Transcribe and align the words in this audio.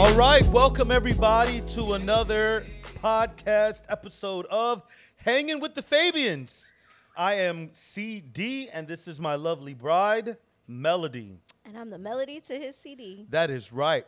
All 0.00 0.14
right, 0.14 0.46
welcome 0.46 0.90
everybody 0.90 1.60
to 1.74 1.92
another 1.92 2.64
podcast 3.02 3.82
episode 3.90 4.46
of 4.46 4.82
Hanging 5.16 5.60
with 5.60 5.74
the 5.74 5.82
Fabiens. 5.82 6.70
I 7.14 7.34
am 7.34 7.68
CD, 7.72 8.70
and 8.70 8.88
this 8.88 9.06
is 9.06 9.20
my 9.20 9.34
lovely 9.34 9.74
bride, 9.74 10.38
Melody. 10.66 11.36
And 11.66 11.76
I'm 11.76 11.90
the 11.90 11.98
melody 11.98 12.40
to 12.40 12.58
his 12.58 12.76
CD. 12.76 13.26
That 13.28 13.50
is 13.50 13.74
right. 13.74 14.06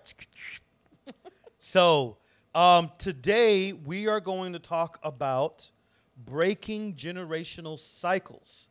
so, 1.58 2.16
um, 2.54 2.90
today 2.96 3.74
we 3.74 4.08
are 4.08 4.20
going 4.20 4.54
to 4.54 4.58
talk 4.58 4.98
about 5.02 5.70
breaking 6.16 6.94
generational 6.94 7.78
cycles. 7.78 8.70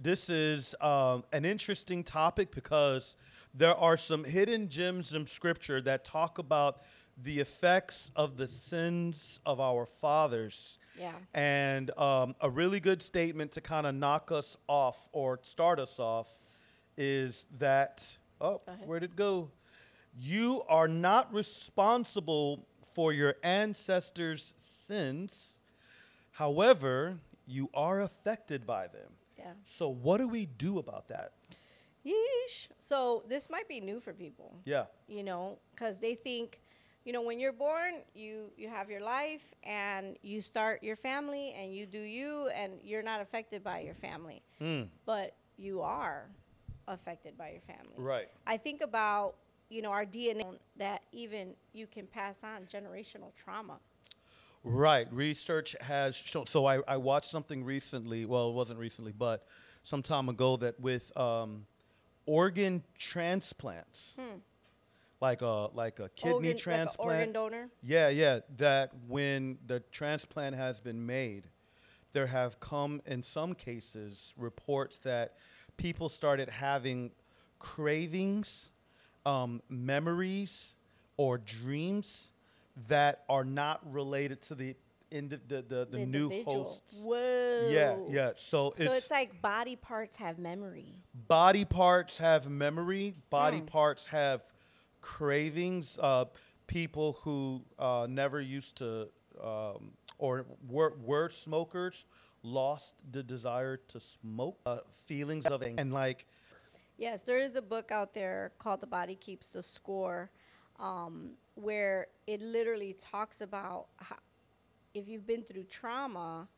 This 0.00 0.30
is 0.30 0.74
um, 0.80 1.24
an 1.30 1.44
interesting 1.44 2.02
topic 2.02 2.50
because 2.52 3.16
there 3.54 3.74
are 3.74 3.96
some 3.96 4.24
hidden 4.24 4.68
gems 4.68 5.14
in 5.14 5.26
scripture 5.26 5.80
that 5.82 6.04
talk 6.04 6.38
about 6.38 6.82
the 7.22 7.40
effects 7.40 8.10
of 8.16 8.36
the 8.36 8.48
sins 8.48 9.38
of 9.46 9.60
our 9.60 9.86
fathers. 9.86 10.78
Yeah. 10.98 11.12
And 11.32 11.96
um, 11.98 12.34
a 12.40 12.50
really 12.50 12.80
good 12.80 13.00
statement 13.00 13.52
to 13.52 13.60
kind 13.60 13.86
of 13.86 13.94
knock 13.94 14.32
us 14.32 14.56
off 14.66 15.08
or 15.12 15.38
start 15.42 15.78
us 15.78 15.98
off 15.98 16.26
is 16.96 17.46
that, 17.58 18.04
oh, 18.40 18.60
where'd 18.84 19.04
it 19.04 19.16
go? 19.16 19.50
You 20.18 20.62
are 20.68 20.88
not 20.88 21.32
responsible 21.32 22.66
for 22.94 23.12
your 23.12 23.34
ancestors' 23.42 24.54
sins. 24.56 25.58
However, 26.32 27.18
you 27.46 27.70
are 27.74 28.00
affected 28.00 28.66
by 28.66 28.86
them. 28.86 29.10
Yeah. 29.36 29.52
So, 29.64 29.88
what 29.88 30.18
do 30.18 30.28
we 30.28 30.46
do 30.46 30.78
about 30.78 31.08
that? 31.08 31.32
Yeesh. 32.06 32.68
So 32.78 33.24
this 33.28 33.48
might 33.50 33.68
be 33.68 33.80
new 33.80 34.00
for 34.00 34.12
people, 34.12 34.54
Yeah. 34.64 34.84
you 35.08 35.22
know, 35.22 35.58
because 35.70 35.98
they 35.98 36.14
think, 36.14 36.60
you 37.04 37.12
know, 37.12 37.22
when 37.22 37.38
you're 37.40 37.52
born, 37.52 37.94
you 38.14 38.50
you 38.56 38.68
have 38.68 38.90
your 38.90 39.00
life 39.00 39.54
and 39.62 40.16
you 40.22 40.40
start 40.40 40.82
your 40.82 40.96
family 40.96 41.52
and 41.58 41.74
you 41.74 41.86
do 41.86 41.98
you 41.98 42.48
and 42.54 42.80
you're 42.82 43.02
not 43.02 43.20
affected 43.20 43.62
by 43.62 43.80
your 43.80 43.94
family, 43.94 44.42
Mm, 44.60 44.88
but 45.06 45.34
you 45.56 45.80
are 45.82 46.26
affected 46.88 47.36
by 47.38 47.50
your 47.50 47.60
family. 47.62 47.94
right. 47.96 48.28
I 48.46 48.56
think 48.58 48.82
about 48.82 49.36
you 49.70 49.80
know 49.82 49.90
our 49.90 50.04
DNA 50.06 50.58
that 50.76 51.02
even 51.12 51.54
you 51.72 51.86
can 51.86 52.06
pass 52.06 52.44
on 52.44 52.66
generational 52.66 53.34
trauma. 53.34 53.78
Right. 54.62 55.06
Research 55.12 55.76
has 55.80 56.16
shown. 56.16 56.46
So 56.46 56.64
I, 56.66 56.80
I 56.88 56.96
watched 56.96 57.30
something 57.30 57.64
recently. 57.64 58.24
Well, 58.24 58.48
it 58.50 58.54
wasn't 58.54 58.78
recently, 58.78 59.12
but 59.12 59.46
some 59.82 60.02
time 60.02 60.28
ago 60.30 60.56
that 60.58 60.80
with 60.80 61.14
um, 61.18 61.66
organ 62.26 62.82
transplants, 62.98 64.14
like 65.20 65.42
a 65.42 65.68
like 65.74 66.00
a 66.00 66.08
kidney 66.10 66.34
organ, 66.34 66.50
like 66.50 66.58
transplant. 66.58 67.10
organ 67.10 67.32
donor. 67.32 67.68
Yeah, 67.82 68.08
yeah. 68.08 68.40
That 68.56 68.92
when 69.08 69.58
the 69.66 69.80
transplant 69.92 70.56
has 70.56 70.80
been 70.80 71.04
made, 71.04 71.44
there 72.12 72.26
have 72.26 72.60
come 72.60 73.02
in 73.06 73.22
some 73.22 73.54
cases 73.54 74.32
reports 74.36 74.98
that 74.98 75.34
people 75.76 76.08
started 76.08 76.48
having 76.48 77.10
cravings, 77.58 78.68
um, 79.26 79.62
memories, 79.68 80.74
or 81.16 81.38
dreams 81.38 82.28
that 82.88 83.24
are 83.28 83.44
not 83.44 83.80
related 83.92 84.42
to 84.42 84.54
the 84.54 84.74
indi- 85.14 85.40
the 85.48 85.62
the, 85.62 85.86
the 85.90 85.98
new 85.98 86.24
individual. 86.30 86.64
hosts. 86.64 86.98
Whoa. 87.02 87.68
Yeah, 87.70 87.96
yeah. 88.08 88.32
So, 88.36 88.74
So 88.76 88.84
it's, 88.84 88.96
it's, 88.96 89.10
like 89.10 89.40
body 89.40 89.76
parts 89.76 90.16
have 90.16 90.38
memory. 90.38 90.94
body 91.28 91.64
parts 91.64 92.18
have 92.18 92.48
memory. 92.50 93.14
Body 93.30 93.60
Mm. 93.60 93.66
parts 93.66 94.06
have 94.06 94.42
cravings. 95.00 95.98
Uh, 96.00 96.24
people 96.66 97.18
who 97.22 97.62
uh, 97.78 98.06
never 98.08 98.40
used 98.40 98.76
to 98.78 99.08
um, 99.42 99.92
or 100.18 100.46
were, 100.68 100.94
were 101.04 101.28
smokers 101.30 102.06
lost 102.42 102.94
the 103.10 103.22
desire 103.22 103.76
to 103.88 104.00
smoke. 104.00 104.58
Uh, 104.66 104.78
feelings 105.06 105.46
of 105.46 105.62
ang- 105.62 105.78
and 105.78 105.92
like 105.92 106.26
Yes, 106.96 107.22
there 107.22 107.38
is 107.38 107.56
a 107.56 107.62
book 107.62 107.90
out 107.90 108.14
there 108.14 108.52
called 108.58 108.80
The 108.80 108.86
Body 108.86 109.16
Keeps 109.16 109.48
the 109.48 109.62
Score, 109.62 110.30
um, 110.78 111.30
where 111.56 112.06
it 112.28 112.40
literally 112.40 112.92
talks 113.00 113.40
about 113.40 113.86
how, 113.96 114.16
if 114.94 115.08
you've 115.08 115.26
been 115.26 115.42
through 115.42 115.64
trauma, 115.64 116.48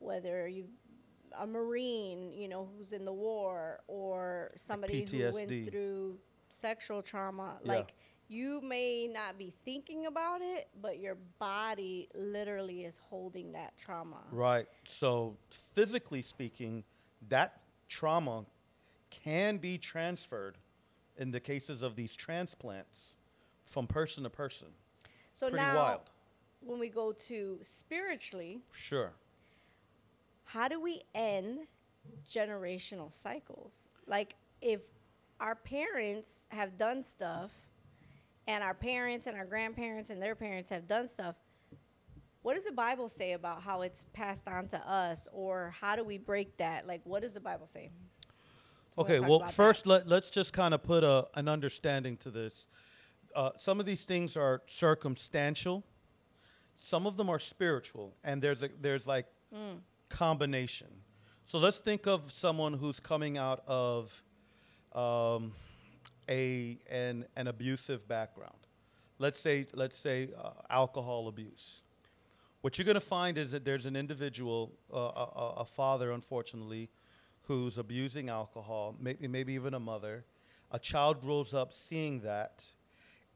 whether 0.00 0.46
you 0.48 0.66
a 1.38 1.46
marine, 1.46 2.32
you 2.32 2.48
know, 2.48 2.68
who's 2.76 2.92
in 2.92 3.04
the 3.04 3.12
war, 3.12 3.80
or 3.86 4.50
somebody 4.56 5.04
who 5.04 5.30
went 5.32 5.48
through 5.70 6.18
sexual 6.48 7.02
trauma, 7.02 7.58
Yeah. 7.62 7.68
like 7.74 7.94
you 8.28 8.60
may 8.62 9.06
not 9.06 9.38
be 9.38 9.50
thinking 9.64 10.06
about 10.06 10.40
it, 10.42 10.68
but 10.80 10.98
your 10.98 11.16
body 11.38 12.08
literally 12.14 12.84
is 12.84 12.98
holding 12.98 13.52
that 13.52 13.76
trauma. 13.76 14.22
right. 14.32 14.66
So 14.84 15.36
physically 15.50 16.22
speaking, 16.22 16.84
that 17.28 17.60
trauma 17.88 18.44
can 19.10 19.58
be 19.58 19.78
transferred 19.78 20.58
in 21.16 21.30
the 21.30 21.40
cases 21.40 21.82
of 21.82 21.94
these 21.96 22.16
transplants 22.16 23.14
from 23.66 23.86
person 23.86 24.22
to 24.24 24.30
person. 24.30 24.68
So 25.34 25.50
Pretty 25.50 25.64
now, 25.64 25.74
wild. 25.76 26.10
When 26.60 26.78
we 26.78 26.88
go 26.88 27.12
to 27.12 27.58
spiritually, 27.62 28.60
Sure. 28.72 29.12
how 30.44 30.68
do 30.68 30.80
we 30.80 31.02
end 31.14 31.66
generational 32.28 33.12
cycles? 33.12 33.88
Like 34.06 34.34
if 34.60 34.82
our 35.40 35.54
parents 35.54 36.44
have 36.48 36.76
done 36.76 37.02
stuff 37.02 37.52
and 38.46 38.62
our 38.64 38.74
parents 38.74 39.26
and 39.26 39.36
our 39.36 39.44
grandparents 39.44 40.10
and 40.10 40.20
their 40.22 40.34
parents 40.34 40.70
have 40.70 40.88
done 40.88 41.06
stuff, 41.08 41.36
what 42.42 42.54
does 42.54 42.64
the 42.64 42.72
Bible 42.72 43.08
say 43.08 43.32
about 43.32 43.62
how 43.62 43.82
it's 43.82 44.04
passed 44.12 44.48
on 44.48 44.68
to 44.68 44.78
us 44.90 45.28
or 45.32 45.74
how 45.78 45.96
do 45.96 46.04
we 46.04 46.18
break 46.18 46.56
that? 46.56 46.86
Like 46.86 47.02
what 47.04 47.22
does 47.22 47.32
the 47.32 47.40
Bible 47.40 47.66
say? 47.66 47.90
So 48.94 49.02
Okay, 49.02 49.20
well, 49.20 49.40
that. 49.40 49.52
first 49.52 49.86
let, 49.86 50.08
let's 50.08 50.30
just 50.30 50.52
kind 50.52 50.74
of 50.74 50.82
put 50.82 51.04
a, 51.04 51.28
an 51.34 51.46
understanding 51.46 52.16
to 52.18 52.30
this. 52.30 52.66
Uh, 53.34 53.50
some 53.56 53.78
of 53.78 53.86
these 53.86 54.04
things 54.04 54.36
are 54.36 54.62
circumstantial. 54.66 55.84
Some 56.78 57.06
of 57.06 57.16
them 57.16 57.28
are 57.28 57.38
spiritual, 57.38 58.14
and 58.24 58.40
there's 58.42 58.62
a 58.62 58.68
there's 58.80 59.06
like 59.06 59.26
Mm. 59.54 59.80
combination. 60.10 60.88
So 61.46 61.58
let's 61.58 61.78
think 61.80 62.06
of 62.06 62.30
someone 62.30 62.74
who's 62.74 63.00
coming 63.00 63.38
out 63.38 63.62
of 63.66 64.22
um, 64.92 65.52
a 66.28 66.78
an 66.90 67.24
an 67.36 67.46
abusive 67.48 68.06
background. 68.06 68.58
Let's 69.18 69.40
say 69.40 69.66
let's 69.74 69.96
say 69.98 70.30
uh, 70.36 70.50
alcohol 70.70 71.28
abuse. 71.28 71.82
What 72.60 72.76
you're 72.76 72.84
going 72.84 72.96
to 72.96 73.00
find 73.00 73.38
is 73.38 73.52
that 73.52 73.64
there's 73.64 73.86
an 73.86 73.94
individual, 73.96 74.72
uh, 74.92 74.96
a, 74.98 75.00
a- 75.00 75.54
a 75.60 75.64
father, 75.64 76.10
unfortunately, 76.12 76.90
who's 77.44 77.78
abusing 77.78 78.28
alcohol, 78.28 78.94
maybe 79.00 79.26
maybe 79.28 79.52
even 79.54 79.74
a 79.74 79.80
mother. 79.80 80.24
A 80.70 80.78
child 80.78 81.22
grows 81.22 81.54
up 81.54 81.72
seeing 81.72 82.20
that, 82.20 82.66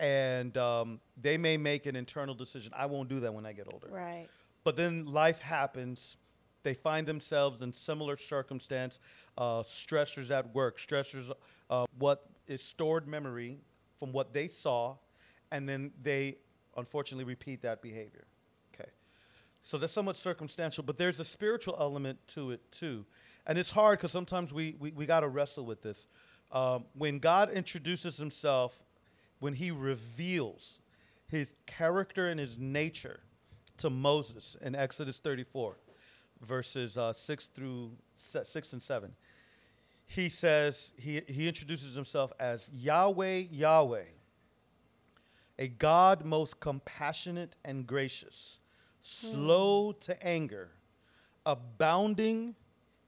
and 0.00 0.56
um, 0.56 1.00
they 1.20 1.36
may 1.36 1.56
make 1.56 1.86
an 1.86 1.96
internal 1.96 2.34
decision. 2.34 2.72
I 2.76 2.86
won't 2.86 3.08
do 3.08 3.20
that 3.20 3.32
when 3.32 3.46
I 3.46 3.52
get 3.52 3.68
older. 3.72 3.88
Right. 3.90 4.26
But 4.64 4.76
then 4.76 5.06
life 5.06 5.40
happens. 5.40 6.16
They 6.62 6.74
find 6.74 7.06
themselves 7.06 7.60
in 7.60 7.72
similar 7.72 8.16
circumstance, 8.16 9.00
uh, 9.36 9.62
stressors 9.62 10.30
at 10.30 10.54
work, 10.54 10.78
stressors, 10.78 11.32
uh, 11.70 11.86
what 11.98 12.26
is 12.46 12.62
stored 12.62 13.08
memory 13.08 13.58
from 13.98 14.12
what 14.12 14.32
they 14.32 14.48
saw, 14.48 14.96
and 15.50 15.68
then 15.68 15.92
they 16.02 16.36
unfortunately 16.76 17.24
repeat 17.24 17.62
that 17.62 17.82
behavior. 17.82 18.26
Okay. 18.74 18.90
So 19.60 19.78
that's 19.78 19.92
somewhat 19.92 20.16
circumstantial, 20.16 20.84
but 20.84 20.98
there's 20.98 21.20
a 21.20 21.24
spiritual 21.24 21.76
element 21.78 22.18
to 22.28 22.50
it 22.52 22.60
too. 22.70 23.04
And 23.46 23.58
it's 23.58 23.70
hard 23.70 23.98
because 23.98 24.12
sometimes 24.12 24.52
we, 24.52 24.76
we, 24.78 24.92
we 24.92 25.06
got 25.06 25.20
to 25.20 25.28
wrestle 25.28 25.64
with 25.64 25.82
this. 25.82 26.06
Um, 26.52 26.84
when 26.94 27.18
God 27.18 27.50
introduces 27.50 28.16
himself, 28.16 28.84
when 29.42 29.54
he 29.54 29.72
reveals 29.72 30.78
his 31.26 31.56
character 31.66 32.28
and 32.28 32.38
his 32.38 32.56
nature 32.58 33.18
to 33.76 33.90
Moses 33.90 34.56
in 34.62 34.76
Exodus 34.76 35.18
34, 35.18 35.78
verses 36.40 36.96
uh, 36.96 37.12
6 37.12 37.46
through 37.48 37.90
se- 38.14 38.44
6 38.44 38.72
and 38.74 38.80
7, 38.80 39.12
he 40.06 40.28
says, 40.28 40.92
he, 40.96 41.22
he 41.26 41.48
introduces 41.48 41.96
himself 41.96 42.32
as 42.38 42.70
Yahweh, 42.72 43.46
Yahweh, 43.50 44.04
a 45.58 45.66
God 45.66 46.24
most 46.24 46.60
compassionate 46.60 47.56
and 47.64 47.84
gracious, 47.84 48.60
slow 49.00 49.90
to 49.90 50.24
anger, 50.24 50.70
abounding 51.44 52.54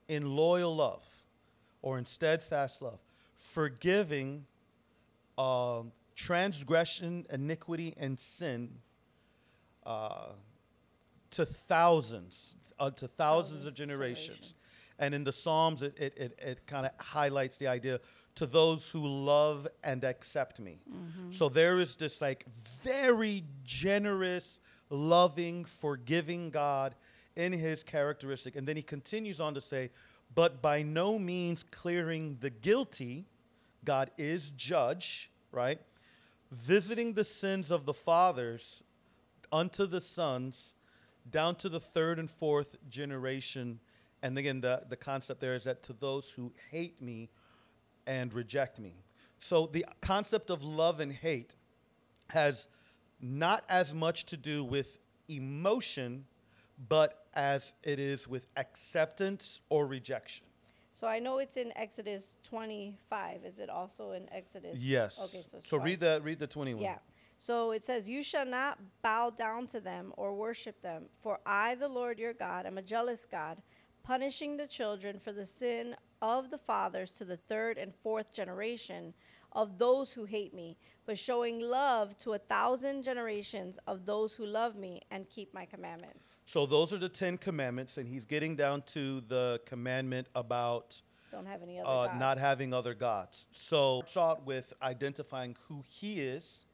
in 0.09 0.35
loyal 0.35 0.75
love 0.75 1.05
or 1.81 1.97
in 1.97 2.05
steadfast 2.05 2.83
love, 2.83 2.99
forgiving 3.37 4.47
um, 5.39 5.93
transgression, 6.15 7.27
iniquity, 7.33 7.95
and 7.97 8.19
sin 8.19 8.71
uh, 9.85 10.29
to 11.31 11.45
thousands, 11.47 12.57
uh, 12.79 12.91
to 12.91 13.09
thousands, 13.09 13.17
Thousands 13.17 13.67
of 13.67 13.75
generations. 13.75 14.27
generations. 14.27 14.55
And 14.99 15.15
in 15.15 15.25
the 15.25 15.33
Psalms, 15.33 15.83
it, 15.83 15.95
it, 15.99 16.15
it, 16.17 16.39
it 16.39 16.67
kind 16.67 16.87
of 16.87 16.93
highlights 17.05 17.57
the 17.57 17.67
idea 17.67 18.01
to 18.37 18.47
those 18.47 18.89
who 18.91 19.07
love 19.07 19.67
and 19.83 20.05
accept 20.05 20.59
me. 20.61 20.79
So 21.31 21.49
there 21.49 21.79
is 21.81 21.97
this 21.97 22.21
like 22.21 22.45
very 22.83 23.45
generous, 23.65 24.61
loving, 24.91 25.65
forgiving 25.65 26.51
God 26.51 26.95
in 27.37 27.53
his 27.53 27.83
characteristic. 27.83 28.55
And 28.57 28.67
then 28.67 28.77
he 28.77 28.83
continues 28.83 29.41
on 29.41 29.55
to 29.55 29.61
say, 29.61 29.91
but 30.35 30.63
by 30.63 30.83
no 30.83 31.19
means 31.19 31.65
clearing 31.71 32.39
the 32.41 32.51
guilty, 32.51 33.27
God 33.85 34.11
is 34.17 34.51
judge, 34.51 35.31
right? 35.53 35.81
Visiting 36.51 37.15
the 37.15 37.25
sins 37.25 37.71
of 37.71 37.85
the 37.85 37.95
fathers 37.95 38.83
unto 39.51 39.87
the 39.87 40.01
sons 40.01 40.75
down 41.31 41.55
to 41.57 41.69
the 41.69 41.81
third 41.81 42.19
and 42.19 42.31
fourth 42.31 42.77
generation. 42.89 43.81
And 44.23 44.37
again, 44.39 44.61
the, 44.61 44.83
the 44.89 44.97
concept 44.97 45.41
there 45.41 45.55
is 45.55 45.65
that 45.65 45.83
to 45.85 45.93
those 45.93 46.31
who 46.31 46.53
hate 46.71 47.01
me 47.01 47.31
and 48.07 48.33
reject 48.33 48.79
me. 48.79 48.95
So 49.39 49.67
the 49.67 49.87
concept 50.01 50.51
of 50.51 50.63
love 50.63 51.01
and 51.01 51.13
hate 51.13 51.57
has 52.31 52.69
not 53.21 53.65
as 53.69 53.95
much 53.95 54.25
to 54.27 54.37
do 54.37 54.65
with 54.65 54.99
emotion, 55.29 56.27
but 56.89 57.27
as 57.35 57.75
it 57.83 57.99
is 57.99 58.29
with 58.29 58.47
acceptance 58.57 59.61
or 59.69 59.87
rejection. 59.87 60.47
So 61.05 61.09
I 61.09 61.19
know 61.19 61.37
it's 61.37 61.59
in 61.59 61.71
Exodus 61.77 62.37
25. 62.45 63.45
Is 63.45 63.59
it 63.59 63.69
also 63.69 64.13
in 64.13 64.27
Exodus? 64.33 64.79
Yes. 64.79 65.21
Okay, 65.23 65.45
so 65.47 65.59
so 65.63 65.77
read 65.77 66.01
the 66.01 66.19
read 66.25 66.39
the 66.39 66.47
21. 66.47 66.83
Yeah. 66.83 66.97
So 67.37 67.73
it 67.73 67.85
says, 67.85 68.09
You 68.09 68.23
shall 68.23 68.47
not 68.47 68.79
bow 69.03 69.29
down 69.29 69.67
to 69.67 69.81
them 69.81 70.15
or 70.17 70.33
worship 70.33 70.81
them, 70.81 71.05
for 71.21 71.41
I, 71.45 71.75
the 71.75 71.89
Lord 71.89 72.19
your 72.19 72.33
God, 72.33 72.65
am 72.65 72.79
a 72.79 72.83
jealous 72.83 73.27
God, 73.31 73.59
punishing 74.03 74.57
the 74.57 74.67
children 74.67 75.19
for 75.19 75.33
the 75.33 75.45
sin 75.45 75.95
of 76.23 76.51
the 76.51 76.57
fathers 76.57 77.13
to 77.17 77.27
the 77.27 77.37
third 77.37 77.77
and 77.77 77.93
fourth 78.03 78.33
generation 78.33 79.13
of 79.53 79.77
those 79.77 80.11
who 80.11 80.25
hate 80.25 80.55
me, 80.55 80.79
but 81.05 81.19
showing 81.19 81.61
love 81.61 82.17
to 82.21 82.33
a 82.33 82.39
thousand 82.39 83.03
generations 83.03 83.79
of 83.87 84.07
those 84.07 84.35
who 84.35 84.47
love 84.47 84.75
me 84.75 85.03
and 85.11 85.29
keep 85.29 85.53
my 85.53 85.67
commandments. 85.67 86.34
So 86.47 86.67
those 86.67 86.93
are 86.93 86.99
the 86.99 87.09
10 87.09 87.39
commandments 87.39 87.97
and 87.97 88.09
he's 88.09 88.27
getting 88.27 88.55
down 88.57 88.83
to 88.89 89.23
the 89.23 89.61
commandment 89.67 90.29
about 90.35 91.01
Don't 91.33 91.47
have 91.47 91.63
any 91.63 91.81
other 91.81 91.89
uh, 92.11 92.19
not 92.19 92.39
having 92.39 92.75
other 92.75 92.95
gods. 92.95 93.47
So 93.51 94.03
start 94.07 94.45
with 94.45 94.73
identifying 94.83 95.57
who 95.69 95.83
he 95.89 96.21
is, 96.21 96.67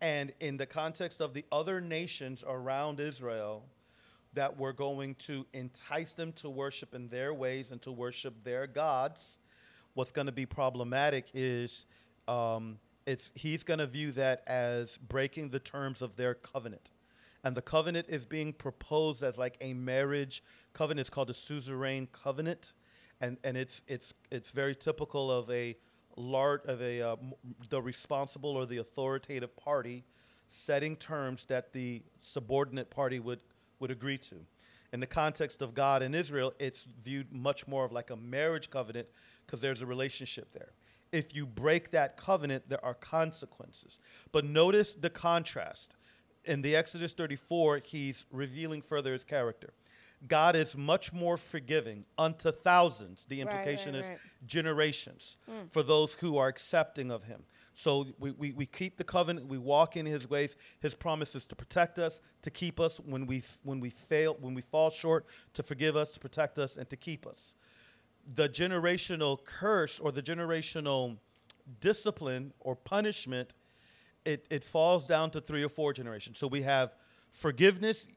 and 0.00 0.32
in 0.40 0.56
the 0.56 0.66
context 0.66 1.20
of 1.20 1.34
the 1.34 1.44
other 1.52 1.80
nations 1.80 2.42
around 2.46 3.00
Israel, 3.00 3.64
that 4.34 4.58
we're 4.58 4.72
going 4.72 5.14
to 5.14 5.46
entice 5.52 6.12
them 6.12 6.32
to 6.32 6.50
worship 6.50 6.94
in 6.94 7.08
their 7.08 7.32
ways 7.32 7.70
and 7.70 7.80
to 7.82 7.92
worship 7.92 8.44
their 8.44 8.66
gods. 8.66 9.36
What's 9.94 10.12
going 10.12 10.26
to 10.26 10.32
be 10.32 10.46
problematic 10.46 11.26
is 11.32 11.86
um, 12.28 12.78
it's 13.06 13.30
he's 13.34 13.62
going 13.62 13.78
to 13.78 13.86
view 13.86 14.12
that 14.12 14.42
as 14.46 14.98
breaking 14.98 15.50
the 15.50 15.60
terms 15.60 16.02
of 16.02 16.16
their 16.16 16.34
covenant 16.34 16.90
and 17.46 17.56
the 17.56 17.62
covenant 17.62 18.08
is 18.08 18.24
being 18.24 18.52
proposed 18.52 19.22
as 19.22 19.38
like 19.38 19.56
a 19.60 19.72
marriage 19.72 20.42
covenant. 20.72 21.02
It's 21.02 21.10
called 21.10 21.28
the 21.28 21.34
suzerain 21.34 22.08
covenant, 22.10 22.72
and 23.20 23.36
and 23.44 23.56
it's 23.56 23.82
it's 23.86 24.12
it's 24.32 24.50
very 24.50 24.74
typical 24.74 25.30
of 25.30 25.48
a 25.48 25.76
large 26.16 26.62
of 26.64 26.82
a 26.82 27.00
uh, 27.00 27.16
the 27.68 27.80
responsible 27.80 28.50
or 28.50 28.66
the 28.66 28.78
authoritative 28.78 29.56
party 29.56 30.04
setting 30.48 30.96
terms 30.96 31.44
that 31.44 31.72
the 31.72 32.02
subordinate 32.18 32.90
party 32.90 33.20
would 33.20 33.42
would 33.78 33.92
agree 33.92 34.18
to. 34.18 34.34
In 34.92 34.98
the 34.98 35.06
context 35.06 35.62
of 35.62 35.72
God 35.72 36.02
and 36.02 36.16
Israel, 36.16 36.52
it's 36.58 36.84
viewed 37.04 37.32
much 37.32 37.68
more 37.68 37.84
of 37.84 37.92
like 37.92 38.10
a 38.10 38.16
marriage 38.16 38.70
covenant 38.70 39.06
because 39.46 39.60
there's 39.60 39.82
a 39.82 39.86
relationship 39.86 40.52
there. 40.52 40.72
If 41.12 41.32
you 41.32 41.46
break 41.46 41.92
that 41.92 42.16
covenant, 42.16 42.68
there 42.68 42.84
are 42.84 42.94
consequences. 42.94 44.00
But 44.32 44.44
notice 44.44 44.94
the 44.94 45.10
contrast 45.10 45.94
in 46.46 46.62
the 46.62 46.76
Exodus 46.76 47.14
34, 47.14 47.80
he's 47.84 48.24
revealing 48.30 48.82
further 48.82 49.12
his 49.12 49.24
character. 49.24 49.72
God 50.26 50.56
is 50.56 50.76
much 50.76 51.12
more 51.12 51.36
forgiving 51.36 52.04
unto 52.16 52.50
thousands. 52.50 53.26
The 53.28 53.42
Right, 53.42 53.52
implication 53.52 53.94
right, 53.94 54.00
is 54.00 54.08
right. 54.08 54.18
generations 54.46 55.36
hmm. 55.48 55.66
for 55.68 55.82
those 55.82 56.14
who 56.14 56.38
are 56.38 56.48
accepting 56.48 57.10
of 57.10 57.24
him. 57.24 57.42
So 57.74 58.06
we, 58.18 58.30
we, 58.30 58.52
we 58.52 58.64
keep 58.64 58.96
the 58.96 59.04
covenant, 59.04 59.48
we 59.48 59.58
walk 59.58 59.98
in 59.98 60.06
his 60.06 60.30
ways. 60.30 60.56
His 60.80 60.94
promises 60.94 61.46
to 61.48 61.54
protect 61.54 61.98
us, 61.98 62.20
to 62.40 62.50
keep 62.50 62.80
us 62.80 62.98
when 62.98 63.26
we, 63.26 63.42
when 63.64 63.80
we 63.80 63.90
fail, 63.90 64.36
when 64.40 64.54
we 64.54 64.62
fall 64.62 64.90
short, 64.90 65.26
to 65.52 65.62
forgive 65.62 65.94
us, 65.94 66.12
to 66.12 66.18
protect 66.18 66.58
us, 66.58 66.78
and 66.78 66.88
to 66.88 66.96
keep 66.96 67.26
us. 67.26 67.52
The 68.34 68.48
generational 68.48 69.44
curse 69.44 69.98
or 69.98 70.10
the 70.10 70.22
generational 70.22 71.18
discipline 71.80 72.54
or 72.60 72.76
punishment 72.76 73.52
it, 74.26 74.46
it 74.50 74.64
falls 74.64 75.06
down 75.06 75.30
to 75.30 75.40
three 75.40 75.62
or 75.62 75.68
four 75.68 75.92
generations. 75.92 76.38
So 76.38 76.46
we 76.46 76.62
have 76.62 76.94
forgiveness 77.32 78.08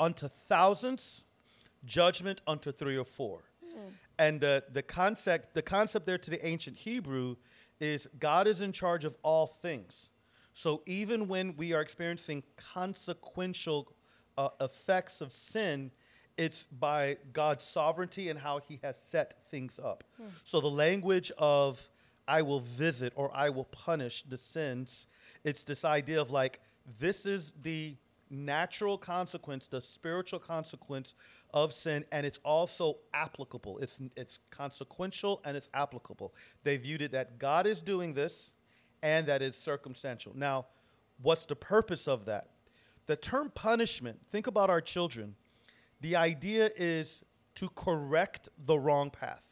unto 0.00 0.28
thousands, 0.28 1.22
judgment 1.84 2.42
unto 2.46 2.72
three 2.72 2.96
or 2.96 3.04
four. 3.04 3.44
And 4.18 4.42
uh, 4.42 4.62
the 4.72 4.82
concept 4.82 5.54
the 5.54 5.62
concept 5.62 6.04
there 6.06 6.18
to 6.18 6.30
the 6.30 6.44
ancient 6.44 6.76
Hebrew 6.76 7.36
is 7.80 8.08
God 8.18 8.48
is 8.48 8.60
in 8.60 8.72
charge 8.72 9.04
of 9.04 9.16
all 9.22 9.46
things. 9.46 10.08
So 10.52 10.82
even 10.86 11.28
when 11.28 11.54
we 11.56 11.72
are 11.72 11.80
experiencing 11.80 12.42
consequential 12.56 13.92
uh, 14.36 14.48
effects 14.60 15.20
of 15.20 15.32
sin, 15.32 15.92
it's 16.36 16.64
by 16.64 17.18
God's 17.32 17.62
sovereignty 17.64 18.28
and 18.28 18.38
how 18.38 18.58
He 18.68 18.80
has 18.82 19.00
set 19.00 19.48
things 19.52 19.78
up. 19.78 20.02
So 20.42 20.60
the 20.60 20.66
language 20.70 21.30
of 21.38 21.88
I 22.26 22.42
will 22.42 22.60
visit 22.60 23.12
or 23.14 23.30
I 23.34 23.50
will 23.50 23.64
punish 23.64 24.24
the 24.24 24.38
sins, 24.38 25.06
it's 25.48 25.64
this 25.64 25.84
idea 25.84 26.20
of 26.20 26.30
like, 26.30 26.60
this 26.98 27.26
is 27.26 27.52
the 27.62 27.96
natural 28.30 28.98
consequence, 28.98 29.68
the 29.68 29.80
spiritual 29.80 30.38
consequence 30.38 31.14
of 31.54 31.72
sin, 31.72 32.04
and 32.12 32.26
it's 32.26 32.38
also 32.44 32.98
applicable. 33.14 33.78
It's, 33.78 33.98
it's 34.16 34.40
consequential 34.50 35.40
and 35.44 35.56
it's 35.56 35.70
applicable. 35.72 36.34
They 36.62 36.76
viewed 36.76 37.02
it 37.02 37.12
that 37.12 37.38
God 37.38 37.66
is 37.66 37.80
doing 37.80 38.12
this 38.12 38.50
and 39.02 39.26
that 39.26 39.40
it's 39.40 39.58
circumstantial. 39.58 40.32
Now, 40.36 40.66
what's 41.22 41.46
the 41.46 41.56
purpose 41.56 42.06
of 42.06 42.26
that? 42.26 42.50
The 43.06 43.16
term 43.16 43.50
punishment, 43.54 44.20
think 44.30 44.46
about 44.46 44.68
our 44.68 44.82
children. 44.82 45.34
The 46.02 46.16
idea 46.16 46.70
is 46.76 47.24
to 47.54 47.70
correct 47.70 48.50
the 48.66 48.78
wrong 48.78 49.10
path. 49.10 49.44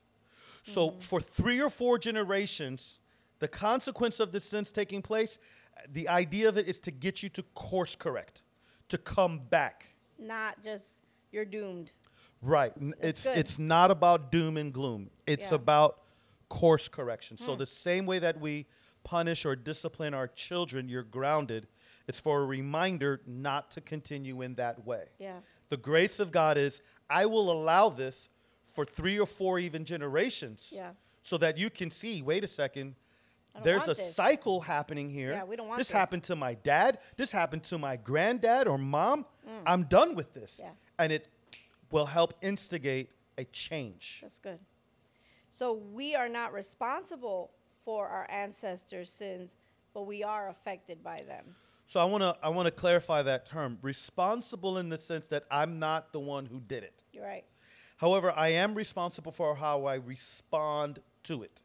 So 0.62 0.90
mm-hmm. 0.90 0.98
for 0.98 1.20
three 1.20 1.60
or 1.60 1.70
four 1.70 1.98
generations, 1.98 2.98
the 3.38 3.48
consequence 3.48 4.20
of 4.20 4.32
the 4.32 4.40
sins 4.40 4.70
taking 4.70 5.00
place, 5.00 5.38
the 5.92 6.09
idea 6.09 6.49
of 6.49 6.56
it 6.56 6.68
is 6.68 6.80
to 6.80 6.90
get 6.90 7.23
you 7.23 7.28
to 7.30 7.42
course 7.54 7.97
correct, 7.97 8.42
to 8.88 8.99
come 8.99 9.38
back. 9.38 9.87
Not 10.18 10.62
just 10.62 10.85
you're 11.33 11.45
doomed. 11.45 11.92
Right. 12.42 12.73
That's 12.76 12.95
It's 13.00 13.25
good. 13.25 13.38
it's 13.38 13.59
not 13.59 13.90
about 13.90 14.30
doom 14.30 14.56
and 14.56 14.73
gloom. 14.73 15.11
It's 15.26 15.50
Yeah. 15.50 15.56
about 15.56 16.02
course 16.49 16.88
correction. 16.88 17.38
So 17.38 17.52
hmm. 17.52 17.59
the 17.59 17.66
same 17.66 18.06
way 18.06 18.18
that 18.18 18.40
we 18.40 18.66
punish 19.04 19.45
or 19.45 19.56
discipline 19.56 20.14
our 20.14 20.28
children, 20.28 20.88
you're 20.88 21.02
grounded. 21.02 21.66
It's 22.09 22.21
for 22.21 22.42
a 22.42 22.47
reminder 22.47 23.21
not 23.26 23.71
to 23.73 23.80
continue 23.80 24.42
in 24.42 24.54
that 24.56 24.87
way. 24.87 25.06
Yeah. 25.18 25.40
The 25.68 25.76
grace 25.76 26.21
of 26.21 26.30
God 26.30 26.56
is 26.56 26.80
I 27.11 27.26
will 27.26 27.50
allow 27.50 27.88
this 27.88 28.28
for 28.64 28.85
three 28.85 29.18
or 29.18 29.26
four 29.26 29.59
even 29.59 29.85
generations. 29.85 30.71
Yeah. 30.73 30.92
So 31.23 31.38
that 31.38 31.59
you 31.59 31.71
can 31.71 31.90
see, 31.90 32.23
wait 32.23 32.45
a 32.45 32.47
second, 32.47 32.95
there's 33.62 33.84
a 33.84 33.94
this. 33.94 34.14
cycle 34.14 34.60
happening 34.60 35.10
here. 35.10 35.32
Yeah, 35.32 35.44
we 35.44 35.56
don't 35.56 35.68
want 35.68 35.78
this 35.78 35.88
this. 35.88 35.96
happened 35.96 36.25
to 36.25 36.36
my 36.36 36.54
dad. 36.54 36.98
This 37.16 37.32
happened 37.32 37.64
to 37.64 37.78
my 37.78 37.96
granddad 37.96 38.68
or 38.68 38.78
mom. 38.78 39.26
I'm 39.64 39.84
done 39.84 40.14
with 40.14 40.34
this. 40.34 40.60
Mm. 40.60 40.64
Yeah. 40.64 40.70
And 40.98 41.12
it 41.12 41.28
will 41.90 42.06
help 42.06 42.34
instigate 42.42 43.10
a 43.38 43.44
change. 43.44 44.18
That's 44.22 44.38
good. 44.38 44.58
So 45.50 45.80
we 45.92 46.14
are 46.14 46.28
not 46.28 46.52
responsible 46.52 47.50
for 47.84 48.08
our 48.08 48.26
ancestors' 48.30 49.10
sins, 49.10 49.54
but 49.94 50.02
we 50.02 50.22
are 50.22 50.48
affected 50.48 51.02
by 51.02 51.16
them. 51.26 51.54
So 51.86 52.00
I 52.00 52.04
want 52.04 52.22
to 52.22 52.36
I 52.42 52.48
want 52.48 52.66
to 52.66 52.72
clarify 52.72 53.22
that 53.22 53.46
term. 53.46 53.78
Responsible 53.80 54.78
in 54.78 54.88
the 54.88 54.98
sense 54.98 55.28
that 55.28 55.44
I'm 55.50 55.78
not 55.78 56.12
the 56.12 56.20
one 56.20 56.46
who 56.46 56.60
did 56.60 56.82
it. 56.82 57.04
You're 57.12 57.25
right. 57.25 57.44
However, 57.96 58.32
I 58.36 58.48
am 58.48 58.75
responsible 58.75 59.32
for 59.32 59.54
how 59.54 59.86
I 59.86 59.94
respond 59.94 60.98
to 61.25 61.42
it. 61.42 61.62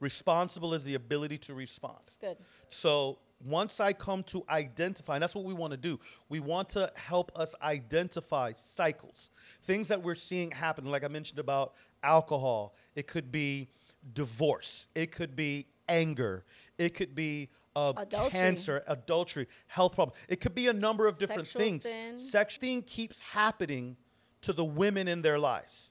Responsible 0.00 0.74
is 0.74 0.82
the 0.84 0.94
ability 0.94 1.38
to 1.38 1.54
respond. 1.54 1.98
It's 2.06 2.16
good. 2.16 2.36
So 2.70 3.18
once 3.44 3.80
I 3.80 3.92
come 3.92 4.22
to 4.24 4.44
identify, 4.48 5.14
and 5.14 5.22
that's 5.22 5.34
what 5.34 5.44
we 5.44 5.54
want 5.54 5.72
to 5.72 5.76
do, 5.76 5.98
we 6.28 6.40
want 6.40 6.70
to 6.70 6.90
help 6.94 7.32
us 7.36 7.54
identify 7.62 8.52
cycles, 8.52 9.30
things 9.64 9.88
that 9.88 10.02
we're 10.02 10.14
seeing 10.14 10.50
happen. 10.50 10.84
Like 10.86 11.04
I 11.04 11.08
mentioned 11.08 11.38
about 11.38 11.74
alcohol, 12.02 12.74
it 12.94 13.06
could 13.06 13.30
be 13.30 13.68
divorce, 14.14 14.86
it 14.94 15.12
could 15.12 15.36
be 15.36 15.66
anger, 15.88 16.44
it 16.78 16.94
could 16.94 17.14
be 17.14 17.50
uh, 17.76 17.92
Adultery. 17.96 18.30
cancer, 18.30 18.82
adultery, 18.88 19.46
health 19.68 19.94
problem. 19.94 20.16
It 20.28 20.40
could 20.40 20.54
be 20.54 20.66
a 20.66 20.72
number 20.72 21.06
of 21.06 21.18
different 21.18 21.46
Sexual 21.46 21.62
things. 21.62 21.82
sin. 21.82 22.18
Sex 22.18 22.56
thing 22.56 22.82
keeps 22.82 23.20
happening 23.20 23.96
to 24.42 24.52
the 24.52 24.64
women 24.64 25.06
in 25.08 25.22
their 25.22 25.38
lives 25.38 25.89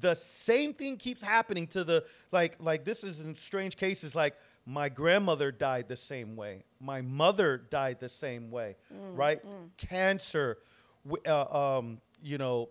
the 0.00 0.14
same 0.14 0.74
thing 0.74 0.96
keeps 0.96 1.22
happening 1.22 1.66
to 1.68 1.84
the 1.84 2.04
like 2.32 2.56
like 2.60 2.84
this 2.84 3.02
is 3.04 3.20
in 3.20 3.34
strange 3.34 3.76
cases 3.76 4.14
like 4.14 4.34
my 4.66 4.88
grandmother 4.88 5.50
died 5.50 5.88
the 5.88 5.96
same 5.96 6.36
way. 6.36 6.62
My 6.78 7.00
mother 7.00 7.56
died 7.56 8.00
the 8.00 8.08
same 8.08 8.50
way 8.50 8.76
right? 9.14 9.40
cancer 9.78 10.58
w- 11.06 11.22
uh, 11.26 11.78
um, 11.78 12.00
you 12.22 12.36
know 12.38 12.68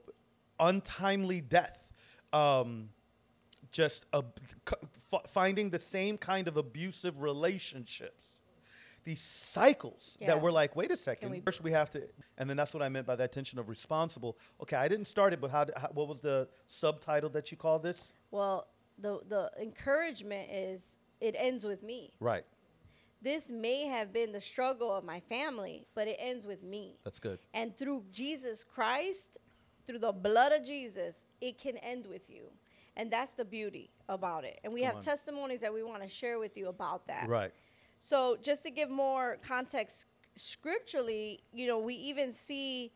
untimely 0.59 1.41
death 1.41 1.91
um, 2.33 2.89
just 3.71 4.05
ab- 4.13 4.39
finding 5.27 5.69
the 5.69 5.79
same 5.79 6.17
kind 6.17 6.47
of 6.47 6.57
abusive 6.57 7.21
relationships 7.21 8.26
these 9.07 9.21
cycles 9.21 10.17
Yeah. 10.19 10.27
that 10.27 10.41
we're 10.41 10.51
like 10.51 10.75
wait 10.75 10.91
a 10.91 10.97
second 10.97 11.29
we- 11.31 11.39
first 11.39 11.63
we 11.63 11.71
have 11.71 11.89
to 11.91 12.01
and 12.37 12.49
then 12.49 12.57
that's 12.57 12.73
what 12.73 12.83
i 12.83 12.89
meant 12.89 13.07
by 13.07 13.15
that 13.15 13.31
tension 13.31 13.57
of 13.57 13.69
responsible 13.69 14.37
okay 14.63 14.75
i 14.75 14.87
didn't 14.89 15.05
start 15.15 15.31
it 15.33 15.39
but 15.39 15.49
how, 15.49 15.65
how 15.81 15.87
what 15.93 16.07
was 16.09 16.19
the 16.19 16.47
subtitle 16.67 17.29
that 17.29 17.49
you 17.51 17.57
call 17.65 17.79
this 17.79 17.99
Well, 18.31 18.67
the 18.99 19.13
the 19.33 19.43
encouragement 19.61 20.49
is 20.51 20.97
it 21.21 21.33
ends 21.37 21.63
with 21.71 21.81
me. 21.91 21.99
right 22.19 22.45
This 23.21 23.49
may 23.67 23.79
have 23.95 24.09
been 24.19 24.31
the 24.39 24.41
struggle 24.53 24.91
of 24.97 25.03
my 25.13 25.19
family, 25.35 25.77
but 25.97 26.05
it 26.11 26.17
ends 26.19 26.45
with 26.51 26.61
me. 26.73 26.83
that's 27.05 27.19
good 27.19 27.39
And 27.59 27.67
through 27.79 27.99
Jesus 28.21 28.57
Christ, 28.75 29.29
through 29.85 29.99
the 30.09 30.11
blood 30.27 30.51
of 30.57 30.61
Jesus, 30.73 31.13
it 31.47 31.53
can 31.63 31.75
end 31.77 32.03
with 32.13 32.25
you. 32.35 32.45
And 32.99 33.05
that's 33.15 33.31
the 33.41 33.45
beauty 33.45 33.89
about 34.09 34.43
it. 34.43 34.55
And 34.63 34.73
we 34.73 34.81
Come 34.81 34.87
have 34.89 34.95
on. 34.97 35.01
testimonies 35.13 35.61
that 35.61 35.73
we 35.73 35.81
want 35.91 36.01
to 36.07 36.09
share 36.21 36.37
with 36.45 36.57
you 36.59 36.67
about 36.75 37.01
that. 37.07 37.25
right 37.39 37.51
So, 37.99 38.37
just 38.41 38.63
to 38.63 38.69
give 38.69 38.89
more 38.89 39.37
context 39.45 40.05
scripturally, 40.35 41.41
you 41.53 41.67
know, 41.67 41.79
we 41.79 41.95
even 41.95 42.31
see 42.33 42.91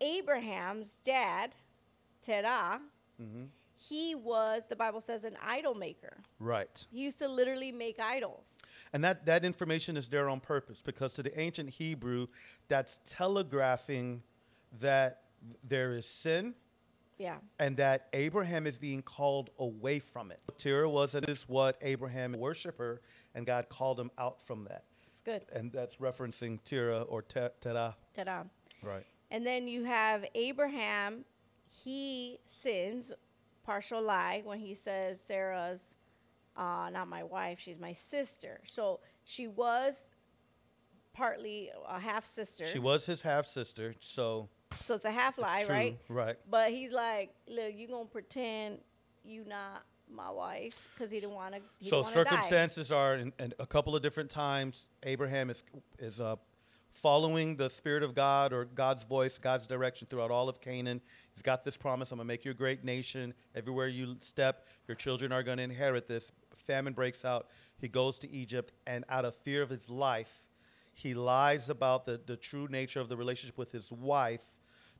Abraham's 0.00 0.92
dad, 1.04 1.54
Terah, 2.22 2.80
Mm-hmm. 3.22 3.44
he 3.78 4.14
was, 4.14 4.66
the 4.68 4.76
Bible 4.76 5.00
says, 5.00 5.24
an 5.24 5.38
idol 5.42 5.74
maker. 5.74 6.18
right 6.38 6.86
He 6.92 6.98
used 7.00 7.18
to 7.20 7.28
literally 7.28 7.72
make 7.72 7.98
idols. 7.98 8.44
and 8.92 9.02
that 9.02 9.24
that 9.24 9.42
information 9.42 9.96
is 9.96 10.06
there 10.08 10.28
on 10.28 10.38
purpose 10.40 10.82
because 10.84 11.14
to 11.14 11.22
the 11.22 11.38
ancient 11.40 11.70
hebrew 11.70 12.26
that's 12.68 12.98
telegraphing 13.06 14.22
that 14.80 15.22
there 15.66 15.94
is 15.94 16.04
sin 16.06 16.54
Yeah. 17.18 17.36
and 17.58 17.78
that 17.78 18.08
Abraham 18.12 18.66
is 18.66 18.76
being 18.76 19.00
called 19.00 19.48
away 19.58 19.98
from 19.98 20.30
it. 20.30 20.40
Terah 20.58 20.90
was 20.90 21.14
and 21.14 21.26
is 21.26 21.48
what 21.48 21.78
Abraham 21.80 22.32
worshiper, 22.38 23.00
and 23.36 23.46
God 23.46 23.68
called 23.68 24.00
him 24.00 24.10
out 24.18 24.44
from 24.44 24.64
that. 24.64 24.84
It's 25.06 25.22
good. 25.22 25.42
And 25.52 25.70
that's 25.70 25.96
referencing 25.96 26.58
Terah 26.64 27.02
or 27.02 27.22
Te- 27.22 27.48
Terah. 27.60 27.94
Ta-da. 28.14 28.42
Right. 28.82 29.04
And 29.30 29.46
then 29.46 29.68
you 29.68 29.84
have 29.84 30.24
Abraham, 30.34 31.24
he 31.70 32.38
sins, 32.46 33.12
partial 33.64 34.02
lie, 34.02 34.40
when 34.44 34.58
he 34.58 34.74
says 34.74 35.18
Sarah's 35.24 35.80
uh, 36.56 36.88
not 36.90 37.06
my 37.06 37.22
wife, 37.22 37.60
she's 37.60 37.78
my 37.78 37.92
sister. 37.92 38.60
So 38.66 39.00
she 39.24 39.46
was 39.46 40.08
partly 41.12 41.70
a 41.86 42.00
half 42.00 42.24
sister. 42.24 42.66
She 42.66 42.78
was 42.78 43.04
his 43.04 43.20
half 43.20 43.46
sister, 43.46 43.94
so 44.00 44.48
So 44.84 44.94
it's 44.94 45.04
a 45.04 45.10
half 45.10 45.36
lie, 45.36 45.64
true, 45.64 45.74
right? 45.74 45.98
Right. 46.08 46.36
But 46.48 46.70
he's 46.70 46.92
like, 46.92 47.34
look, 47.46 47.74
you 47.74 47.88
gonna 47.88 48.06
pretend 48.06 48.78
you 49.24 49.44
not 49.44 49.84
my 50.14 50.30
wife 50.30 50.74
because 50.94 51.10
he 51.10 51.20
didn't 51.20 51.34
want 51.34 51.54
to. 51.54 51.60
So 51.88 52.02
circumstances 52.02 52.92
are 52.92 53.16
in, 53.16 53.32
in 53.38 53.52
a 53.58 53.66
couple 53.66 53.96
of 53.96 54.02
different 54.02 54.30
times. 54.30 54.86
Abraham 55.02 55.50
is 55.50 55.64
is 55.98 56.20
uh, 56.20 56.36
following 56.92 57.56
the 57.56 57.68
spirit 57.68 58.02
of 58.02 58.14
God 58.14 58.52
or 58.52 58.64
God's 58.64 59.04
voice, 59.04 59.38
God's 59.38 59.66
direction 59.66 60.06
throughout 60.08 60.30
all 60.30 60.48
of 60.48 60.60
Canaan. 60.60 61.00
He's 61.34 61.42
got 61.42 61.64
this 61.64 61.76
promise: 61.76 62.12
I'm 62.12 62.18
gonna 62.18 62.26
make 62.26 62.44
you 62.44 62.50
a 62.50 62.54
great 62.54 62.84
nation. 62.84 63.34
Everywhere 63.54 63.88
you 63.88 64.16
step, 64.20 64.66
your 64.88 64.94
children 64.94 65.32
are 65.32 65.42
gonna 65.42 65.62
inherit 65.62 66.08
this. 66.08 66.32
Famine 66.54 66.92
breaks 66.92 67.24
out. 67.24 67.48
He 67.78 67.88
goes 67.88 68.18
to 68.20 68.30
Egypt, 68.30 68.72
and 68.86 69.04
out 69.08 69.24
of 69.24 69.34
fear 69.34 69.62
of 69.62 69.68
his 69.68 69.90
life, 69.90 70.48
he 70.94 71.12
lies 71.12 71.68
about 71.68 72.06
the, 72.06 72.18
the 72.24 72.36
true 72.36 72.68
nature 72.70 73.00
of 73.00 73.10
the 73.10 73.16
relationship 73.16 73.58
with 73.58 73.70
his 73.70 73.92
wife 73.92 74.40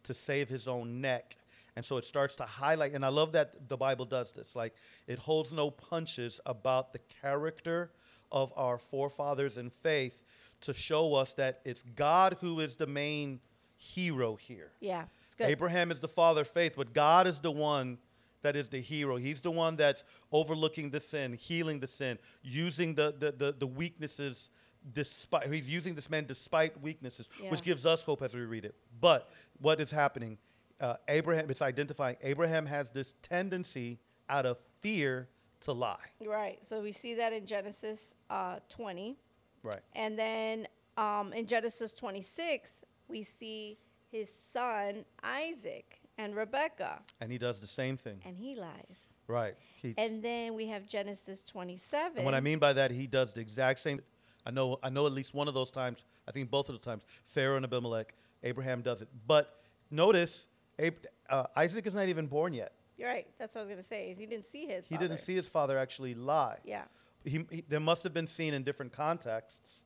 to 0.03 0.13
save 0.13 0.49
his 0.49 0.69
own 0.69 1.01
neck. 1.01 1.37
And 1.77 1.85
so 1.85 1.99
it 1.99 2.05
starts 2.07 2.37
to 2.37 2.45
highlight, 2.45 2.95
and 2.95 3.05
I 3.05 3.09
love 3.09 3.33
that 3.33 3.69
the 3.69 3.77
Bible 3.77 4.07
does 4.07 4.33
this. 4.33 4.57
Like, 4.57 4.75
it 5.07 5.19
holds 5.19 5.53
no 5.53 5.71
punches 5.71 6.41
about 6.47 6.93
the 6.95 7.01
character 7.21 7.91
of 8.33 8.53
our 8.57 8.79
forefathers 8.79 9.59
in 9.59 9.69
faith 9.71 10.25
to 10.63 10.73
show 10.73 11.15
us 11.15 11.35
that 11.35 11.61
it's 11.67 11.83
God 11.83 12.39
who 12.41 12.61
is 12.61 12.77
the 12.77 12.87
main 12.87 13.41
hero 13.77 14.37
here. 14.37 14.71
Yeah, 14.81 15.05
it's 15.25 15.35
good. 15.35 15.49
Abraham 15.49 15.91
is 15.91 16.01
the 16.01 16.09
father 16.09 16.41
of 16.41 16.49
faith, 16.49 16.73
but 16.77 16.95
God 16.95 17.27
is 17.27 17.41
the 17.41 17.51
one 17.51 17.99
that 18.41 18.57
is 18.57 18.69
the 18.71 18.81
hero. 18.81 19.17
He's 19.17 19.43
the 19.43 19.51
one 19.51 19.77
that's 19.77 20.03
overlooking 20.33 20.91
the 20.91 21.01
sin, 21.01 21.35
healing 21.35 21.81
the 21.81 21.87
sin, 21.87 22.19
using 22.43 22.95
the 22.95 23.15
the, 23.19 23.33
the, 23.33 23.53
the 23.53 23.67
weaknesses 23.67 24.49
despite 24.95 25.53
he's 25.53 25.69
using 25.69 25.95
this 25.95 26.09
man 26.09 26.25
despite 26.27 26.81
weaknesses, 26.81 27.29
Yeah. 27.43 27.51
which 27.51 27.63
gives 27.63 27.85
us 27.85 28.03
hope 28.03 28.23
as 28.23 28.33
we 28.35 28.41
read 28.43 28.65
it. 28.65 28.75
But 29.01 29.29
what 29.61 29.81
is 29.81 29.91
happening? 29.91 30.39
Uh, 30.81 30.97
Abraham, 31.09 31.51
it's 31.51 31.63
identifying 31.63 32.17
Abraham 32.23 32.67
has 32.67 32.91
this 32.91 33.15
tendency 33.23 33.99
out 34.29 34.45
of 34.47 34.59
fear 34.81 35.29
to 35.61 35.73
lie. 35.73 35.97
Right. 36.25 36.59
So 36.65 36.81
we 36.81 36.93
see 36.93 37.15
that 37.15 37.33
in 37.33 37.47
Genesis 37.47 38.15
uh, 38.29 38.57
20. 38.69 39.17
Right. 39.63 39.81
And 39.95 40.19
then 40.19 40.69
um, 40.97 41.33
in 41.33 41.47
Genesis 41.47 41.93
26, 41.93 42.83
we 43.09 43.23
see 43.23 43.79
his 44.11 44.33
son 44.33 45.05
Isaac 45.23 46.01
and 46.19 46.35
Rebecca, 46.35 47.01
And 47.21 47.31
he 47.31 47.39
does 47.39 47.61
the 47.61 47.67
same 47.67 47.97
thing. 47.97 48.21
and 48.25 48.37
he 48.37 48.55
lies. 48.55 48.97
Right. 49.29 49.55
He, 49.83 49.95
And 49.99 50.23
then 50.23 50.55
we 50.55 50.67
have 50.69 50.87
Genesis 50.87 51.43
27. 51.45 52.17
And 52.17 52.25
what 52.25 52.35
I 52.35 52.41
mean 52.41 52.59
by 52.59 52.73
that, 52.75 52.91
he 52.91 53.07
does 53.07 53.35
the 53.35 53.41
exact 53.41 53.81
same. 53.81 54.01
I 54.47 54.51
know, 54.51 54.79
I 54.83 54.89
know 54.89 55.07
at 55.07 55.13
least 55.13 55.35
one 55.35 55.49
of 55.49 55.55
those 55.55 55.71
times. 55.71 56.05
I 56.29 56.31
think 56.31 56.51
both 56.51 56.69
of 56.69 56.75
the 56.75 56.85
times, 56.85 57.03
Pharaoh 57.25 57.57
and 57.57 57.65
Abimelech, 57.65 58.15
Abraham 58.45 58.83
does 58.83 59.03
it. 59.03 59.09
But 59.27 59.59
notice, 59.91 60.47
Ab- 60.79 61.07
uh, 61.31 61.45
Isaac 61.57 61.87
is 61.87 61.95
not 61.95 62.09
even 62.09 62.27
born 62.27 62.53
yet. 62.53 62.73
You're 62.97 63.09
right. 63.09 63.27
That's 63.39 63.55
what 63.55 63.63
I 63.63 63.65
was 63.65 63.71
going 63.73 63.83
to 63.83 63.89
say. 63.89 64.15
He 64.19 64.27
didn't 64.27 64.47
see 64.47 64.67
his 64.67 64.87
He 64.87 64.95
father. 64.95 65.09
didn't 65.09 65.21
see 65.21 65.35
his 65.35 65.49
father 65.49 65.79
actually 65.79 66.15
lie. 66.15 66.59
Yeah. 66.65 66.85
He, 67.25 67.45
he, 67.51 67.65
there 67.69 67.81
must 67.81 68.03
have 68.05 68.15
been 68.15 68.27
seen 68.27 68.55
in 68.55 68.63
different 68.63 68.93
contexts. 68.93 69.83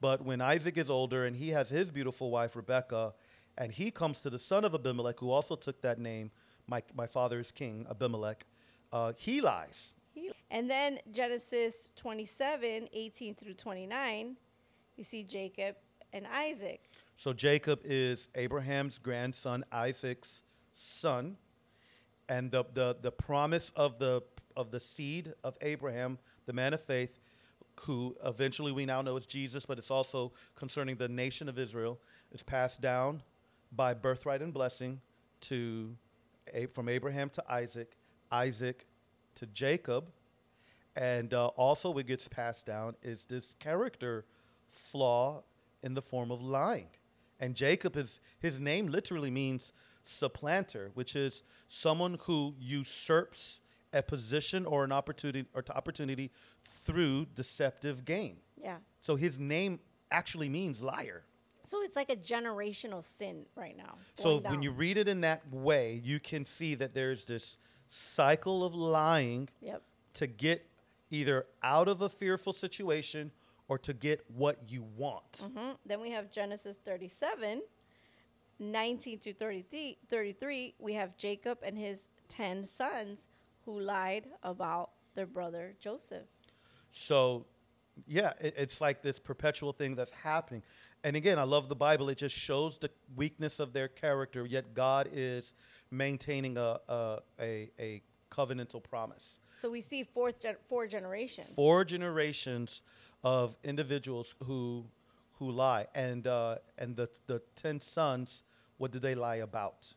But 0.00 0.24
when 0.24 0.40
Isaac 0.40 0.76
is 0.78 0.88
older 0.90 1.24
and 1.26 1.36
he 1.36 1.50
has 1.50 1.68
his 1.70 1.90
beautiful 1.90 2.30
wife, 2.30 2.54
Rebecca, 2.56 3.14
and 3.58 3.72
he 3.72 3.90
comes 3.90 4.20
to 4.20 4.30
the 4.30 4.38
son 4.38 4.64
of 4.64 4.74
Abimelech, 4.74 5.18
who 5.20 5.30
also 5.30 5.56
took 5.56 5.80
that 5.82 5.98
name, 5.98 6.30
my, 6.66 6.82
my 6.94 7.06
father 7.06 7.40
is 7.40 7.50
king, 7.52 7.86
Abimelech, 7.90 8.44
uh, 8.92 9.12
he 9.16 9.40
lies. 9.40 9.94
He- 10.14 10.30
And 10.50 10.70
then 10.70 10.98
Genesis 11.12 11.90
27, 11.96 12.88
18 12.92 13.34
through 13.34 13.54
29, 13.54 14.36
you 14.96 15.04
see 15.04 15.22
Jacob 15.24 15.76
and 16.12 16.26
Isaac. 16.26 16.88
So 17.16 17.32
Jacob 17.32 17.80
is 17.84 18.28
Abraham's 18.34 18.98
grandson, 18.98 19.64
Isaac's 19.72 20.42
son, 20.74 21.38
and 22.28 22.50
the, 22.50 22.64
the, 22.74 22.96
the 23.00 23.10
promise 23.10 23.72
of 23.74 23.98
the 23.98 24.22
of 24.56 24.70
the 24.70 24.80
seed 24.80 25.34
of 25.44 25.56
Abraham, 25.60 26.18
the 26.46 26.52
man 26.52 26.72
of 26.72 26.80
faith, 26.80 27.20
who 27.80 28.16
eventually 28.24 28.72
we 28.72 28.86
now 28.86 29.02
know 29.02 29.16
is 29.16 29.26
Jesus, 29.26 29.66
but 29.66 29.76
it's 29.76 29.90
also 29.90 30.32
concerning 30.54 30.96
the 30.96 31.08
nation 31.08 31.48
of 31.48 31.58
Israel. 31.58 31.98
It's 32.32 32.42
passed 32.42 32.80
down 32.80 33.22
by 33.72 33.92
birthright 33.92 34.40
and 34.40 34.52
blessing 34.52 35.00
to 35.42 35.94
from 36.72 36.88
Abraham 36.88 37.28
to 37.30 37.44
Isaac, 37.50 37.96
Isaac 38.30 38.86
to 39.34 39.46
Jacob, 39.46 40.06
and 40.94 41.34
uh, 41.34 41.48
also 41.48 41.90
what 41.90 42.06
gets 42.06 42.28
passed 42.28 42.66
down 42.66 42.94
is 43.02 43.24
this 43.24 43.54
character 43.58 44.24
flaw 44.66 45.42
in 45.82 45.94
the 45.94 46.02
form 46.02 46.30
of 46.30 46.42
lying. 46.42 46.88
And 47.38 47.54
Jacob 47.54 47.96
is 47.96 48.20
his 48.38 48.58
name 48.60 48.86
literally 48.86 49.30
means 49.30 49.72
supplanter, 50.02 50.90
which 50.94 51.14
is 51.16 51.42
someone 51.68 52.18
who 52.22 52.54
usurps 52.58 53.60
a 53.92 54.02
position 54.02 54.64
or 54.66 54.84
an 54.84 54.92
opportunity 54.92 55.46
or 55.54 55.62
to 55.62 55.76
opportunity 55.76 56.30
through 56.64 57.26
deceptive 57.34 58.04
gain. 58.04 58.36
Yeah. 58.56 58.76
So 59.00 59.16
his 59.16 59.38
name 59.38 59.80
actually 60.10 60.48
means 60.48 60.80
liar. 60.82 61.24
So 61.64 61.82
it's 61.82 61.96
like 61.96 62.10
a 62.10 62.16
generational 62.16 63.04
sin 63.04 63.44
right 63.56 63.76
now. 63.76 63.96
So 64.16 64.38
going 64.38 64.50
when 64.54 64.62
you 64.62 64.70
read 64.70 64.96
it 64.96 65.08
in 65.08 65.20
that 65.22 65.42
way, 65.52 66.00
you 66.04 66.20
can 66.20 66.44
see 66.44 66.74
that 66.76 66.94
there's 66.94 67.24
this 67.24 67.58
cycle 67.88 68.64
of 68.64 68.74
lying 68.74 69.48
Yep. 69.60 69.82
to 70.14 70.26
get 70.26 70.66
either 71.10 71.46
out 71.62 71.88
of 71.88 72.02
a 72.02 72.08
fearful 72.08 72.52
situation 72.52 73.30
or 73.68 73.78
to 73.78 73.92
get 73.92 74.24
what 74.28 74.58
you 74.68 74.84
want. 74.96 75.44
hmm 75.54 75.70
Then 75.84 76.00
we 76.00 76.10
have 76.10 76.30
Genesis 76.30 76.76
37, 76.84 77.62
19 78.58 79.18
to 79.20 79.34
33, 79.34 79.98
33. 80.08 80.74
We 80.78 80.92
have 80.94 81.16
Jacob 81.16 81.58
and 81.62 81.76
his 81.76 82.08
10 82.28 82.64
sons 82.64 83.26
who 83.64 83.80
lied 83.80 84.26
about 84.42 84.90
their 85.14 85.26
brother 85.26 85.74
Joseph. 85.80 86.26
So, 86.92 87.46
yeah, 88.06 88.32
it, 88.40 88.54
it's 88.56 88.80
like 88.80 89.02
this 89.02 89.18
perpetual 89.18 89.72
thing 89.72 89.94
that's 89.94 90.12
happening. 90.12 90.62
And 91.04 91.16
again, 91.16 91.38
I 91.38 91.42
love 91.42 91.68
the 91.68 91.76
Bible. 91.76 92.08
It 92.08 92.18
just 92.18 92.36
shows 92.36 92.78
the 92.78 92.90
weakness 93.14 93.60
of 93.60 93.72
their 93.72 93.88
character, 93.88 94.46
yet 94.46 94.74
God 94.74 95.08
is 95.12 95.54
maintaining 95.90 96.56
a 96.56 96.80
a, 96.88 97.18
a, 97.40 97.70
a 97.78 98.02
covenantal 98.30 98.82
promise. 98.82 99.38
So 99.58 99.70
we 99.70 99.80
see 99.80 100.02
fourth 100.02 100.40
gen- 100.40 100.56
four 100.68 100.86
generations. 100.86 101.48
Four 101.54 101.84
generations 101.84 102.82
of 103.26 103.58
individuals 103.64 104.36
who 104.44 104.86
who 105.40 105.50
lie, 105.50 105.88
and 105.96 106.28
uh, 106.28 106.56
and 106.78 106.94
the 106.94 107.08
the 107.26 107.42
ten 107.56 107.80
sons. 107.80 108.44
What 108.78 108.92
did 108.92 109.02
they 109.02 109.14
lie 109.14 109.36
about? 109.36 109.94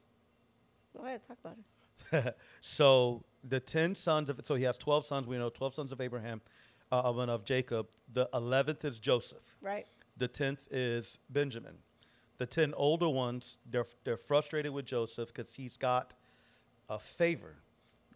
Go 0.98 1.04
ahead, 1.04 1.22
talk 1.28 1.38
about 1.44 1.58
it. 2.12 2.36
so 2.62 3.24
the 3.44 3.60
ten 3.60 3.94
sons 3.94 4.30
of 4.30 4.40
so 4.44 4.56
he 4.56 4.64
has 4.64 4.80
twelve 4.80 5.06
sons. 5.06 5.28
We 5.28 5.38
know 5.38 5.50
twelve 5.50 5.76
sons 5.76 5.92
of 5.92 6.02
Abraham, 6.02 6.42
uh, 6.92 7.02
of, 7.02 7.20
of 7.20 7.46
Jacob. 7.46 7.88
The 8.12 8.28
eleventh 8.34 8.84
is 8.84 8.98
Joseph. 8.98 9.56
Right. 9.62 9.86
The 10.18 10.28
tenth 10.28 10.68
is 10.72 11.20
Benjamin. 11.30 11.76
The 12.40 12.48
ten 12.48 12.74
older 12.74 13.10
ones, 13.10 13.60
they're 13.70 13.86
they're 14.06 14.18
frustrated 14.18 14.72
with 14.72 14.86
Joseph 14.86 15.28
because 15.28 15.54
he's 15.54 15.78
got 15.78 16.16
a 16.90 16.98
favor. 16.98 17.58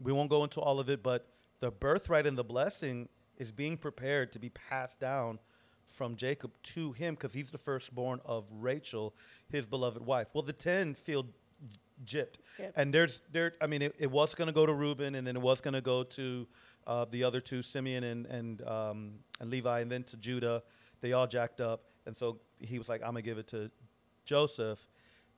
We 0.01 0.11
won't 0.11 0.31
go 0.31 0.43
into 0.43 0.59
all 0.59 0.79
of 0.79 0.89
it, 0.89 1.03
but 1.03 1.27
the 1.59 1.69
birthright 1.69 2.25
and 2.25 2.35
the 2.35 2.43
blessing 2.43 3.09
is 3.37 3.51
being 3.51 3.77
prepared 3.77 4.31
to 4.33 4.39
be 4.39 4.49
passed 4.49 4.99
down 4.99 5.39
from 5.85 6.15
Jacob 6.15 6.51
to 6.63 6.91
him 6.93 7.13
because 7.15 7.33
he's 7.33 7.51
the 7.51 7.57
firstborn 7.57 8.19
of 8.25 8.45
Rachel, 8.51 9.13
his 9.49 9.65
beloved 9.65 10.03
wife. 10.05 10.27
Well, 10.33 10.41
the 10.43 10.53
ten 10.53 10.93
feel 10.93 11.27
gypped, 12.05 12.37
Gypped. 12.59 12.71
and 12.75 12.93
there's 12.93 13.19
there. 13.31 13.53
I 13.61 13.67
mean, 13.67 13.81
it, 13.81 13.95
it 13.99 14.11
was 14.11 14.33
going 14.35 14.47
to 14.47 14.53
go 14.53 14.65
to 14.65 14.73
Reuben, 14.73 15.15
and 15.15 15.25
then 15.25 15.35
it 15.35 15.41
was 15.41 15.61
going 15.61 15.75
to 15.75 15.81
go 15.81 16.03
to 16.03 16.47
uh, 16.87 17.05
the 17.09 17.23
other 17.23 17.39
two, 17.39 17.61
Simeon 17.61 18.03
and 18.03 18.25
and 18.25 18.61
um, 18.67 19.13
and 19.39 19.49
Levi, 19.49 19.81
and 19.81 19.91
then 19.91 20.03
to 20.05 20.17
Judah. 20.17 20.63
They 21.01 21.13
all 21.13 21.27
jacked 21.27 21.59
up, 21.61 21.83
and 22.05 22.15
so 22.15 22.39
he 22.59 22.77
was 22.79 22.89
like, 22.89 23.01
"I'm 23.01 23.09
gonna 23.09 23.21
give 23.21 23.37
it 23.37 23.47
to 23.47 23.69
Joseph." 24.25 24.87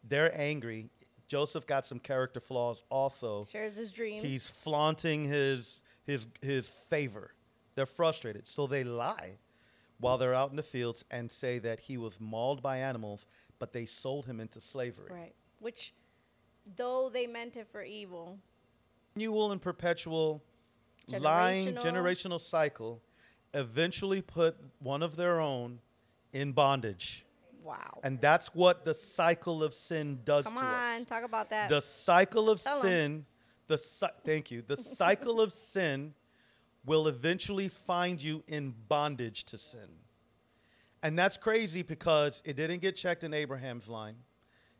They're 0.08 0.36
angry. 0.40 0.90
Joseph 1.28 1.66
got 1.66 1.86
some 1.86 1.98
character 2.00 2.40
flaws 2.40 2.84
also. 2.90 3.46
Shares 3.52 3.76
his 3.76 3.92
dreams. 3.92 4.24
He's 4.24 4.48
flaunting 4.48 5.26
his 5.26 5.80
his 6.06 6.28
his 6.42 6.68
favor. 6.68 7.32
They're 7.76 7.86
frustrated, 7.86 8.48
so 8.48 8.68
they 8.68 8.84
lie 8.84 9.38
while 10.00 10.18
they're 10.18 10.34
out 10.34 10.50
in 10.50 10.56
the 10.58 10.64
fields 10.64 11.06
and 11.12 11.32
say 11.32 11.60
that 11.60 11.80
he 11.82 11.98
was 11.98 12.20
mauled 12.20 12.62
by 12.62 12.78
animals, 12.78 13.26
but 13.60 13.72
they 13.74 13.86
sold 13.86 14.26
him 14.26 14.40
into 14.40 14.60
slavery. 14.62 15.10
right. 15.12 15.36
Which, 15.60 15.94
though 16.76 17.10
they 17.10 17.28
meant 17.28 17.56
it 17.58 17.68
for 17.72 17.82
evil, 17.84 18.38
Continual 19.14 19.52
and 19.54 19.62
perpetual 19.62 20.44
lying 21.08 21.68
Generational. 21.76 21.82
generational 21.82 22.42
cycle 22.42 23.02
eventually 23.54 24.22
put 24.22 24.58
one 24.80 25.02
of 25.02 25.16
their 25.16 25.40
own 25.40 25.80
in 26.34 26.52
bondage. 26.52 27.26
wow. 27.64 28.00
And 28.04 28.20
that's 28.20 28.54
what 28.54 28.84
the 28.84 28.94
cycle 28.94 29.64
of 29.64 29.74
sin 29.74 30.20
does 30.26 30.44
Come 30.46 30.56
to 30.56 30.60
us. 30.60 30.98
on, 31.00 31.06
talk 31.06 31.24
about 31.24 31.50
that. 31.52 31.70
the 31.70 31.82
cycle 31.82 32.50
of 32.50 32.62
Tell 32.62 32.82
sin 32.82 33.26
the 33.68 33.78
thank 34.26 34.52
you 34.52 34.62
the 34.62 34.78
cycle 34.78 35.40
of 35.42 35.52
sin 35.54 36.14
will 36.86 37.08
eventually 37.08 37.68
find 37.68 38.22
you 38.22 38.44
in 38.48 38.74
bondage 38.88 39.44
to 39.46 39.58
sin. 39.58 39.90
And 41.02 41.18
that's 41.18 41.38
crazy 41.38 41.82
because 41.84 42.42
it 42.46 42.56
didn't 42.56 42.82
get 42.82 42.96
checked 42.96 43.24
in 43.24 43.34
abraham's 43.34 43.88
line. 43.88 44.16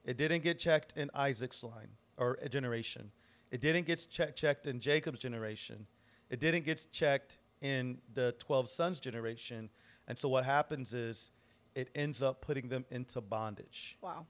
It 0.04 0.18
didn't 0.18 0.44
get 0.44 0.60
checked 0.60 0.94
in 0.96 1.10
isaac's 1.14 1.64
line 1.64 1.90
or 2.18 2.38
a 2.42 2.50
generation. 2.50 3.12
It 3.52 3.62
didn't 3.62 3.86
get 3.86 4.06
che- 4.10 4.32
checked 4.36 4.68
in 4.68 4.80
jacob's 4.80 5.20
generation. 5.20 5.88
It 6.30 6.40
didn't 6.40 6.66
get 6.66 6.88
checked 6.92 7.40
in 7.62 8.00
the 8.14 8.34
12 8.40 8.70
sons 8.70 9.00
generation. 9.00 9.70
And 10.08 10.18
so 10.18 10.30
what 10.30 10.46
happens 10.46 10.94
is 10.94 11.32
it 11.76 11.90
ends 11.96 12.22
up 12.24 12.42
putting 12.42 12.70
them 12.70 12.86
into 12.90 13.22
bondage. 13.22 13.98
Wow. 14.02 14.26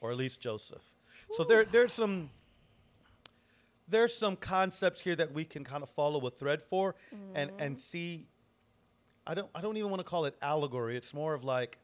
or 0.00 0.10
at 0.10 0.16
least 0.16 0.40
Joseph. 0.40 0.82
So 1.32 1.44
there, 1.44 1.64
there's 1.64 1.92
some 1.92 2.30
there's 3.90 4.16
some 4.16 4.36
concepts 4.36 5.00
here 5.00 5.16
that 5.16 5.32
we 5.32 5.44
can 5.44 5.64
kind 5.64 5.82
of 5.82 5.90
follow 5.90 6.24
a 6.26 6.30
thread 6.30 6.62
for 6.62 6.94
and 7.34 7.50
mm-hmm. 7.50 7.60
and 7.60 7.80
see. 7.80 8.28
I 9.26 9.34
don't 9.34 9.50
I 9.54 9.60
don't 9.60 9.76
even 9.76 9.90
want 9.90 10.00
to 10.00 10.08
call 10.08 10.24
it 10.24 10.36
allegory. 10.40 10.96
It's 10.96 11.12
more 11.12 11.34
of 11.34 11.44
like 11.44 11.78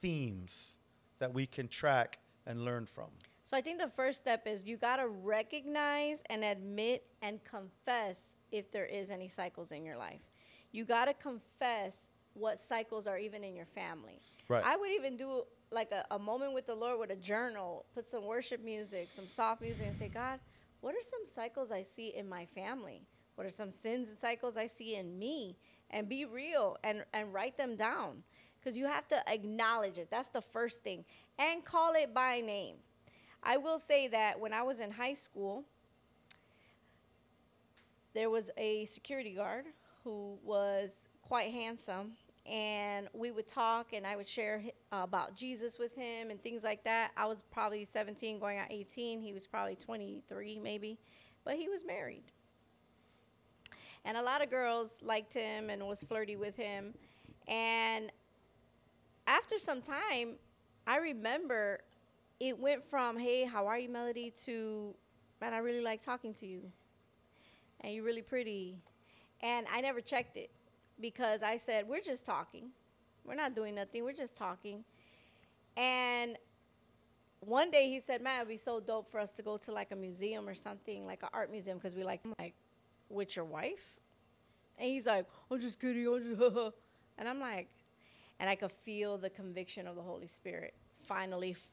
themes 0.00 0.76
that 1.18 1.32
we 1.32 1.46
can 1.46 1.68
track 1.68 2.18
and 2.46 2.64
learn 2.64 2.86
from. 2.86 3.08
So 3.44 3.56
I 3.56 3.60
think 3.60 3.80
the 3.80 3.88
first 3.88 4.20
step 4.20 4.46
is 4.46 4.64
you 4.64 4.76
got 4.76 4.96
to 4.96 5.08
recognize 5.08 6.22
and 6.30 6.44
admit 6.44 7.04
and 7.22 7.42
confess 7.44 8.36
if 8.52 8.70
there 8.70 8.86
is 8.86 9.10
any 9.10 9.28
cycles 9.28 9.72
in 9.72 9.84
your 9.84 9.96
life. 9.96 10.20
You 10.72 10.84
got 10.84 11.06
to 11.06 11.14
confess 11.14 11.96
what 12.34 12.60
cycles 12.60 13.06
are 13.06 13.18
even 13.18 13.42
in 13.42 13.56
your 13.56 13.66
family. 13.66 14.20
Right. 14.48 14.64
I 14.64 14.76
would 14.76 14.92
even 14.92 15.16
do 15.16 15.42
like 15.72 15.90
a, 15.92 16.04
a 16.12 16.18
moment 16.18 16.54
with 16.54 16.66
the 16.66 16.74
Lord 16.74 16.98
with 17.00 17.10
a 17.10 17.16
journal, 17.16 17.84
put 17.94 18.08
some 18.08 18.24
worship 18.24 18.64
music, 18.64 19.10
some 19.10 19.26
soft 19.26 19.62
music, 19.62 19.86
and 19.86 19.96
say, 19.96 20.08
God, 20.08 20.38
what 20.80 20.94
are 20.94 21.02
some 21.02 21.32
cycles 21.32 21.70
I 21.70 21.82
see 21.82 22.08
in 22.08 22.28
my 22.28 22.46
family? 22.46 23.02
What 23.34 23.46
are 23.46 23.50
some 23.50 23.70
sins 23.70 24.10
and 24.10 24.18
cycles 24.18 24.56
I 24.56 24.66
see 24.66 24.96
in 24.96 25.18
me? 25.18 25.56
And 25.90 26.08
be 26.08 26.24
real 26.24 26.76
and, 26.84 27.04
and 27.12 27.32
write 27.32 27.56
them 27.56 27.76
down. 27.76 28.22
Because 28.58 28.76
you 28.76 28.86
have 28.86 29.08
to 29.08 29.28
acknowledge 29.28 29.98
it. 29.98 30.08
That's 30.10 30.28
the 30.28 30.42
first 30.42 30.82
thing. 30.82 31.04
And 31.38 31.64
call 31.64 31.94
it 31.94 32.14
by 32.14 32.40
name. 32.40 32.76
I 33.42 33.56
will 33.56 33.78
say 33.78 34.08
that 34.08 34.38
when 34.38 34.52
I 34.52 34.62
was 34.62 34.80
in 34.80 34.90
high 34.90 35.14
school, 35.14 35.64
there 38.14 38.28
was 38.28 38.50
a 38.56 38.84
security 38.86 39.32
guard 39.34 39.66
who 40.04 40.38
was 40.44 41.08
quite 41.22 41.50
handsome 41.50 42.12
and 42.46 43.08
we 43.12 43.30
would 43.30 43.46
talk 43.46 43.92
and 43.92 44.06
i 44.06 44.16
would 44.16 44.26
share 44.26 44.60
hi- 44.60 44.72
uh, 44.98 45.04
about 45.04 45.34
jesus 45.34 45.78
with 45.78 45.94
him 45.94 46.30
and 46.30 46.42
things 46.42 46.64
like 46.64 46.82
that. 46.84 47.10
I 47.16 47.26
was 47.26 47.44
probably 47.50 47.84
17 47.84 48.38
going 48.38 48.58
on 48.58 48.66
18 48.70 49.20
he 49.20 49.32
was 49.32 49.46
probably 49.46 49.76
23 49.76 50.58
maybe 50.58 50.98
but 51.44 51.56
he 51.56 51.68
was 51.68 51.84
married. 51.84 52.24
And 54.04 54.16
a 54.16 54.22
lot 54.22 54.42
of 54.42 54.50
girls 54.50 54.98
liked 55.02 55.34
him 55.34 55.70
and 55.70 55.86
was 55.86 56.02
flirty 56.02 56.36
with 56.36 56.56
him. 56.56 56.94
And 57.48 58.10
after 59.26 59.58
some 59.58 59.80
time 59.80 60.36
i 60.86 60.96
remember 60.96 61.80
it 62.40 62.58
went 62.58 62.82
from 62.82 63.18
hey 63.18 63.44
how 63.44 63.66
are 63.66 63.78
you 63.78 63.88
melody? 63.88 64.32
to 64.44 64.94
man 65.40 65.52
i 65.52 65.58
really 65.58 65.82
like 65.82 66.00
talking 66.00 66.34
to 66.34 66.46
you. 66.46 66.62
And 67.82 67.94
you're 67.94 68.04
really 68.04 68.22
pretty. 68.22 68.76
And 69.42 69.66
i 69.72 69.80
never 69.80 70.00
checked 70.00 70.36
it 70.36 70.50
because 71.00 71.42
i 71.42 71.56
said 71.56 71.86
we're 71.88 72.00
just 72.00 72.26
talking. 72.26 72.70
We're 73.24 73.34
not 73.34 73.54
doing 73.54 73.74
nothing. 73.74 74.02
We're 74.02 74.12
just 74.14 74.34
talking. 74.34 74.82
And 75.76 76.36
one 77.40 77.70
day 77.70 77.88
he 77.88 78.00
said 78.00 78.20
man 78.22 78.38
it'd 78.38 78.48
be 78.48 78.56
so 78.56 78.80
dope 78.80 79.08
for 79.08 79.20
us 79.20 79.30
to 79.32 79.42
go 79.42 79.56
to 79.58 79.72
like 79.72 79.92
a 79.92 79.96
museum 79.96 80.48
or 80.48 80.54
something 80.54 81.06
like 81.06 81.22
an 81.22 81.28
art 81.32 81.50
museum 81.50 81.78
because 81.78 81.94
we 81.94 82.04
like 82.04 82.20
I'm 82.24 82.34
like 82.38 82.54
with 83.08 83.36
your 83.36 83.44
wife. 83.44 83.98
And 84.78 84.88
he's 84.88 85.06
like 85.06 85.26
i'm 85.50 85.60
just 85.60 85.80
kidding. 85.80 86.06
I'm 86.06 86.38
just 86.38 86.40
and 87.18 87.28
i'm 87.28 87.40
like 87.40 87.68
and 88.40 88.48
i 88.48 88.54
could 88.54 88.72
feel 88.72 89.18
the 89.18 89.30
conviction 89.30 89.86
of 89.86 89.94
the 89.96 90.02
holy 90.02 90.26
spirit 90.26 90.74
finally 91.02 91.52
f- 91.52 91.70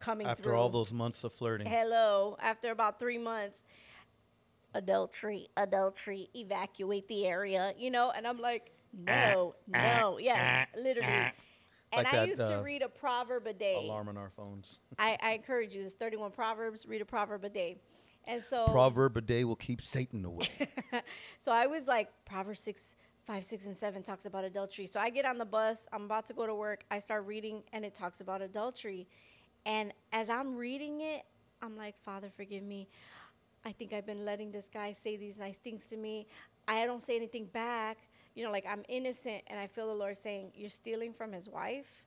coming 0.00 0.24
through. 0.26 0.30
After 0.30 0.42
through. 0.44 0.56
all 0.56 0.68
those 0.68 0.92
months 0.92 1.24
of 1.24 1.32
flirting, 1.32 1.66
Hello. 1.66 2.36
After 2.40 2.70
about 2.70 2.98
three 2.98 3.18
months, 3.18 3.58
adultery, 4.74 5.48
adultery, 5.56 6.28
evacuate 6.34 7.08
the 7.08 7.26
area, 7.26 7.74
you 7.78 7.90
know? 7.90 8.12
And 8.14 8.26
I'm 8.26 8.38
like, 8.38 8.72
eh, 9.06 9.32
no, 9.32 9.54
eh, 9.74 10.00
no, 10.00 10.16
eh, 10.16 10.22
yes, 10.22 10.68
literally. 10.76 11.32
And 11.94 12.04
Like 12.04 12.14
I 12.14 12.16
that, 12.18 12.28
used 12.28 12.40
to 12.46 12.58
uh, 12.58 12.62
read 12.62 12.82
a 12.82 12.88
proverb 12.88 13.46
a 13.46 13.52
day. 13.52 13.76
alarm 13.84 14.08
on 14.08 14.16
our 14.16 14.30
phones. 14.30 14.78
I, 14.98 15.18
I 15.22 15.32
encourage 15.32 15.74
you. 15.74 15.82
There's 15.82 15.94
31 15.94 16.30
proverbs. 16.30 16.86
Read 16.86 17.02
a 17.02 17.04
proverb 17.04 17.44
a 17.44 17.50
day. 17.50 17.78
And 18.26 18.40
so, 18.40 18.66
Proverb 18.68 19.16
a 19.16 19.20
day 19.20 19.44
will 19.44 19.56
keep 19.56 19.82
Satan 19.82 20.24
away. 20.24 20.48
so 21.38 21.50
I 21.52 21.66
was 21.66 21.86
like, 21.88 22.08
Proverbs 22.24 22.60
6, 22.60 22.94
5, 23.26 23.44
6, 23.44 23.66
and 23.66 23.76
7 23.76 24.02
talks 24.04 24.26
about 24.26 24.44
adultery. 24.44 24.86
So 24.86 25.00
I 25.00 25.10
get 25.10 25.24
on 25.24 25.38
the 25.38 25.44
bus. 25.44 25.86
I'm 25.92 26.04
about 26.04 26.26
to 26.26 26.32
go 26.32 26.46
to 26.46 26.54
work. 26.54 26.84
I 26.90 27.00
start 27.00 27.26
reading, 27.26 27.64
and 27.72 27.84
it 27.84 27.94
talks 27.96 28.20
about 28.20 28.40
adultery. 28.40 29.08
And 29.66 29.92
as 30.12 30.30
I'm 30.30 30.56
reading 30.56 31.00
it, 31.00 31.24
I'm 31.62 31.76
like, 31.76 31.98
Father, 32.00 32.30
forgive 32.36 32.62
me. 32.62 32.88
I 33.64 33.72
think 33.72 33.92
I've 33.92 34.06
been 34.06 34.24
letting 34.24 34.50
this 34.50 34.68
guy 34.72 34.92
say 34.92 35.16
these 35.16 35.36
nice 35.36 35.56
things 35.56 35.86
to 35.86 35.96
me. 35.96 36.26
I 36.66 36.84
don't 36.86 37.02
say 37.02 37.16
anything 37.16 37.46
back. 37.46 37.98
You 38.34 38.44
know, 38.44 38.50
like 38.50 38.66
I'm 38.68 38.84
innocent. 38.88 39.42
And 39.46 39.58
I 39.58 39.66
feel 39.66 39.86
the 39.86 39.94
Lord 39.94 40.16
saying, 40.16 40.52
You're 40.54 40.70
stealing 40.70 41.12
from 41.12 41.32
his 41.32 41.48
wife 41.48 42.04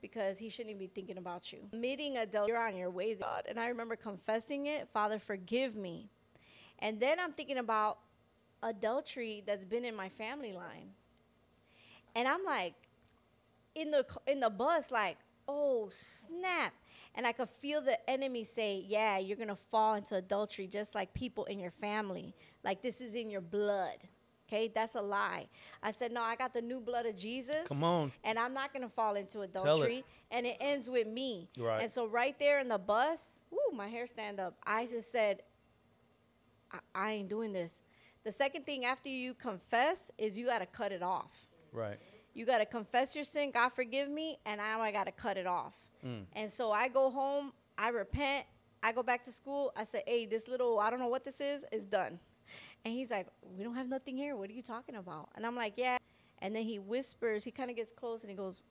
because 0.00 0.38
he 0.38 0.48
shouldn't 0.48 0.70
even 0.70 0.80
be 0.80 0.86
thinking 0.86 1.18
about 1.18 1.52
you. 1.52 1.60
Admitting 1.72 2.16
adultery, 2.16 2.52
you're 2.52 2.66
on 2.66 2.76
your 2.76 2.90
way, 2.90 3.14
God. 3.14 3.44
And 3.48 3.58
I 3.58 3.68
remember 3.68 3.96
confessing 3.96 4.66
it, 4.66 4.88
Father, 4.92 5.18
forgive 5.18 5.76
me. 5.76 6.08
And 6.78 6.98
then 7.00 7.18
I'm 7.20 7.32
thinking 7.32 7.58
about 7.58 7.98
adultery 8.62 9.42
that's 9.46 9.64
been 9.64 9.84
in 9.84 9.94
my 9.94 10.08
family 10.08 10.52
line. 10.52 10.90
And 12.14 12.26
I'm 12.26 12.44
like, 12.44 12.74
in 13.74 13.90
the 13.90 14.04
in 14.26 14.40
the 14.40 14.50
bus, 14.50 14.90
like, 14.90 15.18
oh 15.46 15.88
snap! 15.90 16.72
And 17.14 17.26
I 17.26 17.32
could 17.32 17.48
feel 17.48 17.80
the 17.80 17.98
enemy 18.08 18.44
say, 18.44 18.84
"Yeah, 18.86 19.18
you're 19.18 19.36
gonna 19.36 19.56
fall 19.56 19.94
into 19.94 20.14
adultery, 20.14 20.66
just 20.66 20.94
like 20.94 21.12
people 21.12 21.44
in 21.46 21.58
your 21.58 21.72
family. 21.72 22.34
Like 22.62 22.82
this 22.82 23.00
is 23.00 23.14
in 23.14 23.30
your 23.30 23.40
blood." 23.40 24.08
Okay, 24.50 24.66
that's 24.74 24.96
a 24.96 25.00
lie. 25.00 25.46
I 25.80 25.92
said, 25.92 26.10
no, 26.10 26.22
I 26.22 26.34
got 26.34 26.52
the 26.52 26.60
new 26.60 26.80
blood 26.80 27.06
of 27.06 27.14
Jesus. 27.14 27.68
Come 27.68 27.84
on. 27.84 28.10
And 28.24 28.36
I'm 28.36 28.52
not 28.52 28.72
going 28.72 28.82
to 28.82 28.88
fall 28.88 29.14
into 29.14 29.42
it. 29.42 29.50
adultery. 29.50 30.04
And 30.32 30.44
it 30.44 30.56
ends 30.58 30.90
with 30.90 31.06
me. 31.06 31.48
Right. 31.56 31.82
And 31.82 31.88
so, 31.90 32.06
right 32.06 32.36
there 32.36 32.58
in 32.58 32.66
the 32.66 32.76
bus, 32.76 33.38
whoo, 33.52 33.76
my 33.76 33.86
hair 33.86 34.08
stand 34.08 34.40
up. 34.40 34.56
I 34.66 34.86
just 34.86 35.12
said, 35.12 35.42
I, 36.72 36.78
I 36.96 37.12
ain't 37.12 37.28
doing 37.28 37.52
this. 37.52 37.80
The 38.24 38.32
second 38.32 38.66
thing 38.66 38.84
after 38.84 39.08
you 39.08 39.34
confess 39.34 40.10
is 40.18 40.36
you 40.36 40.46
got 40.46 40.58
to 40.58 40.66
cut 40.66 40.90
it 40.90 41.02
off. 41.02 41.46
Right. 41.72 41.98
You 42.34 42.44
got 42.44 42.58
to 42.58 42.66
confess 42.66 43.14
your 43.14 43.24
sin, 43.24 43.52
God 43.52 43.70
forgive 43.70 44.08
me, 44.08 44.38
and 44.44 44.58
now 44.58 44.80
I 44.80 44.92
got 44.92 45.04
to 45.06 45.12
cut 45.12 45.36
it 45.36 45.46
off. 45.46 45.74
Mm. 46.04 46.24
And 46.34 46.50
so 46.50 46.72
I 46.72 46.88
go 46.88 47.10
home, 47.10 47.52
I 47.76 47.88
repent, 47.88 48.46
I 48.82 48.92
go 48.92 49.02
back 49.02 49.22
to 49.24 49.32
school. 49.32 49.72
I 49.76 49.84
say, 49.84 50.02
hey, 50.06 50.26
this 50.26 50.48
little, 50.48 50.78
I 50.78 50.90
don't 50.90 50.98
know 50.98 51.08
what 51.08 51.24
this 51.24 51.40
is, 51.40 51.64
is 51.72 51.84
done. 51.84 52.18
And 52.84 52.94
he's 52.94 53.10
like, 53.10 53.26
we 53.56 53.62
don't 53.62 53.74
have 53.74 53.88
nothing 53.88 54.16
here. 54.16 54.36
What 54.36 54.48
are 54.48 54.54
you 54.54 54.62
talking 54.62 54.96
about? 54.96 55.28
And 55.36 55.44
I'm 55.44 55.54
like, 55.56 55.74
yeah. 55.76 55.98
And 56.40 56.56
then 56.56 56.64
he 56.64 56.78
whispers, 56.78 57.44
he 57.44 57.50
kind 57.50 57.68
of 57.70 57.76
gets 57.76 57.92
close 57.92 58.22
and 58.22 58.30
he 58.30 58.36
goes, 58.36 58.62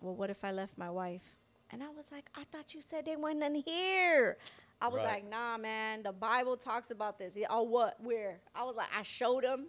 well, 0.00 0.14
what 0.14 0.28
if 0.28 0.44
I 0.44 0.50
left 0.50 0.76
my 0.76 0.90
wife? 0.90 1.22
And 1.70 1.82
I 1.82 1.88
was 1.88 2.10
like, 2.10 2.28
I 2.36 2.44
thought 2.44 2.74
you 2.74 2.82
said 2.82 3.04
they 3.06 3.16
went 3.16 3.42
in 3.42 3.54
here. 3.54 4.36
I 4.80 4.88
was 4.88 4.98
Right. 4.98 5.06
like, 5.06 5.30
nah, 5.30 5.56
man, 5.56 6.02
the 6.02 6.12
Bible 6.12 6.56
talks 6.56 6.90
about 6.90 7.18
this. 7.18 7.34
He, 7.34 7.46
oh, 7.48 7.62
what? 7.62 7.96
Where? 8.02 8.40
I 8.54 8.64
was 8.64 8.74
like, 8.76 8.88
I 8.96 9.02
showed 9.02 9.44
him. 9.44 9.66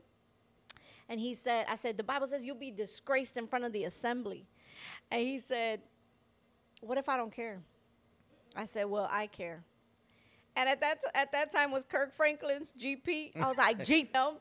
And 1.07 1.19
he 1.19 1.35
said, 1.35 1.67
I 1.69 1.75
said, 1.75 1.97
the 1.97 2.03
Bible 2.03 2.25
says 2.25 2.43
you'll 2.43 2.55
be 2.55 2.71
disgraced 2.71 3.37
in 3.37 3.45
front 3.47 3.63
of 3.65 3.71
the 3.71 3.83
assembly. 3.83 4.47
And 5.11 5.21
he 5.21 5.39
said, 5.39 5.81
what 6.86 6.98
if 6.98 7.10
I 7.10 7.17
don't 7.17 7.32
care? 7.32 7.62
I 8.56 8.65
said, 8.65 8.86
well, 8.86 9.10
I 9.12 9.28
care. 9.28 9.63
And 10.56 10.69
at 10.69 10.80
that, 10.82 11.00
at 11.13 11.32
that 11.34 11.52
time 11.52 11.71
was 11.71 11.84
Kirk 11.84 12.15
Franklin's 12.15 12.74
GP. 12.80 13.36
I 13.36 13.48
was 13.48 13.58
like, 13.58 13.84
Jeep. 13.84 14.13
no. 14.13 14.38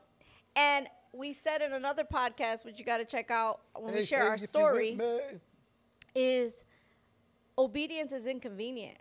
And 0.55 0.87
we 1.11 1.33
said 1.33 1.61
in 1.61 1.73
another 1.73 2.03
podcast, 2.03 2.63
which 2.63 2.79
you 2.79 2.85
got 2.85 2.97
to 2.97 3.05
check 3.05 3.31
out 3.31 3.61
when 3.75 3.93
we 3.93 4.03
share 4.03 4.23
hey, 4.23 4.27
our 4.29 4.37
story, 4.37 4.99
is 6.13 6.63
obedience 7.57 8.13
is 8.13 8.27
inconvenient. 8.27 8.97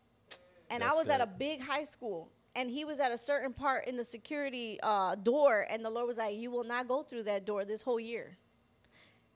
And 0.71 0.83
I 0.83 0.87
That's 0.87 0.99
was 0.99 1.09
at 1.09 1.21
a 1.21 1.27
big 1.27 1.63
high 1.63 1.85
school, 1.85 2.31
and 2.57 2.69
he 2.71 2.85
was 2.85 2.99
at 2.99 3.13
a 3.13 3.19
certain 3.19 3.53
part 3.53 3.87
in 3.87 3.97
the 3.97 4.05
security 4.05 4.81
uh, 4.83 5.15
door, 5.15 5.67
and 5.69 5.85
the 5.85 5.91
Lord 5.91 6.09
was 6.09 6.17
like, 6.17 6.37
"You 6.37 6.51
will 6.51 6.65
not 6.65 6.89
go 6.89 7.03
through 7.03 7.25
that 7.25 7.45
door 7.45 7.65
this 7.65 7.83
whole 7.83 8.01
year. 8.01 8.37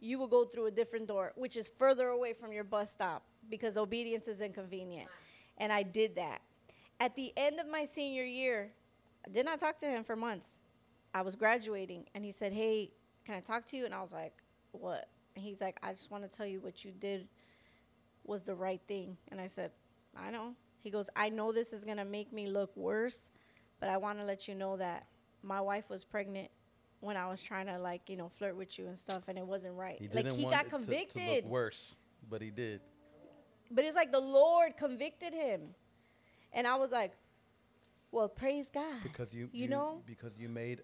You 0.01 0.19
will 0.19 0.27
go 0.27 0.45
through 0.45 0.67
a 0.67 0.71
different 0.71 1.07
door, 1.07 1.33
which 1.37 1.57
is 1.57 1.71
further 1.79 2.09
away 2.09 2.33
from 2.33 2.53
your 2.53 2.65
bus 2.65 2.91
stop, 2.91 3.25
because 3.49 3.77
obedience 3.77 4.29
is 4.29 4.41
inconvenient." 4.41 5.09
And 5.59 5.73
I 5.73 5.83
did 5.83 6.15
that. 6.17 6.41
At 7.01 7.15
the 7.15 7.33
end 7.37 7.61
of 7.61 7.69
my 7.69 7.85
senior 7.85 8.25
year, 8.25 8.73
I 9.27 9.31
did 9.31 9.45
not 9.45 9.59
talk 9.59 9.79
to 9.79 9.87
him 9.87 10.05
for 10.05 10.17
months. 10.17 10.59
I 11.15 11.23
was 11.23 11.37
graduating, 11.37 12.07
and 12.15 12.25
he 12.25 12.33
said, 12.33 12.53
"Hey, 12.53 12.93
can 13.25 13.35
I 13.35 13.41
talk 13.41 13.65
to 13.67 13.77
you?" 13.77 13.85
And 13.85 13.95
I 13.95 14.03
was 14.03 14.13
like, 14.13 14.43
"What?" 14.73 15.09
And 15.35 15.45
he's 15.45 15.61
like, 15.61 15.79
"I 15.83 15.93
just 15.93 16.11
want 16.11 16.31
to 16.31 16.37
tell 16.37 16.47
you 16.47 16.61
what 16.61 16.85
you 16.85 16.93
did 16.93 17.29
was 18.25 18.45
the 18.45 18.55
right 18.55 18.81
thing." 18.87 19.17
And 19.29 19.41
I 19.41 19.47
said, 19.47 19.73
"I 20.17 20.31
know." 20.31 20.55
He 20.81 20.91
goes, 20.91 21.11
"I 21.17 21.29
know 21.29 21.53
this 21.53 21.73
is 21.73 21.85
gonna 21.85 22.05
make 22.05 22.33
me 22.33 22.47
look 22.47 22.77
worse, 22.77 23.31
but 23.81 23.89
I 23.89 23.97
want 23.97 24.19
to 24.19 24.25
let 24.25 24.49
you 24.49 24.55
know 24.55 24.77
that 24.77 25.07
my 25.43 25.61
wife 25.61 25.89
was 25.91 26.05
pregnant 26.05 26.51
when 27.01 27.17
I 27.17 27.29
was 27.29 27.41
trying 27.41 27.67
to 27.67 27.79
like 27.79 28.09
you 28.09 28.17
know 28.17 28.29
flirt 28.29 28.57
with 28.57 28.79
you 28.79 28.87
and 28.87 28.97
stuff, 28.99 29.29
and 29.29 29.39
it 29.39 29.47
wasn't 29.47 29.75
right. 29.75 29.99
He 29.99 30.09
like 30.09 30.27
he 30.35 30.45
got 30.45 30.65
to- 30.65 30.71
convicted, 30.71 31.23
To, 31.23 31.35
look 31.37 31.45
worse, 31.45 31.97
but 32.29 32.43
he 32.43 32.51
did. 32.51 32.81
But 33.71 33.85
it's 33.85 33.97
like 33.97 34.13
the 34.13 34.21
Lord 34.21 34.77
convicted 34.77 35.33
him, 35.33 35.61
and 36.53 36.67
I 36.67 36.77
was 36.77 36.91
like, 36.91 37.13
"Well, 38.11 38.29
praise 38.29 38.69
God." 38.73 39.03
Because 39.03 39.35
you, 39.35 39.49
you 39.53 39.69
know, 39.69 40.03
because 40.07 40.39
you 40.39 40.49
made, 40.49 40.83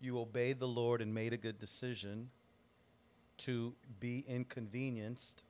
you 0.00 0.18
obeyed 0.18 0.58
the 0.60 0.68
Lord 0.68 1.00
and 1.02 1.12
made 1.14 1.32
a 1.32 1.36
good 1.36 1.58
decision 1.58 2.30
to 3.38 3.74
be 4.00 4.24
inconvenienced, 4.28 5.42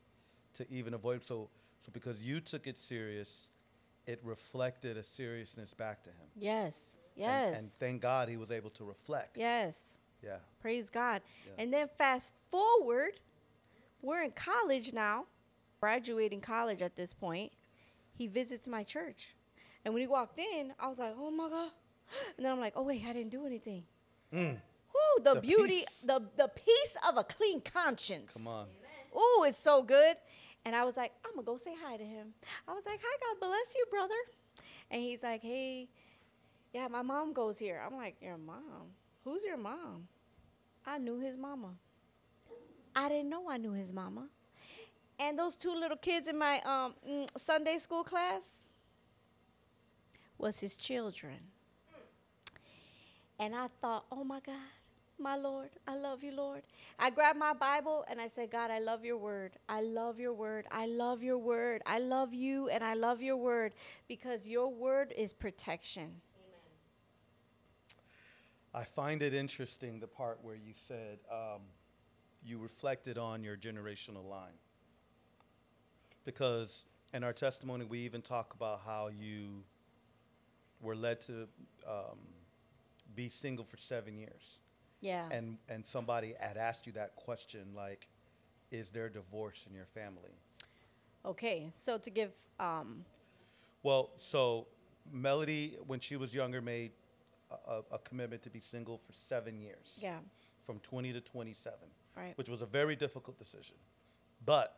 to 0.55 0.69
even 0.71 0.93
avoid. 0.93 1.23
So, 1.23 1.49
so 1.85 1.89
because 1.93 2.21
you 2.21 2.41
took 2.41 2.67
it 2.67 2.77
serious, 2.77 3.47
it 4.05 4.19
reflected 4.23 4.97
a 4.97 5.03
seriousness 5.03 5.73
back 5.73 6.03
to 6.03 6.09
him. 6.09 6.27
yes, 6.37 6.95
And- 7.15 7.21
yes, 7.23 7.57
And, 7.59 7.71
thank 7.73 8.01
God 8.01 8.27
he 8.29 8.37
was 8.37 8.51
able 8.51 8.69
to 8.71 8.83
reflect. 8.85 9.37
yes. 9.37 9.97
Yeah. 10.23 10.37
Praise 10.61 10.89
God. 10.89 11.21
Yeah. 11.45 11.61
And 11.63 11.71
then 11.71 11.87
fast 11.87 12.33
forward, 12.49 13.19
we're 14.01 14.23
in 14.23 14.31
college 14.31 14.91
now, 14.91 15.25
graduating 15.79 16.41
college 16.41 16.81
at 16.81 16.95
this 16.95 17.13
point. 17.13 17.51
He 18.13 18.27
visits 18.27 18.67
my 18.67 18.83
church. 18.83 19.35
And 19.85 19.93
when 19.93 20.01
he 20.01 20.07
walked 20.07 20.39
in, 20.39 20.73
I 20.79 20.87
was 20.87 20.99
like, 20.99 21.13
oh 21.17 21.31
my 21.31 21.49
God. 21.49 21.71
And 22.37 22.45
then 22.45 22.51
I'm 22.51 22.59
like, 22.59 22.73
oh, 22.75 22.83
wait, 22.83 23.03
I 23.07 23.13
didn't 23.13 23.31
do 23.31 23.45
anything. 23.45 23.83
Mm. 24.33 24.53
Woo, 24.93 25.23
the, 25.23 25.35
The 25.35 25.41
beauty, 25.41 25.79
peace. 25.79 26.03
the, 26.05 26.21
the 26.37 26.47
peace 26.47 26.95
of 27.07 27.17
a 27.17 27.23
clean 27.23 27.59
conscience. 27.61 28.33
Come 28.33 28.47
on. 28.47 28.67
Ooh, 29.15 29.43
it's 29.43 29.57
so 29.57 29.81
good. 29.83 30.15
And 30.65 30.75
I 30.75 30.83
was 30.83 30.97
like, 30.97 31.11
I'm 31.25 31.33
going 31.33 31.45
to 31.45 31.51
go 31.51 31.57
say 31.57 31.73
hi 31.85 31.97
to 31.97 32.03
him. 32.03 32.33
I 32.67 32.73
was 32.73 32.85
like, 32.85 32.99
hi, 33.03 33.17
God 33.21 33.39
bless 33.47 33.75
you, 33.75 33.85
brother. 33.91 34.13
And 34.89 35.01
he's 35.01 35.21
like, 35.23 35.41
hey, 35.41 35.89
yeah, 36.73 36.87
my 36.87 37.01
mom 37.01 37.33
goes 37.33 37.59
here. 37.59 37.81
I'm 37.85 37.95
like, 37.95 38.15
your 38.21 38.37
mom? 38.37 38.91
Who's 39.23 39.43
your 39.43 39.57
mom? 39.57 40.07
I 40.85 40.97
knew 40.97 41.19
his 41.19 41.37
mama. 41.37 41.73
I 42.95 43.09
didn't 43.09 43.29
know 43.29 43.49
I 43.49 43.57
knew 43.57 43.73
his 43.73 43.93
mama. 43.93 44.27
And 45.19 45.37
those 45.37 45.55
two 45.55 45.73
little 45.73 45.97
kids 45.97 46.27
in 46.27 46.37
my 46.37 46.61
um, 46.61 46.93
mm, 47.07 47.27
Sunday 47.37 47.77
school 47.79 48.03
class 48.03 48.67
was 50.37 50.59
his 50.59 50.77
children. 50.77 51.37
And 53.39 53.55
I 53.55 53.67
thought, 53.81 54.05
oh 54.11 54.23
my 54.23 54.39
God, 54.39 54.55
my 55.19 55.35
Lord, 55.35 55.69
I 55.87 55.95
love 55.95 56.23
you, 56.23 56.31
Lord. 56.31 56.61
I 56.99 57.09
grabbed 57.09 57.39
my 57.39 57.53
Bible 57.53 58.05
and 58.09 58.21
I 58.21 58.27
said, 58.27 58.51
God, 58.51 58.69
I 58.69 58.79
love 58.79 59.03
your 59.03 59.17
word. 59.17 59.53
I 59.67 59.81
love 59.81 60.19
your 60.19 60.33
word. 60.33 60.65
I 60.71 60.85
love 60.85 61.23
your 61.23 61.37
word. 61.37 61.81
I 61.85 61.99
love 61.99 62.33
you 62.33 62.69
and 62.69 62.83
I 62.83 62.93
love 62.93 63.21
your 63.21 63.37
word 63.37 63.73
because 64.07 64.47
your 64.47 64.71
word 64.71 65.13
is 65.17 65.33
protection. 65.33 66.21
I 68.73 68.83
find 68.83 69.23
it 69.23 69.33
interesting 69.33 69.99
the 69.99 70.07
part 70.07 70.39
where 70.43 70.55
you 70.55 70.73
said 70.73 71.19
um, 71.31 71.61
you 72.45 72.59
reflected 72.59 73.17
on 73.17 73.43
your 73.43 73.57
generational 73.57 74.27
line. 74.29 74.53
Because 76.27 76.85
in 77.13 77.23
our 77.23 77.31
testimony, 77.31 77.85
we 77.85 77.99
even 77.99 78.21
talk 78.21 78.53
about 78.53 78.81
how 78.85 79.07
you 79.07 79.63
were 80.81 80.93
led 80.93 81.21
to 81.21 81.47
um, 81.87 82.19
be 83.15 83.29
single 83.29 83.63
for 83.63 83.77
seven 83.77 84.17
years. 84.17 84.59
Yeah. 84.99 85.23
And, 85.31 85.57
and 85.69 85.85
somebody 85.85 86.33
had 86.37 86.57
asked 86.57 86.85
you 86.85 86.91
that 86.93 87.15
question 87.15 87.61
like, 87.73 88.07
is 88.71 88.89
there 88.89 89.07
divorce 89.07 89.63
in 89.69 89.73
your 89.73 89.85
family? 89.85 90.35
okay, 91.25 91.69
so 91.77 91.97
to 91.97 92.09
give, 92.09 92.31
um, 92.59 93.03
Well, 93.83 94.11
so 94.17 94.67
Melody, 95.11 95.77
when 95.87 95.99
she 95.99 96.15
was 96.17 96.33
younger, 96.33 96.61
made 96.61 96.91
a, 97.51 97.71
a, 97.71 97.81
a 97.93 97.99
commitment 97.99 98.43
to 98.43 98.49
be 98.49 98.59
single 98.61 98.97
for 98.97 99.11
seven 99.13 99.59
years. 99.59 99.97
yeah, 100.01 100.17
from 100.65 100.79
20 100.79 101.11
to 101.13 101.21
27, 101.21 101.77
Right. 102.15 102.33
which 102.37 102.47
was 102.49 102.61
a 102.61 102.65
very 102.65 102.95
difficult 102.97 103.37
decision. 103.39 103.75
But 104.45 104.75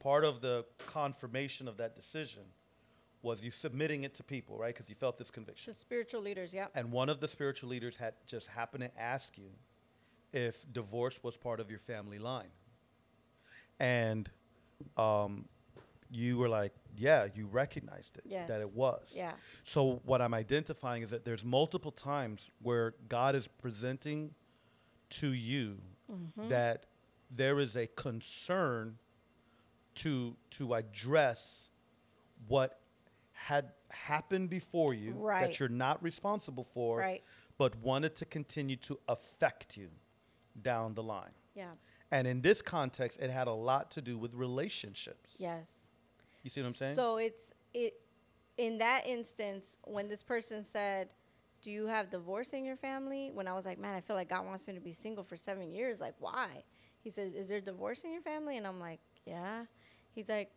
part 0.00 0.24
of 0.24 0.40
the 0.40 0.64
confirmation 0.86 1.68
of 1.68 1.76
that 1.78 1.94
decision 1.96 2.42
was 3.22 3.42
you 3.42 3.50
submitting 3.50 4.04
it 4.04 4.14
to 4.14 4.22
people, 4.22 4.56
right? 4.56 4.72
Because 4.74 4.88
you 4.88 4.94
felt 4.94 5.18
this 5.18 5.30
conviction. 5.30 5.72
to 5.72 5.78
spiritual 5.78 6.20
leaders, 6.22 6.54
yeah. 6.54 6.66
And 6.74 6.92
one 6.92 7.08
of 7.08 7.18
the 7.20 7.26
spiritual 7.28 7.68
leaders 7.68 7.96
had 7.96 8.14
just 8.26 8.46
happened 8.46 8.84
to 8.84 9.00
ask 9.00 9.36
you 9.36 9.50
if 10.32 10.64
divorce 10.72 11.18
was 11.22 11.36
part 11.36 11.58
of 11.58 11.68
your 11.70 11.80
family 11.80 12.18
line. 12.18 12.50
And 13.80 14.28
um, 14.96 15.46
you 16.10 16.38
were 16.38 16.48
like, 16.48 16.72
yeah, 16.96 17.26
you 17.34 17.46
recognized 17.46 18.18
it, 18.18 18.24
Yes. 18.26 18.48
that 18.48 18.60
it 18.60 18.72
was. 18.74 19.14
Yeah. 19.16 19.32
So 19.64 20.00
what 20.04 20.20
I'm 20.22 20.34
identifying 20.34 21.02
is 21.02 21.10
that 21.10 21.24
there's 21.24 21.44
multiple 21.44 21.90
times 21.92 22.50
where 22.62 22.94
God 23.08 23.34
is 23.34 23.48
presenting 23.48 24.34
to 25.10 25.28
you 25.32 25.78
Mm-hmm. 26.10 26.48
that 26.48 26.86
there 27.30 27.58
is 27.60 27.76
a 27.76 27.86
concern 27.86 28.96
to 30.04 30.36
to 30.50 30.74
address 30.74 31.68
what 32.46 32.80
had 33.32 33.72
happened 33.90 34.50
before 34.50 34.92
you 34.94 35.12
Right. 35.12 35.46
that 35.46 35.58
you're 35.60 35.68
not 35.68 36.02
responsible 36.02 36.64
for, 36.64 36.98
Right. 36.98 37.22
but 37.56 37.74
wanted 37.76 38.14
to 38.16 38.24
continue 38.26 38.76
to 38.76 38.98
affect 39.08 39.76
you 39.76 39.90
down 40.60 40.94
the 40.94 41.02
line. 41.02 41.34
Yeah. 41.54 41.72
And 42.10 42.26
in 42.26 42.40
this 42.42 42.62
context, 42.62 43.18
it 43.20 43.30
had 43.30 43.48
a 43.48 43.52
lot 43.52 43.90
to 43.92 44.02
do 44.02 44.16
with 44.18 44.34
relationships. 44.34 45.34
Yes. 45.38 45.78
You 46.42 46.50
see 46.50 46.60
what 46.62 46.68
I'm 46.68 46.74
saying? 46.74 46.94
So 46.96 47.16
it's 47.16 47.52
it 47.74 48.00
in 48.56 48.78
that 48.78 49.06
instance 49.06 49.78
when 49.84 50.08
this 50.08 50.22
person 50.22 50.64
said, 50.64 51.10
"Do 51.62 51.70
you 51.70 51.86
have 51.86 52.10
divorce 52.10 52.52
in 52.52 52.64
your 52.64 52.76
family?" 52.76 53.30
When 53.30 53.46
I 53.48 53.52
was 53.52 53.66
like, 53.66 53.78
"Man, 53.78 53.94
I 53.94 54.00
feel 54.00 54.16
like 54.16 54.28
God 54.28 54.46
wants 54.46 54.66
me 54.68 54.74
to 54.74 54.80
be 54.80 54.92
single 54.92 55.24
for 55.24 55.36
7 55.36 55.70
years." 55.72 56.00
Like, 56.00 56.14
"Why?" 56.18 56.64
He 57.00 57.10
said, 57.10 57.34
"Is 57.34 57.48
there 57.48 57.60
divorce 57.60 58.04
in 58.04 58.12
your 58.12 58.22
family?" 58.22 58.56
And 58.56 58.66
I'm 58.66 58.80
like, 58.80 59.00
"Yeah." 59.24 59.66
He's 60.14 60.28
like, 60.28 60.50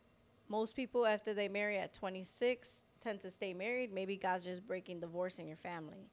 "Most 0.47 0.75
people 0.75 1.05
after 1.05 1.33
they 1.33 1.47
marry 1.47 1.77
at 1.77 1.93
26 1.93 2.83
tend 2.99 3.21
to 3.21 3.31
stay 3.31 3.53
married. 3.53 3.93
Maybe 3.93 4.15
God's 4.17 4.43
just 4.45 4.65
breaking 4.67 4.99
divorce 4.99 5.39
in 5.39 5.47
your 5.47 5.57
family." 5.57 6.09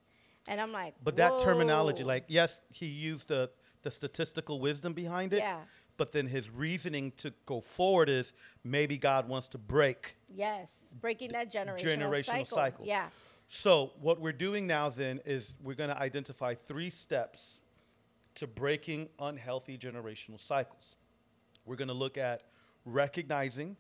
And 0.47 0.61
I'm 0.61 0.73
like, 0.73 0.95
But 1.05 1.17
that 1.17 1.41
terminology, 1.41 2.05
like, 2.05 2.25
yes, 2.29 2.63
he 2.71 2.87
used 2.87 3.29
the 3.29 3.51
the 3.83 3.91
statistical 3.91 4.59
wisdom 4.61 4.93
behind 4.93 5.33
it. 5.33 5.39
Yeah. 5.39 5.61
But 5.97 6.13
then 6.13 6.27
his 6.27 6.49
reasoning 6.51 7.13
to 7.19 7.33
go 7.47 7.61
forward 7.61 8.09
is 8.09 8.33
maybe 8.65 8.99
God 8.99 9.29
wants 9.29 9.49
to 9.51 9.59
break. 9.59 10.17
yes, 10.29 10.71
breaking 11.01 11.31
that 11.33 11.53
generational, 11.53 11.81
Generational 11.99 12.25
cycle. 12.25 12.57
cycle. 12.57 12.87
Yeah, 12.87 13.09
So 13.47 13.93
what 14.01 14.21
we're 14.21 14.33
doing 14.33 14.67
now 14.67 14.89
then 14.91 15.21
is 15.25 15.55
we're 15.63 15.75
going 15.75 15.91
to 15.91 15.99
identify 15.99 16.55
three 16.55 16.91
steps 16.91 17.61
to 18.37 18.47
breaking 18.47 19.09
unhealthy 19.19 19.77
generational 19.79 20.41
cycles. 20.41 20.97
We're 21.65 21.77
going 21.77 21.89
to 21.89 21.95
look 21.95 22.17
at 22.17 22.43
recognizing, 22.93 23.77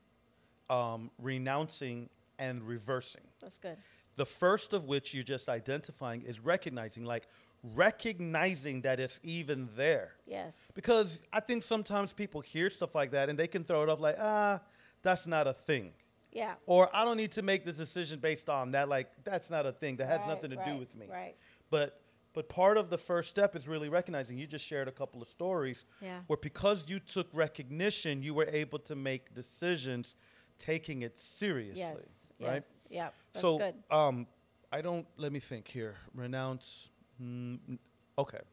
um, 0.70 1.10
renouncing, 1.20 2.08
and 2.38 2.62
reversing. 2.62 3.22
that's 3.40 3.58
good. 3.58 3.76
The 4.16 4.26
first 4.26 4.72
of 4.72 4.84
which 4.84 5.14
you're 5.14 5.22
just 5.22 5.48
identifying 5.48 6.22
is 6.22 6.40
recognizing, 6.40 7.04
like 7.04 7.26
recognizing 7.74 8.82
that 8.82 9.00
it's 9.00 9.18
even 9.22 9.68
there. 9.76 10.12
Yes, 10.26 10.54
Because 10.74 11.20
I 11.32 11.40
think 11.40 11.62
sometimes 11.62 12.12
people 12.12 12.40
hear 12.40 12.70
stuff 12.70 12.94
like 12.94 13.10
that 13.12 13.28
and 13.28 13.38
they 13.38 13.46
can 13.46 13.64
throw 13.64 13.82
it 13.82 13.88
off 13.88 14.00
like, 14.00 14.16
ah, 14.20 14.60
that's 15.02 15.26
not 15.26 15.46
a 15.46 15.52
thing. 15.52 15.92
yeah. 16.32 16.54
Or 16.66 16.88
I 16.94 17.04
don't 17.04 17.16
need 17.16 17.32
to 17.32 17.42
make 17.42 17.64
this 17.64 17.76
decision 17.76 18.18
based 18.20 18.48
on 18.48 18.72
that. 18.72 18.88
Like, 18.88 19.08
that's 19.24 19.50
not 19.50 19.66
a 19.66 19.72
thing. 19.72 19.96
That 19.96 20.08
has 20.08 20.20
Right, 20.20 20.28
nothing 20.28 20.50
to 20.50 20.56
do 20.64 20.76
with 20.76 20.94
me. 20.94 21.06
Right. 21.10 21.34
But 21.70 22.00
but 22.38 22.48
part 22.48 22.76
of 22.76 22.88
the 22.88 22.96
first 22.96 23.30
step 23.30 23.56
is 23.56 23.66
really 23.66 23.88
recognizing. 23.88 24.38
You 24.38 24.46
just 24.46 24.64
shared 24.64 24.86
a 24.86 24.92
couple 24.92 25.20
of 25.20 25.26
stories 25.26 25.84
Yeah. 26.00 26.20
where 26.28 26.36
because 26.36 26.88
you 26.88 27.00
took 27.00 27.26
recognition, 27.32 28.22
you 28.22 28.32
were 28.32 28.46
able 28.52 28.78
to 28.90 28.94
make 28.94 29.34
decisions 29.34 30.14
taking 30.56 31.02
it 31.02 31.18
seriously. 31.18 31.80
Yes. 31.80 32.28
Right? 32.40 32.52
Yes. 32.62 32.68
Yeah. 32.88 33.08
That's 33.32 33.40
so 33.40 33.58
good. 33.58 33.74
um 33.90 34.28
I 34.70 34.82
don't 34.82 35.04
let 35.16 35.32
me 35.32 35.40
think 35.40 35.66
here. 35.66 35.96
Renounce 36.14 36.90
mm, 37.20 37.58
okay. 38.16 38.44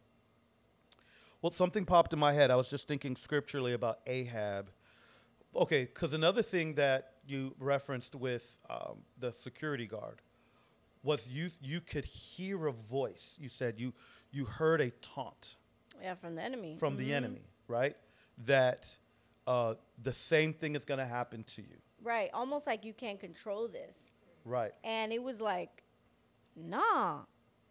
Well, 1.44 1.52
something 1.52 1.86
popped 1.86 2.12
in 2.12 2.18
my 2.18 2.34
head. 2.34 2.50
I 2.50 2.56
was 2.56 2.70
just 2.72 2.88
thinking 2.88 3.16
scripturally 3.16 3.74
about 3.74 4.00
Ahab. 4.08 4.72
Okay, 5.56 5.84
because 5.84 6.14
another 6.14 6.42
thing 6.42 6.74
that 6.74 7.02
you 7.28 7.54
referenced 7.60 8.16
with 8.16 8.64
um, 8.68 9.04
the 9.20 9.32
security 9.32 9.86
guard 9.86 10.24
was 11.06 11.28
you 11.30 11.50
you 11.62 11.80
could 11.80 12.04
hear 12.06 12.66
a 12.68 12.72
voice. 12.74 13.36
You 13.40 13.48
said 13.50 13.80
you 13.80 13.94
you 14.32 14.44
heard 14.46 14.82
a 14.82 14.90
taunt 15.02 15.56
Yeah, 16.02 16.16
from 16.16 16.36
the 16.36 16.42
enemy. 16.42 16.76
from 16.78 16.98
the 16.98 17.12
Mhm. 17.12 17.16
enemy, 17.16 17.46
right? 17.68 17.96
That 18.46 18.98
uh, 19.48 19.76
the 20.02 20.12
same 20.14 20.52
thing 20.54 20.76
is 20.76 20.84
going 20.86 20.98
to 20.98 21.06
happen 21.06 21.44
to 21.44 21.62
you, 21.62 21.78
Right. 22.02 22.32
Almost 22.34 22.66
like 22.68 22.84
you 22.84 22.94
can't 22.94 23.20
control 23.20 23.68
this. 23.68 23.96
right? 24.44 24.74
And 24.84 25.14
it 25.14 25.22
was 25.22 25.40
like, 25.40 25.84
nah, 26.56 27.22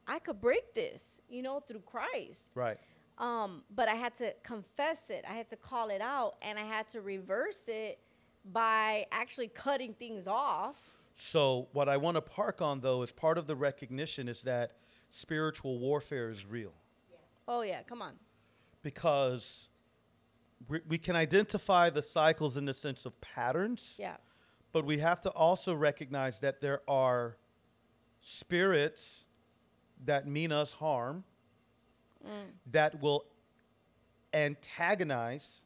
I 0.07 0.19
could 0.21 0.41
break 0.41 0.73
this, 0.75 1.21
you 1.29 1.43
know, 1.43 1.61
through 1.61 1.81
Christ. 1.81 2.43
Right. 2.55 2.79
Um, 3.19 3.65
but 3.71 3.89
I 3.89 3.95
had 3.95 4.15
to 4.17 4.33
confess 4.43 5.11
it. 5.11 5.25
I 5.29 5.35
had 5.35 5.49
to 5.51 5.57
call 5.57 5.91
it 5.91 6.01
out, 6.01 6.37
and 6.43 6.59
I 6.59 6.63
had 6.65 6.89
to 6.91 7.01
reverse 7.01 7.63
it 7.69 7.99
by 8.45 9.07
actually 9.13 9.49
cutting 9.49 9.95
things 9.95 10.27
off. 10.29 10.77
So 11.15 11.69
what 11.73 11.89
I 11.89 11.97
want 11.97 12.17
to 12.17 12.21
park 12.21 12.61
on 12.61 12.81
though 12.81 13.03
is 13.03 13.13
part 13.13 13.39
of 13.39 13.47
the 13.47 13.57
recognition 13.57 14.29
is 14.29 14.43
that 14.43 14.73
spiritual 15.11 15.79
warfare 15.79 16.31
is 16.31 16.45
real 16.45 16.73
Oh 17.47 17.63
yeah, 17.63 17.83
come 17.83 18.03
on. 18.03 18.15
because 18.83 19.69
we, 20.69 20.81
we 20.89 20.99
can 20.99 21.15
identify 21.15 21.91
the 21.91 22.03
cycles 22.03 22.57
in 22.57 22.65
the 22.65 22.73
sense 22.75 23.05
of 23.05 23.21
patterns, 23.21 23.95
Yeah. 23.99 24.17
but 24.73 24.85
we 24.87 24.99
have 24.99 25.21
to 25.23 25.31
also 25.31 25.75
recognize 25.75 26.41
that 26.41 26.61
there 26.61 26.81
are 26.89 27.37
spirits 28.21 29.25
that 30.07 30.27
mean 30.27 30.51
us 30.53 30.73
harm 30.73 31.23
mm. 32.27 32.31
that 32.73 33.01
will 33.01 33.27
antagonize 34.33 35.63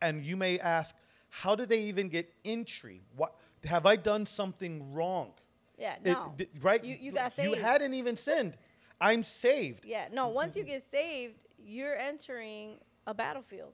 and 0.00 0.24
you 0.24 0.36
may 0.36 0.58
ask 0.60 0.94
how 1.28 1.54
do 1.54 1.66
they 1.66 1.80
even 1.80 2.08
get 2.08 2.32
entry 2.44 3.02
what 3.14 3.34
have 3.66 3.86
i 3.86 3.96
done 3.96 4.24
something 4.26 4.92
wrong 4.92 5.32
Yeah. 5.78 5.96
It- 5.96 6.04
No. 6.04 6.34
right? 6.62 6.82
You, 6.82 6.96
you 7.00 7.12
got 7.12 7.36
You 7.38 7.54
hadn't 7.54 7.94
even 7.94 8.16
sinned. 8.16 8.56
I'm 9.00 9.22
saved. 9.22 9.84
yeah. 9.84 10.08
No. 10.10 10.28
Once 10.28 10.56
you 10.56 10.64
get 10.64 10.82
saved, 10.90 11.44
you're 11.58 11.94
entering 11.96 12.78
a 13.06 13.12
battlefield. 13.12 13.72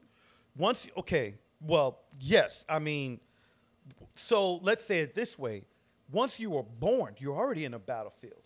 Once, 0.57 0.89
okay, 0.97 1.35
well, 1.61 2.01
yes. 2.19 2.65
I 2.69 2.79
mean, 2.81 3.21
so 4.15 4.57
let's 4.57 4.85
say 4.85 4.99
it 5.01 5.15
this 5.15 5.39
way: 5.39 5.63
once 6.11 6.41
you 6.41 6.51
were 6.51 6.63
born, 6.65 7.15
you're 7.19 7.37
already 7.37 7.65
in 7.65 7.75
a 7.75 7.79
battlefield. 7.79 8.43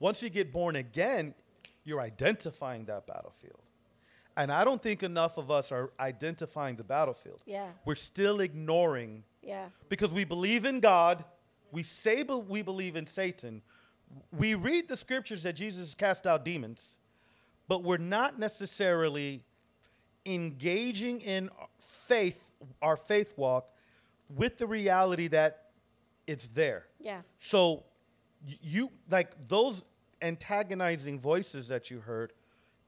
Once 0.00 0.22
you 0.22 0.30
get 0.30 0.52
born 0.52 0.76
again, 0.76 1.34
you're 1.84 2.00
identifying 2.00 2.84
that 2.86 3.06
battlefield. 3.06 3.60
And 4.36 4.52
I 4.52 4.62
don't 4.64 4.80
think 4.82 5.02
enough 5.02 5.36
of 5.36 5.50
us 5.50 5.72
are 5.72 5.90
identifying 5.98 6.76
the 6.76 6.84
battlefield. 6.84 7.40
Yeah. 7.44 7.70
We're 7.84 7.96
still 7.96 8.40
ignoring 8.40 9.24
Yeah. 9.48 9.68
because 9.88 10.12
we 10.12 10.24
believe 10.24 10.64
in 10.66 10.80
God, 10.80 11.24
we 11.72 11.82
say 11.82 12.22
be- 12.22 12.34
we 12.34 12.60
believe 12.62 12.94
in 12.96 13.06
Satan, 13.06 13.62
we 14.36 14.54
read 14.54 14.88
the 14.88 14.96
scriptures 14.96 15.42
that 15.42 15.54
Jesus 15.54 15.94
cast 15.94 16.26
out 16.26 16.44
demons, 16.44 16.98
but 17.66 17.82
we're 17.82 17.96
not 17.96 18.38
necessarily 18.38 19.42
engaging 20.26 21.20
in 21.20 21.50
faith, 21.80 22.40
our 22.82 22.96
faith 22.96 23.34
walk, 23.36 23.70
with 24.34 24.58
the 24.58 24.66
reality 24.66 25.28
that 25.28 25.70
it's 26.26 26.48
there. 26.48 26.86
Yeah. 27.00 27.22
So 27.38 27.84
you 28.44 28.90
like 29.10 29.48
those 29.48 29.86
antagonizing 30.20 31.18
voices 31.20 31.68
that 31.68 31.90
you 31.90 32.00
heard, 32.00 32.32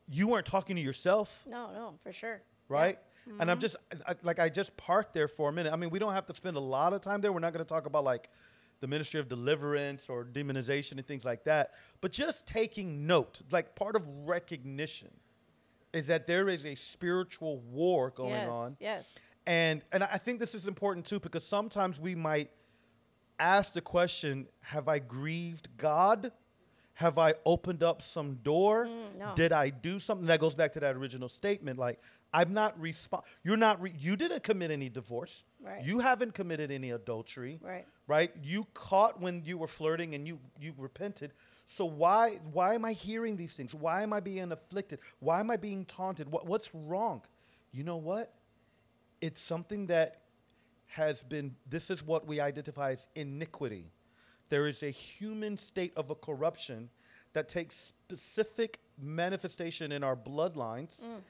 you 0.09 0.29
weren't 0.29 0.46
talking 0.46 0.77
to 0.77 0.83
yourself 0.83 1.44
No. 1.49 1.73
No. 1.73 1.94
For 2.03 2.12
sure. 2.12 2.42
right? 2.68 2.99
And 3.38 3.50
I'm 3.50 3.60
just 3.60 3.76
I, 4.06 4.14
like 4.22 4.38
I 4.38 4.48
just 4.48 4.76
parked 4.76 5.12
there 5.12 5.28
for 5.28 5.48
a 5.48 5.52
minute. 5.52 5.72
I 5.72 5.76
mean, 5.76 5.90
we 5.90 5.98
don't 5.98 6.12
have 6.12 6.26
to 6.26 6.34
spend 6.34 6.56
a 6.56 6.60
lot 6.60 6.92
of 6.92 7.00
time 7.00 7.20
there. 7.20 7.32
We're 7.32 7.40
not 7.40 7.52
going 7.52 7.64
to 7.64 7.68
talk 7.68 7.86
about 7.86 8.04
like 8.04 8.28
the 8.80 8.86
ministry 8.86 9.20
of 9.20 9.28
deliverance 9.28 10.08
or 10.08 10.24
demonization 10.24 10.92
and 10.92 11.06
things 11.06 11.24
like 11.24 11.44
that. 11.44 11.72
But 12.00 12.12
just 12.12 12.46
taking 12.46 13.06
note, 13.06 13.40
like 13.50 13.76
part 13.76 13.94
of 13.94 14.06
recognition, 14.26 15.10
is 15.92 16.06
that 16.06 16.26
there 16.26 16.48
is 16.48 16.64
a 16.66 16.74
spiritual 16.74 17.58
war 17.58 18.10
going 18.10 18.30
yes. 18.30 18.52
on, 18.52 18.76
Yes. 18.80 19.14
and 19.46 19.82
and 19.92 20.02
I 20.02 20.18
think 20.18 20.40
this 20.40 20.54
is 20.54 20.66
important 20.66 21.06
too 21.06 21.20
because 21.20 21.46
sometimes 21.46 22.00
we 22.00 22.14
might 22.14 22.50
ask 23.38 23.72
the 23.72 23.80
question, 23.80 24.46
"Have 24.62 24.88
I 24.88 24.98
grieved 24.98 25.68
God?" 25.76 26.32
Have 26.94 27.16
I 27.16 27.32
opened 27.46 27.82
up 27.82 28.02
some 28.02 28.34
door? 28.42 28.84
Mm, 28.84 29.16
no. 29.18 29.32
Did 29.34 29.52
I 29.52 29.70
do 29.70 29.98
something 29.98 30.26
that 30.26 30.38
goes 30.38 30.54
back 30.54 30.72
to 30.72 30.80
that 30.80 30.96
original 30.96 31.30
statement? 31.30 31.78
Like 31.78 31.98
I'm 32.32 32.52
not 32.52 32.80
respond. 32.80 33.24
You're 33.42 33.56
not. 33.56 33.80
Re- 33.82 33.94
you 33.98 34.16
didn't 34.16 34.42
commit 34.42 34.70
any 34.70 34.88
divorce. 34.88 35.44
Right. 35.60 35.84
You 35.84 35.98
haven't 35.98 36.34
committed 36.34 36.70
any 36.70 36.90
adultery. 36.90 37.58
Right. 37.62 37.86
Right. 38.06 38.32
You 38.42 38.66
caught 38.72 39.20
when 39.20 39.42
you 39.44 39.58
were 39.58 39.66
flirting 39.66 40.14
and 40.14 40.26
you 40.26 40.38
you 40.60 40.72
repented. 40.78 41.32
So 41.66 41.84
why 41.84 42.40
why 42.52 42.74
am 42.74 42.84
I 42.84 42.92
hearing 42.92 43.36
these 43.36 43.54
things? 43.54 43.74
Why 43.74 44.02
am 44.02 44.12
I 44.12 44.20
being 44.20 44.52
afflicted? 44.52 45.00
Why 45.18 45.40
am 45.40 45.50
I 45.50 45.56
being 45.56 45.84
taunted? 45.84 46.30
What, 46.30 46.46
what's 46.46 46.72
wrong? 46.74 47.22
You 47.72 47.84
know 47.84 47.96
what? 47.96 48.32
It's 49.20 49.40
something 49.40 49.86
that 49.86 50.22
has 50.86 51.22
been. 51.22 51.56
This 51.68 51.90
is 51.90 52.04
what 52.04 52.26
we 52.26 52.40
identify 52.40 52.92
as 52.92 53.08
iniquity. 53.14 53.90
There 54.50 54.66
is 54.66 54.82
a 54.82 54.90
human 54.90 55.56
state 55.56 55.92
of 55.96 56.10
a 56.10 56.14
corruption 56.14 56.90
that 57.32 57.48
takes 57.48 57.76
specific 57.76 58.80
manifestation 59.00 59.92
in 59.92 60.02
our 60.02 60.16
bloodlines. 60.16 61.00
Mm. 61.00 61.20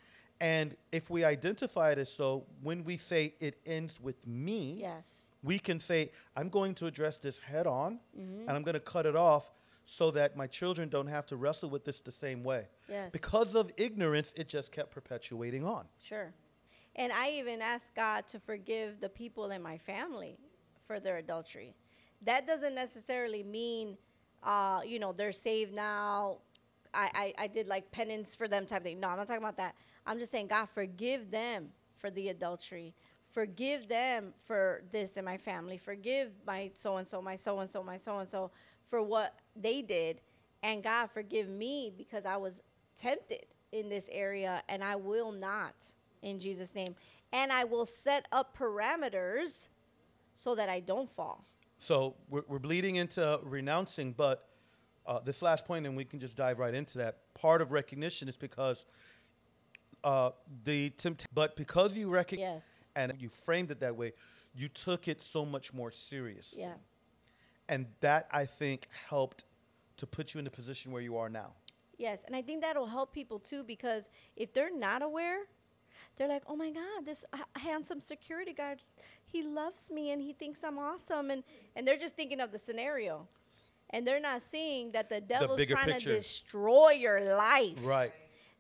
And 0.40 0.74
if 0.90 1.10
we 1.10 1.24
identify 1.24 1.92
it 1.92 1.98
as 1.98 2.10
so, 2.12 2.44
when 2.62 2.84
we 2.84 2.96
say 2.96 3.34
it 3.40 3.58
ends 3.66 4.00
with 4.00 4.26
me, 4.26 4.78
Yes. 4.80 5.04
we 5.42 5.58
can 5.58 5.78
say, 5.80 6.12
I'm 6.34 6.48
going 6.48 6.74
to 6.76 6.86
address 6.86 7.18
this 7.18 7.38
head 7.38 7.66
on 7.66 8.00
and 8.16 8.50
I'm 8.50 8.62
going 8.62 8.74
to 8.74 8.80
cut 8.80 9.04
it 9.06 9.16
off 9.16 9.50
so 9.84 10.10
that 10.12 10.36
my 10.36 10.46
children 10.46 10.88
don't 10.88 11.08
have 11.08 11.26
to 11.26 11.36
wrestle 11.36 11.68
with 11.68 11.84
this 11.84 12.00
the 12.00 12.12
same 12.12 12.42
way. 12.42 12.68
Yes. 12.88 13.10
Because 13.12 13.54
of 13.54 13.70
ignorance, 13.76 14.32
it 14.36 14.48
just 14.48 14.72
kept 14.72 14.92
perpetuating 14.92 15.64
on. 15.64 15.84
Sure. 16.02 16.32
And 16.96 17.12
I 17.12 17.30
even 17.32 17.60
asked 17.60 17.94
God 17.94 18.26
to 18.28 18.38
forgive 18.40 19.00
the 19.00 19.08
people 19.08 19.50
in 19.50 19.62
my 19.62 19.78
family 19.78 20.38
for 20.86 21.00
their 21.00 21.18
adultery. 21.18 21.74
That 22.22 22.46
doesn't 22.46 22.74
necessarily 22.74 23.42
mean, 23.42 23.96
uh, 24.42 24.80
you 24.86 24.98
know, 24.98 25.12
they're 25.12 25.32
saved 25.32 25.72
now. 25.74 26.38
I, 26.92 27.34
I, 27.38 27.44
I 27.44 27.46
did 27.46 27.66
like 27.68 27.90
penance 27.92 28.34
for 28.34 28.48
them 28.48 28.66
type 28.66 28.82
thing. 28.82 29.00
No, 29.00 29.08
I'm 29.08 29.16
not 29.16 29.26
talking 29.26 29.42
about 29.42 29.56
that. 29.58 29.74
I'm 30.10 30.18
just 30.18 30.32
saying, 30.32 30.48
God, 30.48 30.68
forgive 30.68 31.30
them 31.30 31.68
for 31.94 32.10
the 32.10 32.30
adultery. 32.30 32.94
Forgive 33.28 33.86
them 33.86 34.34
for 34.44 34.80
this 34.90 35.16
in 35.16 35.24
my 35.24 35.36
family. 35.36 35.78
Forgive 35.78 36.32
my 36.44 36.72
so 36.74 36.96
and 36.96 37.06
so, 37.06 37.22
my 37.22 37.36
so 37.36 37.60
and 37.60 37.70
so, 37.70 37.80
my 37.84 37.96
so 37.96 38.18
and 38.18 38.28
so 38.28 38.50
for 38.88 39.04
what 39.04 39.36
they 39.54 39.82
did. 39.82 40.20
And 40.64 40.82
God, 40.82 41.12
forgive 41.12 41.48
me 41.48 41.92
because 41.96 42.26
I 42.26 42.38
was 42.38 42.60
tempted 42.98 43.46
in 43.70 43.88
this 43.88 44.08
area 44.10 44.64
and 44.68 44.82
I 44.82 44.96
will 44.96 45.30
not 45.30 45.76
in 46.22 46.40
Jesus' 46.40 46.74
name. 46.74 46.96
And 47.32 47.52
I 47.52 47.62
will 47.62 47.86
set 47.86 48.26
up 48.32 48.58
parameters 48.58 49.68
so 50.34 50.56
that 50.56 50.68
I 50.68 50.80
don't 50.80 51.08
fall. 51.08 51.44
So 51.78 52.16
we're, 52.28 52.42
we're 52.48 52.58
bleeding 52.58 52.96
into 52.96 53.38
renouncing, 53.44 54.14
but 54.14 54.48
uh, 55.06 55.20
this 55.20 55.40
last 55.40 55.64
point, 55.64 55.86
and 55.86 55.96
we 55.96 56.04
can 56.04 56.18
just 56.18 56.36
dive 56.36 56.58
right 56.58 56.74
into 56.74 56.98
that. 56.98 57.18
Part 57.34 57.62
of 57.62 57.70
recognition 57.70 58.28
is 58.28 58.36
because 58.36 58.86
uh, 60.04 60.30
the 60.64 60.90
temptation, 60.90 61.28
but 61.34 61.56
because 61.56 61.96
you 61.96 62.08
recognize 62.08 62.64
Yes. 62.64 62.66
and 62.96 63.12
you 63.18 63.28
framed 63.28 63.70
it 63.70 63.80
that 63.80 63.96
way, 63.96 64.12
you 64.54 64.68
took 64.68 65.08
it 65.08 65.22
so 65.22 65.44
much 65.44 65.72
more 65.72 65.90
serious. 65.90 66.54
Yeah. 66.56 66.74
And 67.68 67.86
that 68.00 68.26
I 68.32 68.46
think 68.46 68.88
helped 69.08 69.44
to 69.98 70.06
put 70.06 70.34
you 70.34 70.38
in 70.38 70.44
the 70.44 70.50
position 70.50 70.90
where 70.92 71.02
you 71.02 71.16
are 71.16 71.28
now. 71.28 71.52
Yes, 71.98 72.22
and 72.26 72.34
I 72.34 72.42
think 72.42 72.62
that'll 72.62 72.86
help 72.86 73.12
people 73.12 73.38
too 73.38 73.62
because 73.62 74.08
if 74.34 74.52
they're 74.54 74.74
not 74.74 75.02
aware, 75.02 75.40
they're 76.16 76.28
like, 76.28 76.42
"Oh 76.48 76.56
my 76.56 76.70
God, 76.70 77.04
this 77.04 77.24
h- 77.34 77.42
handsome 77.56 78.00
security 78.00 78.54
guard, 78.54 78.80
he 79.26 79.42
loves 79.42 79.90
me 79.90 80.10
and 80.10 80.20
he 80.22 80.32
thinks 80.32 80.64
I'm 80.64 80.78
awesome," 80.78 81.30
and 81.30 81.44
and 81.76 81.86
they're 81.86 81.98
just 81.98 82.16
thinking 82.16 82.40
of 82.40 82.50
the 82.52 82.58
scenario, 82.58 83.28
and 83.90 84.06
they're 84.06 84.18
not 84.20 84.42
seeing 84.42 84.92
that 84.92 85.10
the 85.10 85.20
devil's 85.20 85.58
bigger 85.58 85.74
trying 85.74 85.88
picture. 85.92 86.10
to 86.10 86.16
destroy 86.16 86.90
your 86.92 87.20
life. 87.36 87.76
Right. 87.82 88.12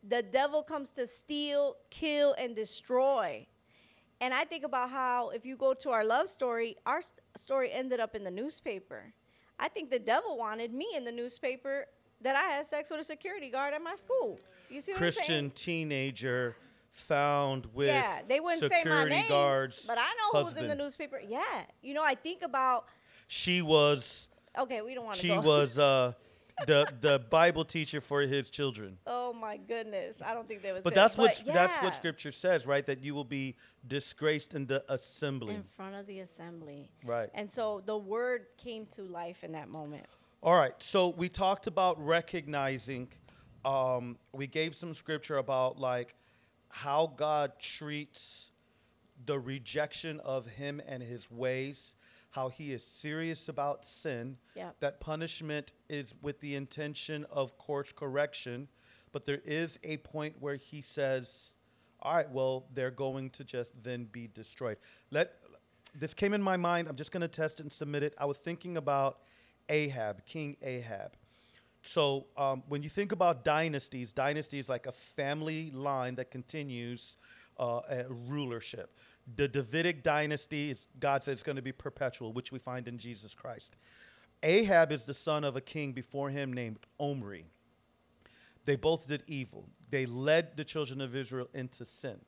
The 0.02 0.22
devil 0.22 0.62
comes 0.62 0.90
to 0.92 1.06
steal, 1.06 1.76
kill, 1.90 2.34
and 2.38 2.56
destroy. 2.56 3.46
And 4.20 4.32
I 4.34 4.44
think 4.44 4.64
about 4.64 4.90
how 4.90 5.30
if 5.30 5.44
you 5.46 5.56
go 5.56 5.74
to 5.74 5.90
our 5.90 6.04
love 6.04 6.28
story, 6.28 6.76
our 6.86 7.02
st- 7.02 7.20
story 7.36 7.70
ended 7.72 8.00
up 8.00 8.14
in 8.14 8.24
the 8.24 8.30
newspaper. 8.30 9.12
I 9.58 9.68
think 9.68 9.90
the 9.90 9.98
devil 9.98 10.36
wanted 10.38 10.72
me 10.72 10.88
in 10.96 11.04
the 11.04 11.12
newspaper 11.12 11.86
that 12.22 12.36
I 12.36 12.42
had 12.42 12.66
sex 12.66 12.90
with 12.90 13.00
a 13.00 13.04
security 13.04 13.50
guard 13.50 13.74
at 13.74 13.82
my 13.82 13.94
school. 13.94 14.38
You 14.70 14.80
see 14.80 14.92
what 14.92 14.96
I'm 14.96 15.02
Christian 15.02 15.50
teenager 15.50 16.56
found 16.92 17.66
with 17.74 17.88
yeah, 17.88 18.20
they 18.26 18.40
wouldn't 18.40 18.70
say 18.70 18.82
my 18.84 19.04
name, 19.04 19.28
guards. 19.28 19.84
but 19.86 19.96
I 19.98 20.02
know 20.32 20.42
who's 20.42 20.56
in 20.56 20.68
the 20.68 20.74
newspaper. 20.74 21.20
Yeah, 21.26 21.42
you 21.82 21.94
know, 21.94 22.02
I 22.02 22.14
think 22.14 22.42
about. 22.42 22.86
She 23.26 23.62
was 23.62 24.28
Okay, 24.58 24.82
we 24.82 24.94
don't 24.94 25.04
want 25.04 25.16
to 25.16 25.22
she 25.22 25.28
go. 25.28 25.40
was 25.40 25.78
uh, 25.78 26.12
the 26.66 26.92
the 27.00 27.18
Bible 27.30 27.64
teacher 27.64 28.00
for 28.00 28.22
his 28.22 28.50
children. 28.50 28.98
Oh 29.06 29.32
my 29.32 29.56
goodness, 29.56 30.16
I 30.24 30.34
don't 30.34 30.46
think 30.46 30.62
they 30.62 30.72
would. 30.72 30.82
But 30.82 30.92
say- 30.92 31.00
that's 31.00 31.16
what 31.16 31.42
but 31.44 31.54
that's 31.54 31.82
what 31.82 31.94
Scripture 31.94 32.32
says, 32.32 32.66
right? 32.66 32.84
That 32.86 33.02
you 33.02 33.14
will 33.14 33.24
be 33.24 33.56
disgraced 33.86 34.54
in 34.54 34.66
the 34.66 34.84
assembly. 34.92 35.54
in 35.54 35.62
front 35.62 35.94
of 35.94 36.06
the 36.06 36.20
assembly. 36.20 36.90
Right. 37.04 37.30
And 37.34 37.50
so 37.50 37.82
the 37.84 37.96
word 37.96 38.46
came 38.58 38.86
to 38.94 39.02
life 39.02 39.44
in 39.44 39.52
that 39.52 39.68
moment. 39.68 40.06
All 40.42 40.56
right. 40.56 40.74
So 40.78 41.08
we 41.08 41.28
talked 41.28 41.66
about 41.66 42.04
recognizing. 42.04 43.08
Um, 43.64 44.16
we 44.32 44.46
gave 44.46 44.74
some 44.74 44.94
scripture 44.94 45.36
about 45.36 45.78
like 45.78 46.14
how 46.70 47.12
God 47.16 47.52
treats 47.58 48.50
the 49.26 49.38
rejection 49.38 50.20
of 50.20 50.46
Him 50.46 50.80
and 50.86 51.02
His 51.02 51.30
ways. 51.30 51.96
How 52.30 52.48
He 52.48 52.72
is 52.72 52.84
serious 52.84 53.48
about 53.48 53.84
sin. 53.84 54.36
Yep. 54.54 54.76
That 54.80 55.00
punishment 55.00 55.72
is 55.88 56.14
with 56.22 56.40
the 56.40 56.54
intention 56.54 57.26
of 57.30 57.58
course 57.58 57.92
correction, 57.92 58.68
but 59.12 59.24
there 59.24 59.40
is 59.44 59.78
a 59.82 59.98
point 59.98 60.36
where 60.40 60.56
He 60.56 60.80
says, 60.80 61.54
"All 62.00 62.14
right, 62.14 62.30
well, 62.30 62.66
they're 62.72 62.90
going 62.90 63.30
to 63.30 63.44
just 63.44 63.72
then 63.82 64.04
be 64.04 64.28
destroyed." 64.28 64.78
Let 65.10 65.34
this 65.94 66.14
came 66.14 66.32
in 66.34 66.42
my 66.42 66.56
mind. 66.56 66.88
I'm 66.88 66.96
just 66.96 67.12
going 67.12 67.22
to 67.22 67.28
test 67.28 67.60
it 67.60 67.64
and 67.64 67.72
submit 67.72 68.02
it. 68.02 68.14
I 68.18 68.26
was 68.26 68.38
thinking 68.38 68.76
about 68.76 69.18
Ahab, 69.68 70.24
King 70.24 70.56
Ahab. 70.62 71.12
So 71.82 72.26
um, 72.36 72.62
when 72.68 72.82
you 72.82 72.88
think 72.88 73.12
about 73.12 73.44
dynasties, 73.44 74.12
dynasty 74.12 74.58
is 74.58 74.68
like 74.68 74.86
a 74.86 74.92
family 74.92 75.70
line 75.70 76.16
that 76.16 76.30
continues 76.30 77.16
uh, 77.58 77.80
a 77.88 78.04
rulership. 78.08 78.96
The 79.36 79.48
Davidic 79.48 80.02
dynasty 80.02 80.70
is 80.70 80.88
God 80.98 81.22
said 81.22 81.32
it's 81.32 81.42
going 81.42 81.56
to 81.56 81.62
be 81.62 81.72
perpetual, 81.72 82.32
which 82.32 82.52
we 82.52 82.58
find 82.58 82.88
in 82.88 82.98
Jesus 82.98 83.34
Christ. 83.34 83.76
Ahab 84.42 84.90
is 84.92 85.04
the 85.04 85.14
son 85.14 85.44
of 85.44 85.56
a 85.56 85.60
king 85.60 85.92
before 85.92 86.30
him 86.30 86.52
named 86.52 86.78
Omri. 86.98 87.46
They 88.64 88.76
both 88.76 89.06
did 89.06 89.22
evil. 89.26 89.68
They 89.90 90.06
led 90.06 90.56
the 90.56 90.64
children 90.64 91.00
of 91.00 91.14
Israel 91.14 91.48
into 91.54 91.84
sin. 91.84 92.20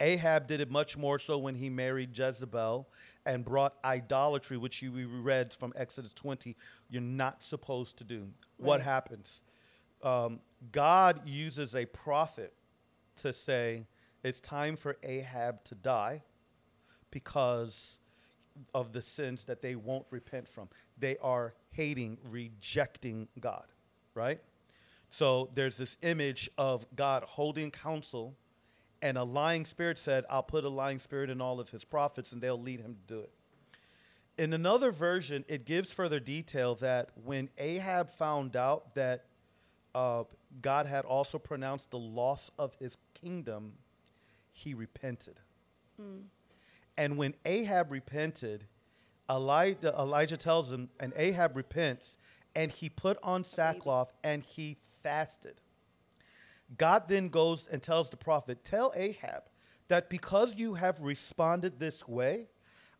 Ahab 0.00 0.48
did 0.48 0.60
it 0.60 0.70
much 0.70 0.96
more 0.96 1.18
so 1.18 1.38
when 1.38 1.54
he 1.54 1.70
married 1.70 2.16
Jezebel 2.16 2.88
and 3.24 3.44
brought 3.44 3.76
idolatry, 3.84 4.56
which 4.56 4.82
you 4.82 4.90
we 4.90 5.04
read 5.04 5.54
from 5.54 5.72
Exodus 5.76 6.12
20, 6.12 6.56
you're 6.90 7.00
not 7.00 7.42
supposed 7.42 7.98
to 7.98 8.04
do. 8.04 8.28
What 8.56 8.80
happens? 8.80 9.42
Um, 10.02 10.40
God 10.72 11.20
uses 11.24 11.76
a 11.76 11.84
prophet 11.86 12.52
to 13.16 13.32
say, 13.32 13.86
it's 14.24 14.40
time 14.40 14.76
for 14.76 14.96
Ahab 15.04 15.62
to 15.64 15.74
die 15.76 16.22
because 17.12 18.00
of 18.74 18.92
the 18.92 19.00
sins 19.00 19.44
that 19.44 19.62
they 19.62 19.76
won't 19.76 20.06
repent 20.10 20.48
from. 20.48 20.68
They 20.98 21.16
are 21.18 21.54
hating, 21.70 22.18
rejecting 22.28 23.28
God, 23.40 23.66
right? 24.14 24.40
So 25.08 25.50
there's 25.54 25.76
this 25.76 25.96
image 26.02 26.50
of 26.58 26.84
God 26.96 27.22
holding 27.22 27.70
counsel, 27.70 28.34
and 29.00 29.16
a 29.16 29.24
lying 29.24 29.64
spirit 29.64 29.98
said, 29.98 30.24
I'll 30.28 30.42
put 30.42 30.64
a 30.64 30.68
lying 30.68 30.98
spirit 30.98 31.30
in 31.30 31.40
all 31.40 31.60
of 31.60 31.70
his 31.70 31.84
prophets, 31.84 32.32
and 32.32 32.42
they'll 32.42 32.60
lead 32.60 32.80
him 32.80 32.96
to 33.06 33.14
do 33.14 33.20
it. 33.20 33.30
In 34.38 34.52
another 34.54 34.90
version, 34.90 35.44
it 35.48 35.66
gives 35.66 35.92
further 35.92 36.18
detail 36.18 36.74
that 36.76 37.10
when 37.22 37.50
Ahab 37.58 38.10
found 38.10 38.56
out 38.56 38.94
that 38.94 39.26
uh, 39.94 40.24
God 40.62 40.86
had 40.86 41.04
also 41.04 41.38
pronounced 41.38 41.90
the 41.90 41.98
loss 41.98 42.50
of 42.58 42.74
his 42.76 42.96
kingdom, 43.14 43.74
he 44.52 44.72
repented. 44.74 45.38
And 46.96 47.16
when 47.16 47.34
Ahab 47.44 47.90
repented, 47.90 48.66
Elijah, 49.30 49.94
Elijah 49.98 50.36
tells 50.36 50.70
him, 50.70 50.90
and 51.00 51.12
Ahab 51.16 51.56
repents, 51.56 52.16
and 52.54 52.70
he 52.70 52.88
put 52.88 53.18
on 53.22 53.44
sackcloth 53.44 54.12
and 54.22 54.42
he 54.42 54.76
fasted. 55.02 55.54
God 56.76 57.08
then 57.08 57.28
goes 57.28 57.68
and 57.70 57.82
tells 57.82 58.10
the 58.10 58.16
prophet, 58.16 58.64
Tell 58.64 58.92
Ahab 58.94 59.44
that 59.88 60.08
because 60.08 60.54
you 60.56 60.74
have 60.74 61.00
responded 61.00 61.78
this 61.78 62.06
way, 62.06 62.48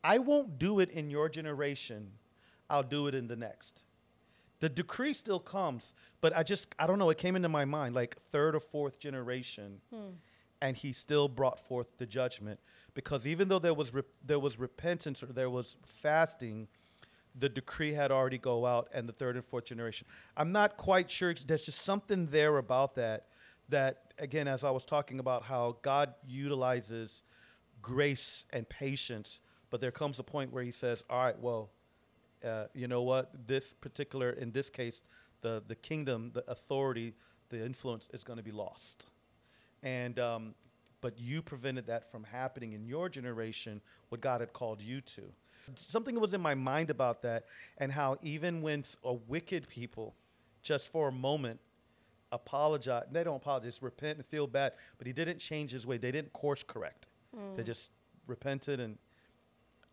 I 0.04 0.18
won't 0.18 0.58
do 0.58 0.80
it 0.80 0.90
in 0.90 1.10
your 1.10 1.28
generation, 1.28 2.12
I'll 2.68 2.82
do 2.82 3.06
it 3.06 3.14
in 3.14 3.28
the 3.28 3.36
next. 3.36 3.82
The 4.60 4.68
decree 4.68 5.14
still 5.14 5.40
comes, 5.40 5.92
but 6.20 6.36
I 6.36 6.42
just, 6.42 6.74
I 6.78 6.86
don't 6.86 6.98
know, 6.98 7.10
it 7.10 7.18
came 7.18 7.34
into 7.34 7.48
my 7.48 7.64
mind 7.64 7.94
like 7.94 8.16
third 8.16 8.54
or 8.54 8.60
fourth 8.60 8.98
generation, 8.98 9.80
and 10.60 10.76
he 10.76 10.92
still 10.92 11.28
brought 11.28 11.58
forth 11.58 11.98
the 11.98 12.06
judgment. 12.06 12.60
Because 12.94 13.26
even 13.26 13.48
though 13.48 13.58
there 13.58 13.74
was, 13.74 13.92
rep- 13.92 14.06
there 14.24 14.38
was 14.38 14.58
repentance 14.58 15.22
or 15.22 15.26
there 15.26 15.50
was 15.50 15.76
fasting, 15.84 16.68
the 17.34 17.48
decree 17.48 17.92
had 17.92 18.10
already 18.10 18.38
go 18.38 18.66
out 18.66 18.88
and 18.92 19.08
the 19.08 19.12
third 19.12 19.36
and 19.36 19.44
fourth 19.44 19.64
generation. 19.64 20.06
I'm 20.36 20.52
not 20.52 20.76
quite 20.76 21.10
sure. 21.10 21.34
There's 21.34 21.64
just 21.64 21.80
something 21.82 22.26
there 22.26 22.58
about 22.58 22.94
that. 22.96 23.26
That 23.68 24.12
again, 24.18 24.48
as 24.48 24.64
I 24.64 24.70
was 24.70 24.84
talking 24.84 25.18
about 25.18 25.44
how 25.44 25.78
God 25.82 26.12
utilizes 26.26 27.22
grace 27.80 28.44
and 28.50 28.68
patience, 28.68 29.40
but 29.70 29.80
there 29.80 29.90
comes 29.90 30.18
a 30.18 30.22
point 30.22 30.52
where 30.52 30.62
He 30.62 30.72
says, 30.72 31.02
"All 31.08 31.24
right, 31.24 31.38
well, 31.38 31.70
uh, 32.44 32.66
you 32.74 32.86
know 32.86 33.02
what? 33.02 33.46
This 33.46 33.72
particular, 33.72 34.30
in 34.30 34.52
this 34.52 34.68
case, 34.68 35.04
the 35.40 35.62
the 35.66 35.76
kingdom, 35.76 36.32
the 36.34 36.44
authority, 36.50 37.14
the 37.48 37.64
influence 37.64 38.08
is 38.12 38.24
going 38.24 38.36
to 38.36 38.42
be 38.42 38.50
lost." 38.50 39.06
And 39.82 40.18
um, 40.18 40.54
but 41.02 41.18
you 41.18 41.42
prevented 41.42 41.86
that 41.88 42.10
from 42.10 42.24
happening 42.24 42.72
in 42.72 42.86
your 42.86 43.10
generation, 43.10 43.82
what 44.08 44.22
God 44.22 44.40
had 44.40 44.54
called 44.54 44.80
you 44.80 45.02
to. 45.02 45.22
Something 45.76 46.18
was 46.18 46.32
in 46.32 46.40
my 46.40 46.54
mind 46.54 46.88
about 46.88 47.20
that, 47.22 47.44
and 47.78 47.92
how 47.92 48.16
even 48.22 48.62
when 48.62 48.82
a 49.04 49.12
wicked 49.12 49.68
people, 49.68 50.14
just 50.62 50.90
for 50.90 51.08
a 51.08 51.12
moment, 51.12 51.60
apologize, 52.32 53.04
they 53.12 53.22
don't 53.22 53.36
apologize, 53.36 53.82
repent 53.82 54.16
and 54.18 54.26
feel 54.26 54.46
bad, 54.46 54.72
but 54.98 55.06
he 55.06 55.12
didn't 55.12 55.38
change 55.38 55.70
his 55.70 55.86
way. 55.86 55.98
They 55.98 56.10
didn't 56.10 56.32
course 56.32 56.62
correct. 56.62 57.08
They 57.56 57.62
just 57.62 57.92
repented 58.26 58.80
and 58.80 58.98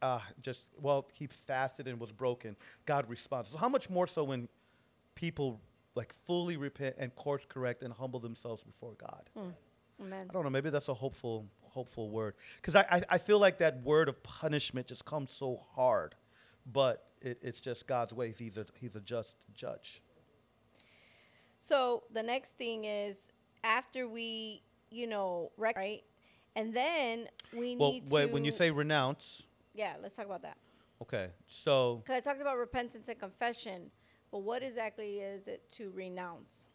uh, 0.02 0.20
just 0.42 0.68
well, 0.80 1.08
he 1.14 1.28
fasted 1.28 1.88
and 1.88 2.00
was 2.00 2.12
broken. 2.12 2.56
God 2.86 3.10
responds. 3.10 3.50
So 3.50 3.58
how 3.58 3.68
much 3.70 3.90
more 3.90 4.08
so 4.08 4.24
when 4.24 4.48
people 5.16 5.60
like 5.96 6.14
fully 6.14 6.56
repent 6.56 6.96
and 6.98 7.14
course 7.16 7.46
correct 7.48 7.84
and 7.84 7.94
humble 7.94 8.20
themselves 8.20 8.64
before 8.64 8.94
God? 8.98 9.30
Amen. 10.02 10.28
I 10.30 10.34
don't 10.34 10.44
know. 10.44 10.50
Maybe 10.50 10.70
that's 10.70 10.88
a 10.88 10.94
hopeful, 10.94 11.48
hopeful 11.62 12.10
word. 12.10 12.36
Because 12.58 12.76
I, 12.76 12.86
I, 12.90 13.02
I 13.12 13.18
feel 13.18 13.40
like 13.40 13.58
that 13.60 13.84
word 13.84 14.10
of 14.10 14.22
punishment 14.24 14.88
just 14.88 15.06
comes 15.06 15.32
so 15.32 15.62
hard, 15.74 16.16
but 16.66 17.06
it, 17.22 17.40
it's 17.42 17.60
just 17.62 17.88
God's 17.88 18.14
ways. 18.14 18.38
He's 18.38 18.58
a 18.58 18.66
he's 18.80 18.96
a 18.96 19.02
just 19.02 19.36
judge. 19.54 20.02
So 21.60 22.04
the 22.14 22.24
next 22.24 22.52
thing 22.58 22.86
is 22.86 23.18
after 23.64 24.08
we, 24.08 24.64
you 24.90 25.08
know, 25.08 25.52
rec- 25.58 25.76
right, 25.76 26.04
and 26.56 26.74
then 26.74 27.28
we 27.54 27.76
Well, 27.76 27.92
need 27.92 28.10
wait, 28.10 28.28
to. 28.28 28.34
when 28.34 28.46
you 28.46 28.52
say 28.52 28.72
renounce, 28.72 29.44
yeah, 29.74 29.94
let's 30.02 30.16
talk 30.16 30.26
about 30.26 30.42
that. 30.44 30.58
okay, 31.02 31.28
so 31.48 31.98
Because 32.06 32.16
I 32.16 32.20
talked 32.22 32.42
about 32.42 32.58
repentance 32.58 33.10
and 33.10 33.20
confession, 33.20 33.92
but 34.32 34.40
what 34.40 34.64
exactly 34.64 35.20
is 35.20 35.48
it 35.48 35.70
to 35.74 35.92
renounce? 35.92 36.68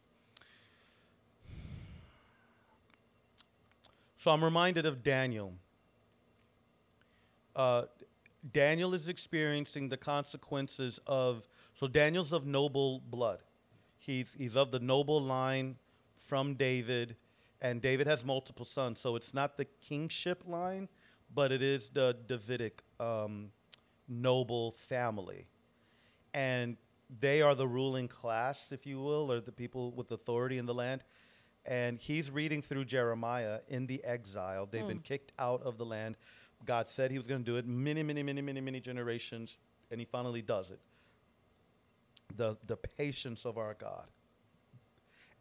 So 4.24 4.30
I'm 4.30 4.42
reminded 4.42 4.86
of 4.86 5.02
Daniel. 5.02 5.52
Uh, 7.54 7.82
Daniel 8.54 8.94
is 8.94 9.10
experiencing 9.10 9.90
the 9.90 9.98
consequences 9.98 10.98
of 11.06 11.46
so 11.74 11.86
Daniel's 11.86 12.32
of 12.32 12.46
noble 12.46 13.00
blood. 13.00 13.40
He's 13.98 14.32
he's 14.32 14.56
of 14.56 14.70
the 14.70 14.78
noble 14.78 15.20
line 15.20 15.76
from 16.26 16.54
David, 16.54 17.16
and 17.60 17.82
David 17.82 18.06
has 18.06 18.24
multiple 18.24 18.64
sons, 18.64 18.98
so 18.98 19.14
it's 19.14 19.34
not 19.34 19.58
the 19.58 19.66
kingship 19.66 20.42
line, 20.46 20.88
but 21.34 21.52
it 21.52 21.60
is 21.60 21.90
the 21.90 22.16
Davidic 22.26 22.82
um, 22.98 23.50
noble 24.08 24.70
family, 24.70 25.46
and 26.32 26.78
they 27.20 27.42
are 27.42 27.54
the 27.54 27.68
ruling 27.68 28.08
class, 28.08 28.72
if 28.72 28.86
you 28.86 29.02
will, 29.02 29.30
or 29.30 29.42
the 29.42 29.52
people 29.52 29.92
with 29.92 30.12
authority 30.12 30.56
in 30.56 30.64
the 30.64 30.72
land. 30.72 31.04
And 31.66 31.98
he's 31.98 32.30
reading 32.30 32.60
through 32.60 32.84
Jeremiah 32.84 33.60
in 33.68 33.86
the 33.86 34.04
exile. 34.04 34.68
They've 34.70 34.86
been 34.86 34.98
hmm. 34.98 35.02
kicked 35.02 35.32
out 35.38 35.62
of 35.62 35.78
the 35.78 35.84
land. 35.84 36.16
God 36.64 36.88
said 36.88 37.10
he 37.10 37.18
was 37.18 37.26
going 37.26 37.42
to 37.42 37.50
do 37.50 37.56
it 37.56 37.66
many, 37.66 38.02
many, 38.02 38.22
many, 38.22 38.42
many, 38.42 38.60
many 38.60 38.80
generations, 38.80 39.58
and 39.90 40.00
he 40.00 40.04
finally 40.04 40.42
does 40.42 40.70
it. 40.70 40.80
The, 42.36 42.56
the 42.66 42.76
patience 42.76 43.44
of 43.44 43.58
our 43.58 43.74
God. 43.74 44.06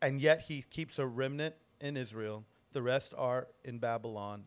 And 0.02 0.20
yet 0.20 0.42
he 0.42 0.64
keeps 0.70 1.00
a 1.00 1.06
remnant 1.06 1.56
in 1.80 1.96
Israel. 1.96 2.44
The 2.74 2.82
rest 2.82 3.14
are 3.18 3.48
in 3.64 3.80
Babylon. 3.80 4.44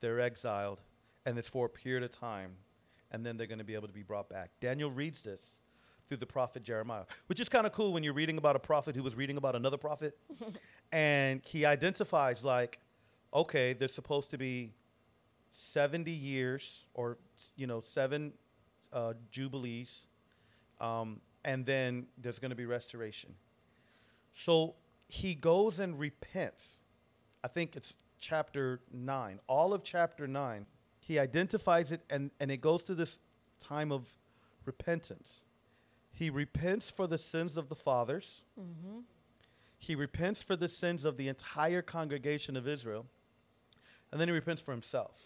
They're 0.00 0.20
exiled, 0.20 0.80
and 1.24 1.38
it's 1.38 1.48
for 1.48 1.66
a 1.66 1.70
period 1.70 2.02
of 2.02 2.10
time. 2.10 2.56
And 3.10 3.24
then 3.24 3.36
they're 3.36 3.46
going 3.46 3.58
to 3.58 3.64
be 3.64 3.74
able 3.74 3.88
to 3.88 3.94
be 3.94 4.02
brought 4.02 4.28
back. 4.28 4.50
Daniel 4.60 4.90
reads 4.90 5.22
this 5.22 5.61
through 6.12 6.18
the 6.18 6.26
prophet 6.26 6.62
Jeremiah, 6.62 7.04
which 7.28 7.40
is 7.40 7.48
kind 7.48 7.66
of 7.66 7.72
cool 7.72 7.94
when 7.94 8.02
you're 8.02 8.12
reading 8.12 8.36
about 8.36 8.54
a 8.54 8.58
prophet 8.58 8.94
who 8.94 9.02
was 9.02 9.14
reading 9.14 9.38
about 9.38 9.56
another 9.56 9.78
prophet. 9.78 10.14
and 10.92 11.40
he 11.42 11.64
identifies, 11.64 12.44
like, 12.44 12.80
okay, 13.32 13.72
there's 13.72 13.94
supposed 13.94 14.30
to 14.30 14.36
be 14.36 14.74
70 15.52 16.10
years 16.10 16.84
or, 16.92 17.16
you 17.56 17.66
know, 17.66 17.80
seven 17.80 18.34
uh, 18.92 19.14
jubilees. 19.30 20.02
Um, 20.82 21.22
and 21.46 21.64
then 21.64 22.08
there's 22.18 22.38
going 22.38 22.50
to 22.50 22.56
be 22.56 22.66
restoration. 22.66 23.34
So 24.34 24.74
he 25.08 25.34
goes 25.34 25.78
and 25.78 25.98
repents. 25.98 26.82
I 27.42 27.48
think 27.48 27.74
it's 27.74 27.94
chapter 28.20 28.80
9. 28.92 29.40
All 29.46 29.72
of 29.72 29.82
chapter 29.82 30.26
9, 30.26 30.66
he 31.00 31.18
identifies 31.18 31.90
it 31.90 32.02
and, 32.10 32.30
and 32.38 32.50
it 32.50 32.60
goes 32.60 32.82
through 32.82 32.96
this 32.96 33.18
time 33.60 33.90
of 33.90 34.12
repentance. 34.66 35.40
He 36.12 36.30
repents 36.30 36.90
for 36.90 37.06
the 37.06 37.18
sins 37.18 37.56
of 37.56 37.68
the 37.68 37.74
fathers. 37.74 38.42
He 39.78 39.94
repents 39.94 40.42
for 40.42 40.54
the 40.54 40.68
sins 40.68 41.04
of 41.04 41.16
the 41.16 41.28
entire 41.28 41.82
congregation 41.82 42.56
of 42.56 42.68
Israel. 42.68 43.06
And 44.12 44.20
then 44.20 44.28
he 44.28 44.34
repents 44.34 44.60
for 44.62 44.70
himself. 44.72 45.16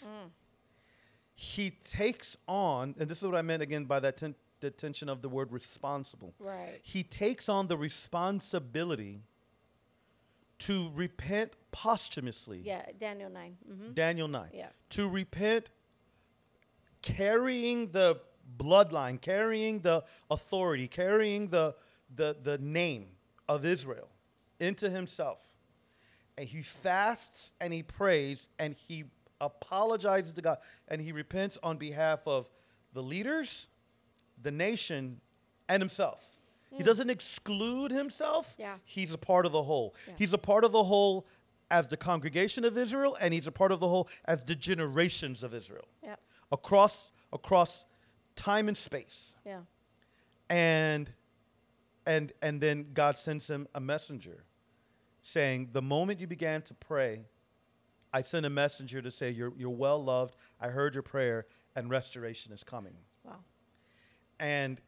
He 1.34 1.70
takes 1.70 2.37
on, 2.49 2.95
and 2.99 3.09
this 3.11 3.18
is 3.18 3.24
what 3.24 3.34
I 3.37 3.43
meant 3.43 3.62
again 3.62 3.84
by 3.84 4.01
that 4.01 4.16
ten- 4.16 4.34
the 4.61 4.70
tension 4.70 5.11
of 5.11 5.20
the 5.20 5.28
word 5.28 5.53
responsible. 5.53 6.32
Right. 6.39 6.80
He 6.82 7.03
takes 7.03 7.47
on 7.49 7.66
the 7.66 7.76
responsibility 7.76 9.20
to 10.61 10.91
repent 10.95 11.53
posthumously. 11.72 12.61
Yeah, 12.64 12.87
Daniel 12.99 13.28
9. 13.28 13.57
hmm 13.66 13.93
Daniel 13.93 14.28
9. 14.28 14.49
Yeah. 14.55 14.68
To 14.91 15.07
repent 15.09 15.68
carrying 17.03 17.91
the 17.91 18.18
bloodline, 18.59 19.20
carrying 19.20 19.80
the 19.80 20.05
authority, 20.30 20.88
carrying 20.88 21.49
the, 21.49 21.74
the, 22.14 22.36
the 22.42 22.59
name 22.59 23.07
of 23.49 23.64
Israel 23.64 24.09
into 24.61 24.90
himself. 24.90 25.42
And 26.38 26.49
he 26.49 26.62
fasts 26.62 27.53
and 27.61 27.72
he 27.72 27.82
prays 27.82 28.49
and 28.59 28.74
he 28.74 29.05
apologizes 29.40 30.32
to 30.32 30.42
God 30.42 30.59
and 30.88 31.01
he 31.01 31.12
repents 31.12 31.59
on 31.62 31.76
behalf 31.76 32.26
of 32.26 32.51
the 32.92 33.03
leaders, 33.03 33.68
the 34.42 34.51
nation, 34.51 35.20
and 35.68 35.80
himself. 35.80 36.24
He 36.70 36.78
hmm. 36.78 36.84
doesn't 36.84 37.11
exclude 37.11 37.90
himself. 37.90 38.55
Yeah. 38.59 38.76
He's 38.84 39.12
a 39.12 39.18
part 39.18 39.47
of 39.47 39.53
the 39.53 39.62
whole. 39.62 39.94
Yeah. 40.07 40.14
He's 40.18 40.32
a 40.32 40.38
part 40.38 40.64
of 40.64 40.72
the 40.72 40.84
whole 40.84 41.26
as 41.70 41.88
the 41.88 41.97
congregation 41.97 42.64
of 42.64 42.78
Israel, 42.78 43.16
and 43.20 43.34
he's 43.34 43.47
a 43.47 43.53
part 43.53 43.72
of 43.72 43.80
the 43.80 43.88
whole 43.88 44.09
as 44.24 44.44
the 44.44 44.55
generations 44.55 45.42
of 45.42 45.53
Israel 45.53 45.86
Yep. 46.03 46.20
across 46.53 47.11
across 47.32 47.84
time 48.37 48.68
and 48.68 48.76
space. 48.76 49.34
Yeah. 49.45 49.61
And 50.49 51.11
and 52.07 52.32
and 52.41 52.61
then 52.61 52.87
God 52.95 53.18
sends 53.18 53.49
him 53.49 53.66
a 53.74 53.80
messenger 53.80 54.45
saying, 55.22 55.70
The 55.72 55.82
moment 55.82 56.20
you 56.20 56.26
began 56.28 56.62
to 56.62 56.74
pray, 56.74 57.22
I 58.12 58.22
sent 58.22 58.47
a 58.47 58.51
messenger 58.51 59.03
to 59.03 59.11
say, 59.11 59.30
You're 59.30 59.53
you're 59.57 59.70
well 59.70 60.03
loved. 60.03 60.37
I 60.61 60.68
heard 60.68 60.95
your 60.95 61.03
prayer, 61.03 61.47
and 61.74 61.91
restoration 61.91 62.53
is 62.53 62.62
coming. 62.62 62.95
Wow. 63.24 63.37
And 64.39 64.80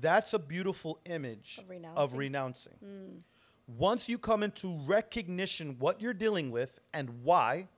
that's 0.00 0.32
a 0.32 0.38
beautiful 0.38 0.98
image 1.04 1.58
Of 1.60 1.68
renouncing. 1.68 1.98
of 2.02 2.14
renouncing. 2.14 2.72
Mm. 2.84 3.18
Once 3.66 4.08
you 4.08 4.18
come 4.18 4.42
into 4.42 4.78
recognition 4.86 5.76
what 5.78 6.00
you're 6.00 6.14
dealing 6.14 6.50
with 6.50 6.80
and 6.92 7.22
why, 7.22 7.68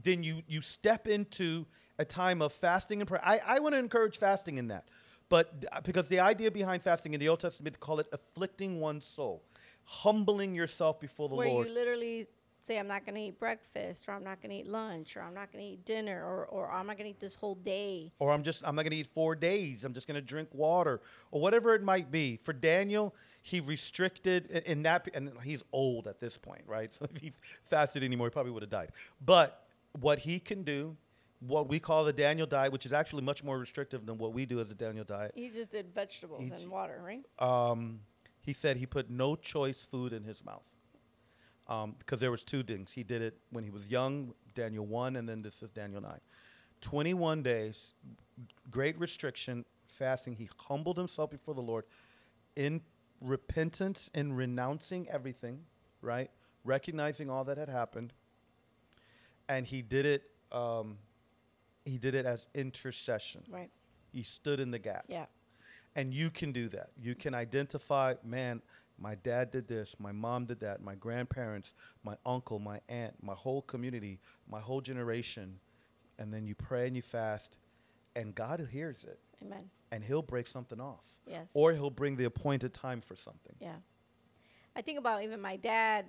then 0.00 0.22
you 0.22 0.42
you 0.46 0.60
step 0.60 1.08
into 1.08 1.66
a 1.98 2.04
time 2.04 2.42
of 2.42 2.52
fasting 2.52 3.00
and 3.00 3.08
prayer. 3.08 3.22
I, 3.24 3.40
I 3.46 3.58
want 3.60 3.74
to 3.74 3.78
encourage 3.78 4.18
fasting 4.18 4.58
in 4.58 4.68
that. 4.68 4.88
But 5.28 5.66
uh, 5.72 5.80
because 5.82 6.08
the 6.08 6.20
idea 6.20 6.50
behind 6.50 6.82
fasting 6.82 7.12
in 7.14 7.20
the 7.20 7.28
Old 7.28 7.40
Testament 7.40 7.80
call 7.80 7.98
it 8.00 8.06
afflicting 8.12 8.80
one's 8.80 9.04
soul, 9.04 9.42
humbling 9.84 10.54
yourself 10.54 11.00
before 11.00 11.28
the 11.28 11.34
Where 11.34 11.48
Lord. 11.48 11.66
Where 11.66 11.68
you 11.68 11.74
literally 11.74 12.26
say, 12.62 12.78
I'm 12.78 12.88
not 12.88 13.04
going 13.04 13.14
to 13.14 13.20
eat 13.20 13.38
breakfast, 13.38 14.08
or 14.08 14.12
I'm 14.12 14.24
not 14.24 14.42
going 14.42 14.50
to 14.50 14.56
eat 14.56 14.66
lunch, 14.66 15.16
or 15.16 15.22
I'm 15.22 15.34
not 15.34 15.52
going 15.52 15.64
to 15.64 15.70
eat 15.72 15.84
dinner, 15.84 16.24
or, 16.24 16.46
or 16.46 16.70
I'm 16.70 16.86
not 16.86 16.96
going 16.96 17.04
to 17.04 17.10
eat 17.10 17.20
this 17.20 17.34
whole 17.34 17.54
day. 17.54 18.12
or 18.18 18.32
I'm 18.32 18.42
just 18.42 18.62
I'm 18.66 18.74
not 18.74 18.82
going 18.82 18.92
to 18.92 18.98
eat 18.98 19.06
4 19.06 19.34
days. 19.36 19.84
I'm 19.84 19.92
just 19.92 20.06
going 20.06 20.14
to 20.16 20.26
drink 20.26 20.48
water 20.52 21.00
or 21.30 21.40
whatever 21.40 21.74
it 21.74 21.82
might 21.82 22.10
be. 22.10 22.38
For 22.42 22.52
Daniel, 22.52 23.14
he 23.42 23.60
restricted 23.60 24.46
in 24.50 24.82
that 24.84 25.08
and 25.14 25.32
he's 25.44 25.62
old 25.72 26.06
at 26.06 26.20
this 26.20 26.36
point, 26.36 26.62
right? 26.66 26.90
So 26.98 27.06
if 27.14 27.20
he 27.20 27.32
fasted 27.64 28.02
anymore, 28.02 28.28
he 28.28 28.30
probably 28.30 28.52
would 28.52 28.62
have 28.62 28.70
died. 28.70 28.90
But 29.24 29.66
what 30.00 30.20
he 30.20 30.38
can 30.40 30.62
do, 30.62 30.96
what 31.40 31.68
we 31.68 31.78
call 31.78 32.04
the 32.04 32.12
Daniel 32.12 32.46
diet, 32.46 32.72
which 32.72 32.86
is 32.86 32.92
actually 32.92 33.22
much 33.22 33.44
more 33.44 33.58
restrictive 33.58 34.06
than 34.06 34.18
what 34.18 34.32
we 34.32 34.46
do 34.46 34.60
as 34.60 34.70
a 34.70 34.74
Daniel 34.74 35.04
diet. 35.04 35.32
He 35.34 35.50
just 35.50 35.70
did 35.70 35.94
vegetables 35.94 36.42
He 36.42 36.50
and 36.50 36.70
water, 36.70 37.00
right? 37.04 37.22
Um, 37.38 38.00
he 38.40 38.52
said 38.52 38.76
he 38.76 38.86
put 38.86 39.10
no 39.10 39.36
choice 39.36 39.82
food 39.82 40.12
in 40.12 40.24
his 40.24 40.44
mouth. 40.44 40.62
Because 41.98 42.20
there 42.20 42.30
was 42.30 42.44
two 42.44 42.62
things. 42.62 42.92
He 42.92 43.02
did 43.02 43.20
it 43.20 43.36
when 43.50 43.62
he 43.62 43.68
was 43.70 43.88
young, 43.88 44.32
Daniel 44.54 44.86
1, 44.86 45.16
and 45.16 45.28
then 45.28 45.42
this 45.42 45.62
is 45.62 45.68
Daniel 45.70 46.00
9. 46.00 46.12
21 46.80 47.42
days, 47.42 47.92
great 48.70 48.98
restriction, 48.98 49.66
fasting. 49.86 50.34
He 50.36 50.48
humbled 50.56 50.96
himself 50.96 51.30
before 51.30 51.54
the 51.54 51.60
Lord 51.60 51.84
in 52.56 52.80
repentance 53.20 54.08
and 54.14 54.36
renouncing 54.36 55.08
everything, 55.10 55.60
right? 56.00 56.30
Recognizing 56.64 57.28
all 57.28 57.44
that 57.44 57.58
had 57.58 57.68
happened. 57.68 58.12
And 59.48 59.66
he 59.66 59.82
did 59.82 60.06
it, 60.06 60.22
um, 60.52 60.98
he 61.88 61.98
did 61.98 62.14
it 62.14 62.26
as 62.26 62.48
intercession. 62.54 63.42
Right. 63.50 63.70
He 64.12 64.22
stood 64.22 64.60
in 64.60 64.70
the 64.70 64.78
gap. 64.78 65.04
Yeah. 65.08 65.26
And 65.94 66.12
you 66.14 66.30
can 66.30 66.52
do 66.52 66.68
that. 66.68 66.90
You 67.00 67.14
can 67.14 67.34
identify, 67.34 68.14
man, 68.24 68.62
my 68.98 69.14
dad 69.14 69.50
did 69.50 69.68
this, 69.68 69.94
my 69.98 70.12
mom 70.12 70.46
did 70.46 70.60
that, 70.60 70.82
my 70.82 70.94
grandparents, 70.94 71.72
my 72.04 72.16
uncle, 72.26 72.58
my 72.58 72.80
aunt, 72.88 73.14
my 73.22 73.34
whole 73.34 73.62
community, 73.62 74.18
my 74.50 74.60
whole 74.60 74.80
generation. 74.80 75.58
And 76.18 76.32
then 76.32 76.46
you 76.46 76.54
pray 76.54 76.86
and 76.86 76.96
you 76.96 77.02
fast, 77.02 77.56
and 78.16 78.34
God 78.34 78.66
hears 78.72 79.04
it, 79.04 79.20
Amen. 79.44 79.70
and 79.92 80.02
He'll 80.02 80.22
break 80.22 80.48
something 80.48 80.80
off. 80.80 81.04
Yes. 81.26 81.46
Or 81.54 81.72
He'll 81.72 81.90
bring 81.90 82.16
the 82.16 82.24
appointed 82.24 82.74
time 82.74 83.00
for 83.00 83.14
something. 83.14 83.54
Yeah. 83.60 83.76
I 84.74 84.82
think 84.82 84.98
about 84.98 85.22
even 85.22 85.40
my 85.40 85.56
dad. 85.56 86.06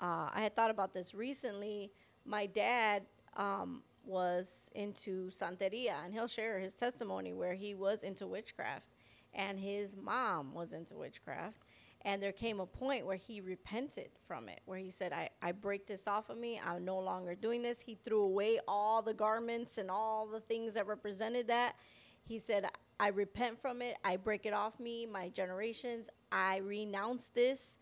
Uh, 0.00 0.28
I 0.32 0.42
had 0.42 0.54
thought 0.54 0.70
about 0.70 0.94
this 0.94 1.12
recently. 1.12 1.90
My 2.24 2.46
dad 2.46 3.02
um, 3.36 3.82
was 4.04 4.70
into 4.74 5.30
Santeria, 5.30 6.04
and 6.04 6.12
he'll 6.12 6.26
share 6.28 6.58
his 6.58 6.74
testimony 6.74 7.32
where 7.32 7.54
he 7.54 7.74
was 7.74 8.02
into 8.02 8.26
witchcraft, 8.26 8.86
and 9.34 9.58
his 9.58 9.96
mom 9.96 10.54
was 10.54 10.72
into 10.72 10.94
witchcraft. 10.94 11.58
And 12.04 12.20
there 12.20 12.32
came 12.32 12.58
a 12.58 12.66
point 12.66 13.06
where 13.06 13.16
he 13.16 13.40
repented 13.40 14.10
from 14.26 14.48
it, 14.48 14.60
where 14.64 14.78
he 14.78 14.90
said, 14.90 15.12
I, 15.12 15.30
I 15.40 15.52
break 15.52 15.86
this 15.86 16.08
off 16.08 16.30
of 16.30 16.36
me. 16.36 16.60
I'm 16.64 16.84
no 16.84 16.98
longer 16.98 17.36
doing 17.36 17.62
this. 17.62 17.80
He 17.80 17.94
threw 17.94 18.22
away 18.22 18.58
all 18.66 19.02
the 19.02 19.14
garments 19.14 19.78
and 19.78 19.88
all 19.88 20.26
the 20.26 20.40
things 20.40 20.74
that 20.74 20.88
represented 20.88 21.46
that. 21.46 21.76
He 22.24 22.40
said, 22.40 22.66
I 22.98 23.08
repent 23.08 23.60
from 23.60 23.82
it. 23.82 23.96
I 24.04 24.16
break 24.16 24.46
it 24.46 24.52
off 24.52 24.80
me, 24.80 25.06
my 25.06 25.28
generations. 25.28 26.08
I 26.32 26.58
renounce 26.58 27.30
this. 27.34 27.78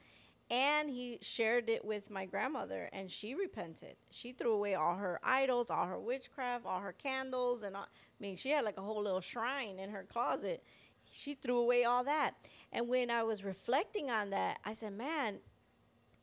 And 0.51 0.91
he 0.91 1.19
shared 1.23 1.71
it 1.71 1.85
with 1.85 2.11
my 2.11 2.27
grandmother, 2.27 2.91
and 2.93 3.09
she 3.09 3.35
repented. 3.37 3.95
She 4.11 4.33
threw 4.33 4.53
away 4.53 4.75
all 4.75 4.97
her 4.97 5.21
idols, 5.23 5.71
all 5.71 5.87
her 5.87 6.01
witchcraft, 6.01 6.67
all 6.67 6.81
her 6.81 6.93
candles, 6.93 7.63
and 7.63 7.77
all, 7.77 7.85
I 7.85 7.87
mean, 8.19 8.37
she 8.37 8.51
had 8.51 8.65
like 8.65 8.77
a 8.77 8.83
whole 8.83 9.01
little 9.01 9.21
shrine 9.21 9.79
in 9.79 9.91
her 9.91 10.03
closet. 10.03 10.65
She 11.13 11.35
threw 11.35 11.59
away 11.59 11.85
all 11.85 12.03
that. 12.03 12.35
And 12.73 12.89
when 12.89 13.11
I 13.11 13.23
was 13.23 13.45
reflecting 13.45 14.11
on 14.11 14.31
that, 14.31 14.59
I 14.65 14.75
said, 14.75 14.93
man, 14.93 15.39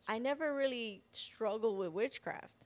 I 0.10 0.18
never 0.20 0.54
really 0.54 1.04
struggled 1.14 1.78
with 1.78 1.94
witchcraft. 1.94 2.57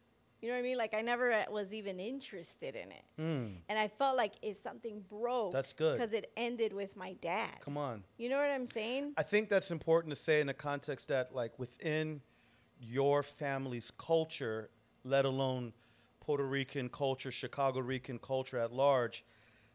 You 0.41 0.47
know 0.49 0.55
what 0.55 0.59
I 0.59 0.63
mean? 0.63 0.77
Like 0.77 0.93
I 0.93 1.01
never 1.01 1.31
uh, 1.31 1.43
was 1.51 1.73
even 1.73 1.99
interested 1.99 2.75
in 2.75 2.91
it, 2.91 3.03
Mm, 3.19 3.57
and 3.69 3.77
I 3.77 3.87
felt 3.87 4.17
like 4.17 4.33
it's 4.41 4.59
something 4.61 5.03
broke. 5.09 5.53
That's 5.53 5.71
good. 5.73 5.97
because 5.97 6.13
it 6.13 6.31
ended 6.35 6.73
with 6.73 6.95
my 6.95 7.13
dad. 7.21 7.51
come 7.61 7.77
on. 7.77 8.03
You 8.17 8.29
know 8.29 8.37
what 8.37 8.49
I'm 8.49 8.65
saying? 8.65 9.13
I 9.17 9.23
think 9.23 9.49
that's 9.49 9.69
important 9.71 10.09
to 10.15 10.19
say 10.21 10.41
in 10.41 10.47
the 10.47 10.53
context 10.53 11.09
that, 11.09 11.35
like, 11.35 11.57
within 11.59 12.21
your 12.79 13.21
family's 13.21 13.91
culture, 13.97 14.71
let 15.03 15.25
alone 15.25 15.73
Puerto 16.21 16.43
Rican 16.45 16.89
culture, 16.89 17.31
Chicago 17.31 17.79
Rican 17.79 18.17
culture 18.17 18.57
at 18.57 18.71
large, 18.71 19.23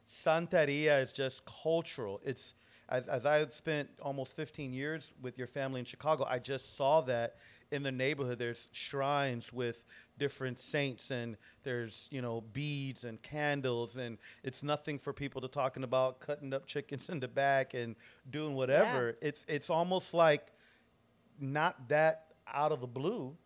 Santeria 0.09 1.03
is 1.03 1.13
just 1.13 1.45
cultural. 1.45 2.21
It's 2.25 2.55
as, 2.89 3.07
as 3.09 3.27
I 3.27 3.37
had 3.37 3.53
spent 3.53 3.89
almost 4.01 4.35
15 4.37 4.73
years 4.73 5.13
with 5.21 5.37
your 5.39 5.47
family 5.49 5.81
in 5.81 5.85
Chicago, 5.87 6.25
I 6.29 6.39
just 6.39 6.77
saw 6.77 7.01
that 7.03 7.37
in 7.71 7.83
the 7.83 7.93
neighborhood. 7.93 8.39
There's 8.39 8.69
shrines 8.73 9.53
with 9.53 9.85
different 10.19 10.59
saints, 10.59 11.11
and 11.11 11.37
there's 11.63 12.09
you 12.11 12.23
know 12.23 12.43
beads 12.53 13.05
and 13.05 13.21
candles, 13.23 13.97
and 13.97 14.19
it's 14.43 14.63
nothing 14.63 14.99
for 14.99 15.13
people 15.13 15.41
to 15.43 15.49
talking 15.49 15.85
about 15.85 16.21
cutting 16.21 16.53
up 16.55 16.67
chickens 16.67 17.09
in 17.11 17.21
the 17.21 17.29
back 17.29 17.75
and 17.75 17.97
doing 18.31 18.55
whatever. 18.55 19.17
It's 19.21 19.45
it's 19.49 19.71
almost 19.71 20.15
like 20.15 20.53
not 21.39 21.89
that 21.89 22.27
out 22.53 22.73
of 22.73 22.81
the 22.81 22.87
blue, 22.87 23.37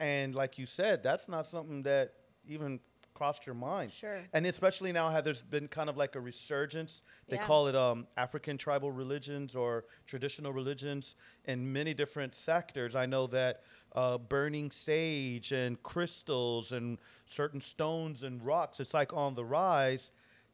and 0.00 0.34
like 0.34 0.58
you 0.58 0.66
said, 0.66 1.02
that's 1.02 1.28
not 1.28 1.46
something 1.46 1.82
that 1.82 2.14
even 2.46 2.80
crossed 3.18 3.44
your 3.46 3.54
mind. 3.56 3.92
Sure. 3.92 4.20
And 4.32 4.46
especially 4.46 4.92
now, 4.92 5.08
how 5.10 5.20
there's 5.20 5.42
been 5.42 5.66
kind 5.66 5.90
of 5.90 5.96
like 5.96 6.14
a 6.14 6.20
resurgence. 6.20 7.02
They 7.28 7.34
Yeah. 7.36 7.42
call 7.44 7.66
it 7.66 7.74
um, 7.74 8.06
African 8.16 8.56
tribal 8.56 8.92
religions 8.92 9.56
or 9.56 9.84
traditional 10.06 10.52
religions 10.52 11.16
in 11.44 11.72
many 11.72 11.94
different 11.94 12.36
sectors. 12.36 12.94
I 12.94 13.06
know 13.06 13.26
that 13.28 13.64
uh, 13.92 14.18
burning 14.18 14.70
sage 14.70 15.50
and 15.50 15.82
crystals 15.82 16.70
and 16.70 16.98
certain 17.26 17.60
stones 17.60 18.22
and 18.22 18.40
rocks, 18.44 18.78
it's 18.78 18.94
like 18.94 19.12
on 19.12 19.34
the 19.34 19.44
rise. 19.44 20.12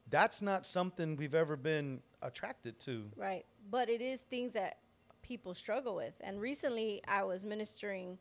That's 0.08 0.40
not 0.40 0.64
something 0.64 1.16
we've 1.16 1.34
ever 1.34 1.56
been 1.56 2.00
attracted 2.22 2.78
to. 2.80 3.10
Right. 3.14 3.44
But 3.70 3.90
it 3.90 4.00
is 4.00 4.20
things 4.20 4.52
that 4.54 4.78
people 5.20 5.54
struggle 5.54 5.94
with. 5.96 6.14
And 6.22 6.40
recently 6.40 7.02
I 7.06 7.24
was 7.24 7.44
ministering 7.44 8.18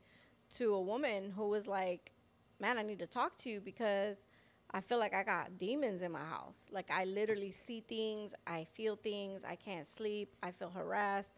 to 0.57 0.73
a 0.73 0.81
woman 0.81 1.31
who 1.31 1.47
was 1.47 1.65
like, 1.65 2.11
Man, 2.59 2.77
I 2.77 2.81
need 2.83 2.99
to 2.99 3.07
talk 3.07 3.35
to 3.37 3.49
you 3.49 3.59
because 3.59 4.25
I 4.73 4.81
feel 4.81 4.97
like 4.97 5.13
I 5.13 5.23
got 5.23 5.57
demons 5.59 6.01
in 6.01 6.11
my 6.11 6.23
house. 6.23 6.67
Like 6.71 6.89
I 6.89 7.05
literally 7.05 7.51
see 7.51 7.81
things, 7.81 8.33
I 8.47 8.65
feel 8.73 8.95
things, 8.95 9.43
I 9.43 9.55
can't 9.55 9.87
sleep, 9.87 10.35
I 10.41 10.51
feel 10.51 10.69
harassed. 10.69 11.33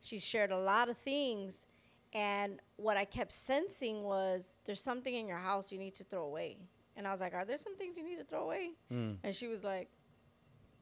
She 0.00 0.18
shared 0.18 0.52
a 0.52 0.58
lot 0.58 0.88
of 0.88 0.96
things. 0.96 1.66
And 2.12 2.60
what 2.76 2.96
I 2.96 3.04
kept 3.04 3.32
sensing 3.32 4.04
was 4.04 4.58
there's 4.64 4.80
something 4.80 5.14
in 5.14 5.26
your 5.26 5.38
house 5.38 5.72
you 5.72 5.78
need 5.78 5.94
to 5.96 6.04
throw 6.04 6.22
away. 6.22 6.58
And 6.96 7.06
I 7.06 7.12
was 7.12 7.20
like, 7.20 7.34
Are 7.34 7.44
there 7.44 7.58
some 7.58 7.76
things 7.76 7.96
you 7.96 8.04
need 8.04 8.18
to 8.18 8.24
throw 8.24 8.44
away? 8.44 8.70
Mm. 8.92 9.16
And 9.24 9.34
she 9.34 9.48
was 9.48 9.64
like, 9.64 9.88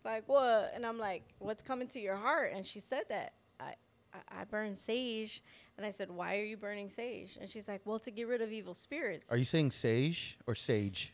like 0.05 0.25
what? 0.27 0.73
And 0.75 0.85
I'm 0.85 0.99
like, 0.99 1.23
what's 1.39 1.63
coming 1.63 1.89
to 1.89 2.01
your 2.01 2.17
heart? 2.17 2.53
And 2.55 2.67
she 2.67 2.81
said 2.81 3.05
that 3.09 3.33
I, 3.59 3.75
I, 4.13 4.41
I 4.41 4.45
burn 4.45 4.77
sage. 4.77 5.43
And 5.77 5.85
I 5.85 5.91
said, 5.91 6.11
why 6.11 6.39
are 6.39 6.45
you 6.45 6.57
burning 6.57 6.91
sage? 6.91 7.37
And 7.41 7.49
she's 7.49 7.67
like, 7.67 7.81
well, 7.85 7.99
to 8.01 8.11
get 8.11 8.29
rid 8.29 8.43
of 8.43 8.53
evil 8.53 8.75
spirits. 8.75 9.27
Are 9.31 9.37
you 9.37 9.45
saying 9.45 9.73
sage 9.73 10.39
or 10.47 10.55
sage? 10.55 11.14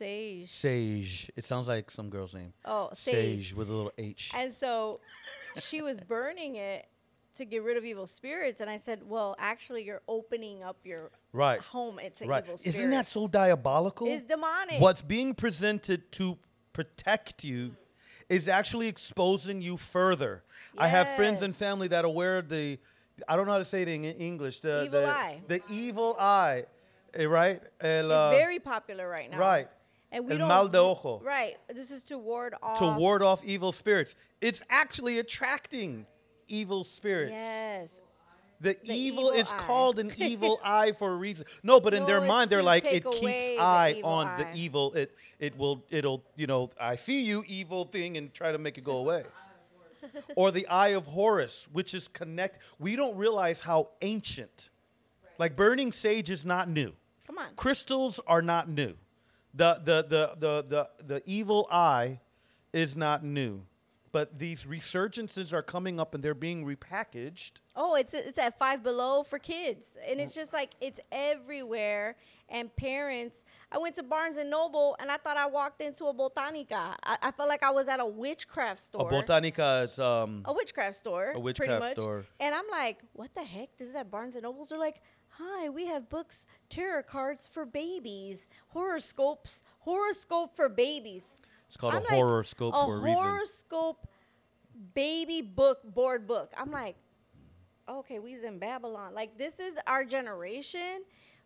Sage? 0.00 0.50
Sage. 0.52 1.30
It 1.36 1.44
sounds 1.44 1.68
like 1.68 1.90
some 1.90 2.08
girl's 2.10 2.34
name. 2.34 2.52
Oh, 2.64 2.90
sage. 2.94 3.14
Sage 3.14 3.54
with 3.54 3.68
a 3.68 3.72
little 3.72 3.92
H. 3.98 4.32
And 4.34 4.52
so 4.52 5.00
she 5.58 5.82
was 5.82 6.00
burning 6.00 6.56
it 6.56 6.86
to 7.34 7.44
get 7.44 7.62
rid 7.62 7.76
of 7.76 7.84
evil 7.84 8.06
spirits. 8.06 8.60
And 8.60 8.68
I 8.68 8.78
said, 8.78 9.00
well, 9.08 9.36
actually, 9.38 9.84
you're 9.84 10.02
opening 10.08 10.62
up 10.62 10.78
your 10.84 11.10
Right. 11.32 11.60
home 11.60 11.98
into 11.98 12.26
Right. 12.26 12.42
evil 12.44 12.56
spirits. 12.58 12.78
Isn't 12.78 12.90
that 12.90 13.06
so 13.06 13.28
diabolical? 13.28 14.06
It's 14.08 14.24
demonic. 14.24 14.80
What's 14.80 15.02
being 15.02 15.34
presented 15.34 16.10
to 16.12 16.38
protect 16.72 17.44
you 17.44 17.76
is 18.28 18.48
actually 18.48 18.88
exposing 18.88 19.60
you 19.62 19.76
further. 19.76 20.42
I 20.78 20.88
have 20.88 21.08
friends 21.16 21.42
and 21.42 21.54
family 21.54 21.88
that 21.88 22.04
are 22.04 22.08
aware 22.08 22.38
of 22.38 22.48
the, 22.48 22.78
I 23.28 23.36
don't 23.36 23.46
know 23.46 23.52
how 23.52 23.58
to 23.58 23.64
say 23.64 23.82
it 23.82 23.88
in 23.88 24.04
English. 24.04 24.60
The 24.60 24.84
Evil 24.84 25.00
the, 25.02 25.06
eye. 25.08 25.40
The 25.46 25.60
evil 25.70 26.16
eye, 26.18 26.64
eh, 27.14 27.24
right? 27.24 27.60
El, 27.80 28.04
It's 28.06 28.12
uh, 28.12 28.30
very 28.30 28.58
popular 28.58 29.08
right 29.08 29.30
now. 29.30 29.38
right. 29.38 29.68
And 30.12 30.24
we 30.26 30.32
El 30.32 30.38
don't. 30.38 30.48
mal 30.48 30.68
de 30.68 30.78
ojo. 30.78 31.20
Right. 31.24 31.56
This 31.72 31.90
is 31.90 32.02
to 32.04 32.18
ward 32.18 32.54
off. 32.62 32.78
To 32.78 32.88
ward 32.98 33.22
off 33.22 33.44
evil 33.44 33.72
spirits. 33.72 34.14
It's 34.40 34.60
actually 34.68 35.18
attracting 35.20 36.06
evil 36.48 36.82
spirits. 36.84 37.32
Yes. 37.32 38.00
The, 38.60 38.76
The 38.84 38.92
evil, 38.92 39.26
evil 39.28 39.30
is 39.30 39.52
eye. 39.52 39.56
called 39.58 39.98
an 40.00 40.12
evil 40.18 40.60
eye 40.64 40.92
for 40.92 41.12
a 41.12 41.16
reason. 41.16 41.46
No, 41.62 41.80
but 41.80 41.94
in 41.94 42.00
No, 42.00 42.06
their 42.06 42.20
mind, 42.20 42.50
they're 42.50 42.62
like, 42.62 42.84
it 42.84 43.04
keeps 43.04 43.20
away 43.22 43.56
the 43.56 43.62
eye 43.62 44.00
on 44.04 44.26
eye. 44.26 44.36
the 44.52 44.58
evil. 44.58 44.92
It 44.94 45.16
it 45.38 45.56
will 45.56 45.82
it'll 45.90 46.22
you 46.36 46.46
know 46.46 46.70
I 46.78 46.96
see 46.96 47.22
you 47.22 47.42
evil 47.46 47.84
thing 47.86 48.16
and 48.18 48.34
try 48.34 48.52
to 48.52 48.58
make 48.58 48.76
it 48.78 48.84
go 48.84 48.96
away. 48.98 49.24
or 50.34 50.50
the 50.50 50.66
eye 50.66 50.88
of 50.88 51.06
Horus, 51.06 51.68
which 51.72 51.94
is 51.94 52.08
connect. 52.08 52.58
We 52.78 52.96
don't 52.96 53.16
realize 53.16 53.60
how 53.60 53.90
ancient. 54.02 54.70
Like 55.38 55.56
burning 55.56 55.92
sage 55.92 56.28
is 56.30 56.44
not 56.44 56.68
new. 56.68 56.92
Come 57.26 57.38
on. 57.38 57.54
Crystals 57.56 58.18
are 58.26 58.42
not 58.42 58.68
new. 58.68 58.94
The 59.54 59.80
the 59.84 60.02
the 60.02 60.34
the 60.38 60.62
the, 60.68 60.88
the 61.04 61.22
evil 61.26 61.68
eye 61.70 62.20
is 62.72 62.96
not 62.96 63.24
new. 63.24 63.62
But 64.12 64.40
these 64.40 64.64
resurgences 64.64 65.52
are 65.52 65.62
coming 65.62 66.00
up 66.00 66.14
and 66.16 66.24
they're 66.24 66.34
being 66.34 66.66
repackaged. 66.66 67.52
Oh, 67.76 67.94
it's 67.94 68.12
it's 68.12 68.38
at 68.38 68.58
five 68.58 68.82
below 68.82 69.22
for 69.22 69.38
kids, 69.38 69.96
and 70.04 70.20
it's 70.20 70.34
just 70.34 70.52
like 70.52 70.70
it's 70.80 70.98
everywhere. 71.12 72.16
And 72.48 72.74
parents, 72.74 73.44
I 73.70 73.78
went 73.78 73.94
to 73.94 74.02
Barnes 74.02 74.36
and 74.36 74.50
Noble, 74.50 74.96
and 74.98 75.12
I 75.12 75.16
thought 75.16 75.36
I 75.36 75.46
walked 75.46 75.80
into 75.80 76.06
a 76.06 76.12
botanica. 76.14 76.96
I, 77.04 77.18
I 77.22 77.30
felt 77.30 77.48
like 77.48 77.62
I 77.62 77.70
was 77.70 77.86
at 77.86 78.00
a 78.00 78.06
witchcraft 78.06 78.80
store. 78.80 79.08
A 79.08 79.12
botanica 79.12 79.84
is 79.84 79.96
um 80.00 80.42
a 80.44 80.52
witchcraft 80.52 80.96
store. 80.96 81.30
A 81.36 81.38
witchcraft 81.38 81.68
pretty 81.70 81.80
much. 81.80 81.96
store. 81.96 82.24
And 82.40 82.52
I'm 82.52 82.66
like, 82.68 83.02
what 83.12 83.32
the 83.36 83.44
heck? 83.44 83.76
This 83.78 83.88
is 83.90 83.94
at 83.94 84.10
Barnes 84.10 84.34
and 84.34 84.42
Nobles. 84.42 84.70
They're 84.70 84.78
like, 84.78 85.00
hi, 85.40 85.68
we 85.68 85.86
have 85.86 86.08
books, 86.08 86.46
tarot 86.68 87.04
cards 87.04 87.48
for 87.48 87.64
babies, 87.64 88.48
horoscopes, 88.68 89.62
horoscope 89.80 90.54
for 90.54 90.68
babies. 90.68 91.24
it's 91.68 91.76
called 91.76 91.94
I'm 91.94 92.00
a 92.00 92.04
like, 92.04 92.14
horoscope 92.14 92.74
for 92.74 92.96
a 92.96 93.00
reason. 93.00 93.22
horoscope 93.22 94.06
baby 94.94 95.42
book 95.42 95.78
board 95.84 96.26
book. 96.26 96.52
I'm 96.56 96.70
like, 96.70 96.96
okay, 97.88 98.18
we's 98.18 98.42
in 98.42 98.58
Babylon. 98.58 99.14
Like 99.14 99.36
this 99.38 99.58
is 99.58 99.76
our 99.86 100.04
generation. 100.04 101.02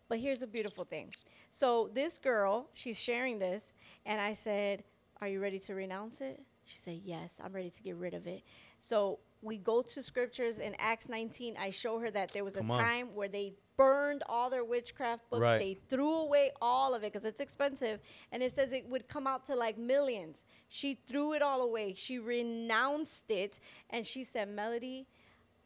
But 0.09 0.19
here's 0.19 0.43
a 0.43 0.47
beautiful 0.47 0.85
thing. 0.85 1.11
So 1.51 1.91
this 1.95 2.19
girl, 2.19 2.69
she's 2.75 3.01
sharing 3.01 3.39
this, 3.39 3.73
and 4.05 4.21
I 4.21 4.35
said, 4.35 4.85
"Are 5.23 5.29
you 5.29 5.41
ready 5.41 5.59
to 5.61 5.75
renounce 5.75 6.21
it?" 6.21 6.43
She 6.67 6.77
said, 6.77 7.01
"Yes, 7.05 7.41
I'm 7.43 7.53
ready 7.55 7.71
to 7.71 7.83
get 7.83 7.97
rid 7.97 8.13
of 8.13 8.27
it." 8.27 8.43
So 8.81 9.19
we 9.45 9.59
go 9.59 9.83
to 9.83 10.03
scriptures 10.03 10.59
in 10.59 10.75
Acts 10.79 11.09
19. 11.09 11.57
I 11.59 11.71
show 11.71 11.99
her 11.99 12.11
that 12.11 12.33
there 12.33 12.45
was 12.45 12.57
Come 12.57 12.71
a 12.71 12.73
on. 12.73 12.79
time 12.79 13.09
where 13.15 13.29
they 13.29 13.53
burned 13.77 14.23
all 14.29 14.49
their 14.51 14.65
witchcraft 14.65 15.29
books. 15.31 15.43
Right. 15.43 15.59
They 15.59 15.79
threw 15.89 16.13
away 16.21 16.53
all 16.63 16.95
of 16.95 17.03
it 17.03 17.13
because 17.13 17.27
it's 17.27 17.41
expensive. 17.41 18.01
And 18.33 18.43
it 18.43 18.55
says 18.55 18.73
it 18.73 18.87
would 18.89 19.07
come 19.07 19.27
out 19.27 19.45
to 19.47 19.55
like 19.55 19.77
millions. 19.77 20.45
She 20.69 20.95
threw 21.07 21.35
it 21.35 21.43
all 21.43 21.63
away. 21.63 21.95
She 21.95 22.19
renounced 22.19 23.31
it. 23.31 23.61
And 23.91 24.07
she 24.07 24.25
said, 24.25 24.49
Melody, 24.49 25.07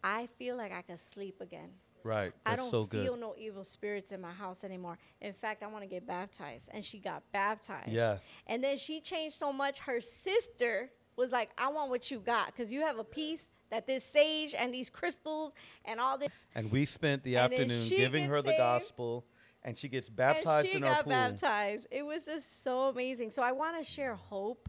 I 0.03 0.27
feel 0.27 0.57
like 0.57 0.73
I 0.73 0.83
could 0.83 0.99
sleep 0.99 1.41
again. 1.41 1.71
Right. 2.05 2.33
I 2.47 2.57
don't 2.57 2.71
so 2.71 2.85
good. 2.85 3.05
feel 3.05 3.17
no 3.17 3.35
evil 3.37 3.65
spirits 3.65 4.13
in 4.13 4.21
my 4.21 4.33
house 4.33 4.65
anymore. 4.65 4.99
In 5.21 5.33
fact, 5.33 5.63
I 5.63 5.67
want 5.67 5.85
to 5.85 5.89
get 5.89 6.07
baptized. 6.07 6.69
And 6.73 6.85
she 6.85 6.99
got 6.99 7.23
baptized. 7.33 7.91
Yeah. 7.91 8.19
And 8.47 8.63
then 8.65 8.77
she 8.77 9.01
changed 9.01 9.37
so 9.37 9.53
much. 9.53 9.79
Her 9.81 10.01
sister 10.01 10.91
was 11.17 11.33
like, 11.33 11.51
I 11.59 11.69
want 11.69 11.91
what 11.91 12.11
you 12.11 12.21
got 12.21 12.47
because 12.47 12.73
you 12.73 12.81
have 12.83 12.99
a 12.99 13.05
peace 13.05 13.49
that 13.71 13.87
this 13.87 14.05
sage 14.05 14.55
and 14.55 14.73
these 14.73 14.91
crystals 14.91 15.53
and 15.85 16.01
all 16.01 16.17
this. 16.19 16.47
And 16.55 16.71
we 16.71 16.85
spent 16.85 17.23
the 17.23 17.37
And 17.37 17.53
afternoon 17.53 17.89
giving 17.89 18.25
her 18.27 18.41
the 18.43 18.51
saved. 18.51 18.59
gospel, 18.59 19.25
and 19.63 19.77
she 19.77 19.89
gets 19.89 20.09
baptized 20.09 20.67
and 20.69 20.73
she 20.73 20.77
in 20.79 20.85
our 20.85 20.95
got 20.97 21.05
pool. 21.05 21.11
baptized. 21.13 21.87
It 21.91 22.05
was 22.05 22.27
just 22.27 22.63
so 22.63 22.89
amazing. 22.89 23.31
So 23.31 23.43
I 23.43 23.53
want 23.53 23.77
to 23.79 23.85
share 23.85 24.15
hope 24.15 24.69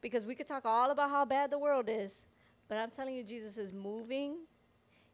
because 0.00 0.24
we 0.26 0.34
could 0.34 0.46
talk 0.46 0.64
all 0.64 0.90
about 0.90 1.10
how 1.10 1.24
bad 1.24 1.50
the 1.50 1.58
world 1.58 1.86
is, 1.88 2.24
but 2.68 2.78
I'm 2.78 2.90
telling 2.90 3.14
you, 3.16 3.24
Jesus 3.24 3.58
is 3.58 3.72
moving, 3.72 4.36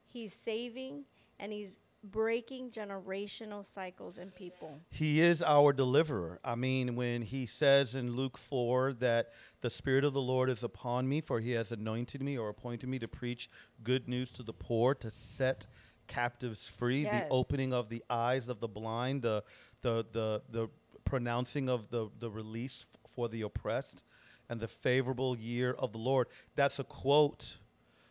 He's 0.07 0.33
saving, 0.33 1.05
and 1.41 1.53
He's 1.53 1.79
breaking 2.11 2.71
generational 2.71 3.65
cycles 3.65 4.19
in 4.19 4.31
people. 4.31 4.79
He 4.91 5.21
is 5.21 5.43
our 5.43 5.73
deliverer. 5.73 6.39
I 6.45 6.55
mean, 6.55 6.95
when 6.97 7.23
he 7.23 7.47
says 7.47 7.95
in 7.95 8.15
Luke 8.17 8.39
4 8.39 8.93
that 8.95 9.33
the 9.61 9.71
Spirit 9.71 10.05
of 10.05 10.13
the 10.13 10.21
Lord 10.21 10.49
is 10.49 10.63
upon 10.63 11.09
me, 11.09 11.21
for 11.21 11.41
he 11.41 11.53
has 11.53 11.73
anointed 11.73 12.23
me 12.23 12.39
or 12.39 12.49
appointed 12.49 12.89
me 12.89 12.99
to 13.01 13.09
preach 13.09 13.51
good 13.83 14.09
news 14.09 14.33
to 14.35 14.43
the 14.43 14.53
poor, 14.53 14.95
to 14.95 15.11
set 15.11 15.67
captives 16.07 16.69
free, 16.69 17.03
Yes. 17.03 17.25
the 17.25 17.35
opening 17.35 17.73
of 17.73 17.89
the 17.89 18.05
eyes 18.09 18.49
of 18.49 18.61
the 18.61 18.69
blind, 18.69 19.23
the, 19.23 19.43
the, 19.83 20.05
the, 20.13 20.43
the 20.51 20.69
pronouncing 21.05 21.69
of 21.69 21.89
the, 21.91 22.09
the 22.21 22.31
release 22.31 22.85
f- 22.93 23.11
for 23.11 23.29
the 23.29 23.43
oppressed, 23.43 24.05
and 24.49 24.61
the 24.61 24.69
favorable 24.69 25.37
year 25.37 25.73
of 25.77 25.91
the 25.93 25.99
Lord. 25.99 26.29
That's 26.55 26.79
a 26.79 26.85
quote 26.85 27.57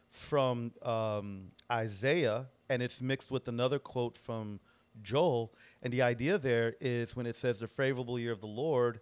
from 0.09 0.73
um, 0.81 1.51
Isaiah, 1.71 2.47
and 2.69 2.81
it's 2.81 3.01
mixed 3.01 3.31
with 3.31 3.47
another 3.47 3.79
quote 3.79 4.17
from 4.17 4.59
Joel. 5.01 5.53
And 5.81 5.91
the 5.93 6.01
idea 6.01 6.37
there 6.37 6.75
is 6.81 7.15
when 7.15 7.25
it 7.25 7.35
says 7.35 7.59
the 7.59 7.67
favorable 7.67 8.17
year 8.19 8.31
of 8.31 8.41
the 8.41 8.47
Lord 8.47 8.99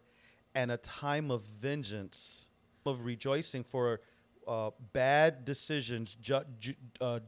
and 0.56 0.72
a 0.72 0.78
time 0.78 1.32
of 1.32 1.42
vengeance, 1.44 2.48
of 2.86 3.06
rejoicing 3.06 3.64
for 3.64 4.02
uh, 4.48 4.72
bad 4.92 5.46
decisions, 5.46 6.16
ju- 6.22 6.44
ju- 6.60 6.74
uh, 7.00 7.20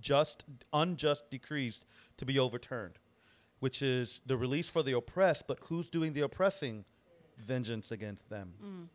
just, 0.00 0.44
unjust 0.72 1.30
decrees 1.30 1.84
to 2.16 2.24
be 2.24 2.38
overturned, 2.38 2.98
which 3.60 3.82
is 3.82 4.20
the 4.26 4.36
release 4.36 4.68
for 4.68 4.82
the 4.82 4.92
oppressed, 4.96 5.46
but 5.46 5.58
who's 5.64 5.88
doing 5.90 6.12
the 6.14 6.22
oppressing? 6.22 6.84
Vengeance 7.38 7.90
against 7.90 8.28
them. 8.30 8.88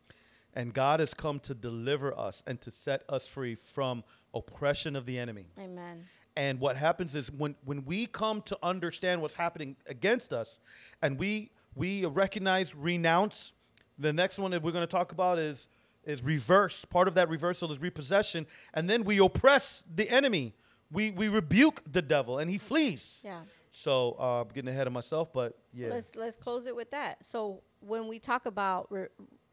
And 0.54 0.72
God 0.74 0.98
has 1.00 1.14
come 1.14 1.38
to 1.40 1.54
deliver 1.54 2.18
us 2.18 2.42
and 2.46 2.60
to 2.62 2.70
set 2.70 3.04
us 3.08 3.26
free 3.26 3.54
from 3.54 4.02
oppression 4.34 4.96
of 4.96 5.06
the 5.06 5.18
enemy. 5.18 5.46
Amen. 5.58 6.06
And 6.36 6.60
what 6.60 6.76
happens 6.76 7.14
is 7.14 7.30
when, 7.30 7.56
when 7.64 7.84
we 7.84 8.06
come 8.06 8.40
to 8.42 8.58
understand 8.62 9.20
what's 9.20 9.34
happening 9.34 9.76
against 9.86 10.32
us 10.32 10.60
and 11.02 11.18
we 11.18 11.50
we 11.76 12.04
recognize, 12.04 12.74
renounce, 12.74 13.52
the 13.98 14.12
next 14.12 14.38
one 14.38 14.50
that 14.50 14.62
we're 14.62 14.72
going 14.72 14.86
to 14.86 14.90
talk 14.90 15.12
about 15.12 15.38
is 15.38 15.68
is 16.04 16.22
reverse. 16.22 16.84
Part 16.84 17.08
of 17.08 17.14
that 17.14 17.28
reversal 17.28 17.70
is 17.70 17.78
repossession. 17.78 18.46
And 18.74 18.88
then 18.88 19.04
we 19.04 19.18
oppress 19.18 19.84
the 19.94 20.08
enemy. 20.08 20.54
We 20.90 21.10
we 21.10 21.28
rebuke 21.28 21.82
the 21.90 22.02
devil 22.02 22.38
and 22.38 22.50
he 22.50 22.58
flees. 22.58 23.22
Yeah. 23.24 23.42
So 23.70 24.16
uh, 24.18 24.40
I'm 24.40 24.48
getting 24.48 24.68
ahead 24.68 24.86
of 24.86 24.92
myself, 24.92 25.32
but 25.32 25.58
yeah. 25.72 25.88
Let's 25.90 26.16
let's 26.16 26.36
close 26.36 26.66
it 26.66 26.74
with 26.74 26.90
that. 26.90 27.24
So 27.24 27.62
when 27.80 28.08
we 28.08 28.18
talk 28.18 28.46
about 28.46 28.88
re- 28.90 29.06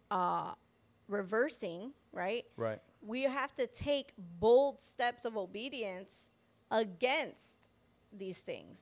uh, 0.10 0.54
reversing, 1.08 1.92
right? 2.12 2.46
right. 2.56 2.80
We 3.02 3.24
have 3.24 3.56
to 3.56 3.68
take 3.68 4.14
bold 4.18 4.82
steps 4.82 5.26
of 5.26 5.38
obedience 5.38 6.32
against 6.72 7.44
these 8.12 8.38
things. 8.38 8.80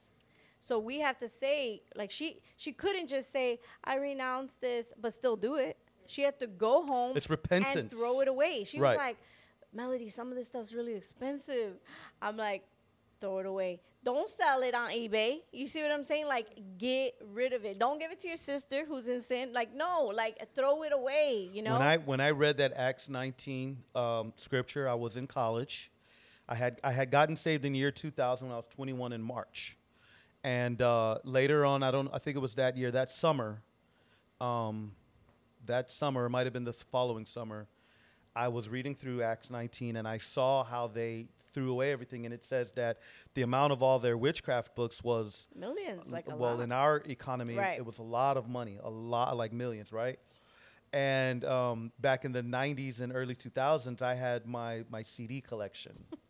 So 0.60 0.80
we 0.80 1.00
have 1.00 1.18
to 1.20 1.30
say, 1.30 1.82
like 1.96 2.10
she 2.12 2.40
she 2.58 2.72
couldn't 2.72 3.08
just 3.08 3.32
say, 3.32 3.60
"I 3.84 3.98
renounce 3.98 4.56
this," 4.56 4.94
but 5.00 5.14
still 5.14 5.36
do 5.36 5.56
it. 5.56 5.78
She 6.08 6.24
had 6.24 6.40
to 6.40 6.48
go 6.48 6.84
home 6.86 7.16
It's 7.16 7.26
and 7.26 7.32
repentance. 7.32 7.94
throw 7.94 8.22
it 8.22 8.28
away. 8.28 8.64
She 8.64 8.80
Right. 8.80 8.92
was 8.92 8.98
like, 8.98 9.18
"Melody, 9.74 10.10
some 10.10 10.30
of 10.30 10.36
this 10.36 10.48
stuff's 10.48 10.74
really 10.74 10.94
expensive." 10.96 11.78
I'm 12.22 12.38
like, 12.38 12.64
"Throw 13.20 13.40
it 13.40 13.46
away. 13.46 13.80
Don't 14.04 14.30
sell 14.30 14.62
it 14.64 14.74
on 14.74 14.90
eBay." 14.90 15.42
You 15.52 15.68
see 15.68 15.82
what 15.84 15.92
I'm 15.92 16.04
saying? 16.04 16.26
Like, 16.28 16.48
get 16.80 17.16
rid 17.24 17.54
of 17.54 17.64
it. 17.66 17.78
Don't 17.78 18.00
give 18.00 18.12
it 18.12 18.20
to 18.22 18.28
your 18.28 18.38
sister 18.38 18.86
who's 18.86 19.08
in 19.08 19.22
sin. 19.22 19.54
Like, 19.54 19.72
no, 19.76 20.06
like 20.16 20.54
throw 20.56 20.82
it 20.84 20.94
away. 20.94 21.48
You 21.54 21.62
know? 21.62 21.74
When 21.74 21.82
I 21.84 21.98
when 21.98 22.22
I 22.22 22.32
read 22.32 22.58
that 22.58 22.74
Acts 22.76 23.08
19 23.08 23.84
um, 23.94 24.34
scripture, 24.36 24.88
I 24.90 24.96
was 24.96 25.16
in 25.16 25.28
college. 25.28 25.92
I 26.48 26.56
had 26.56 26.80
I 26.84 26.92
had 26.92 27.10
gotten 27.12 27.36
saved 27.36 27.66
in 27.66 27.74
the 27.74 27.80
year 27.80 27.92
2000 27.92 28.48
when 28.48 28.54
I 28.54 28.58
was 28.58 28.68
21 28.68 29.14
in 29.14 29.22
March, 29.22 29.78
and 30.44 30.82
uh, 30.82 31.18
later 31.24 31.66
on, 31.66 31.82
I 31.84 31.92
don't 31.92 32.10
I 32.14 32.20
think 32.20 32.36
it 32.38 32.40
was 32.40 32.56
that 32.56 32.78
year, 32.78 32.92
that 32.92 33.10
summer, 33.12 33.62
um, 34.40 34.92
that 35.66 35.90
summer 35.90 36.26
it 36.26 36.30
might 36.30 36.46
have 36.46 36.54
been 36.54 36.64
this 36.66 36.84
following 36.84 37.26
summer. 37.26 37.68
I 38.36 38.50
was 38.50 38.68
reading 38.68 38.96
through 38.96 39.22
Acts 39.24 39.50
19 39.50 39.96
and 39.96 40.06
I 40.06 40.18
saw 40.18 40.64
how 40.66 40.88
they 40.88 41.28
threw 41.54 41.72
away 41.72 41.94
everything, 41.94 42.26
and 42.26 42.34
it 42.34 42.44
says 42.44 42.74
that 42.74 42.98
the 43.34 43.42
amount 43.44 43.72
of 43.72 43.82
all 43.82 43.98
their 43.98 44.18
witchcraft 44.18 44.76
books 44.76 45.02
was 45.02 45.48
Millions, 45.56 46.04
like 46.08 46.28
a 46.30 46.36
well 46.36 46.56
lot. 46.56 46.64
in 46.64 46.72
our 46.74 46.98
economy 47.08 47.56
Right. 47.56 47.78
it 47.80 47.86
was 47.86 47.98
a 48.00 48.04
lot 48.04 48.36
of 48.38 48.50
money 48.50 48.78
a 48.84 48.90
lot 48.90 49.36
like 49.38 49.54
millions 49.54 49.92
right 49.94 50.20
and 50.94 51.44
um, 51.46 51.92
back 52.00 52.26
in 52.26 52.32
the 52.34 52.42
90s 52.42 53.00
and 53.02 53.14
early 53.16 53.36
2000s 53.36 54.02
i 54.02 54.16
had 54.16 54.46
my 54.46 54.84
my 54.90 55.02
cd 55.02 55.40
collection 55.42 56.04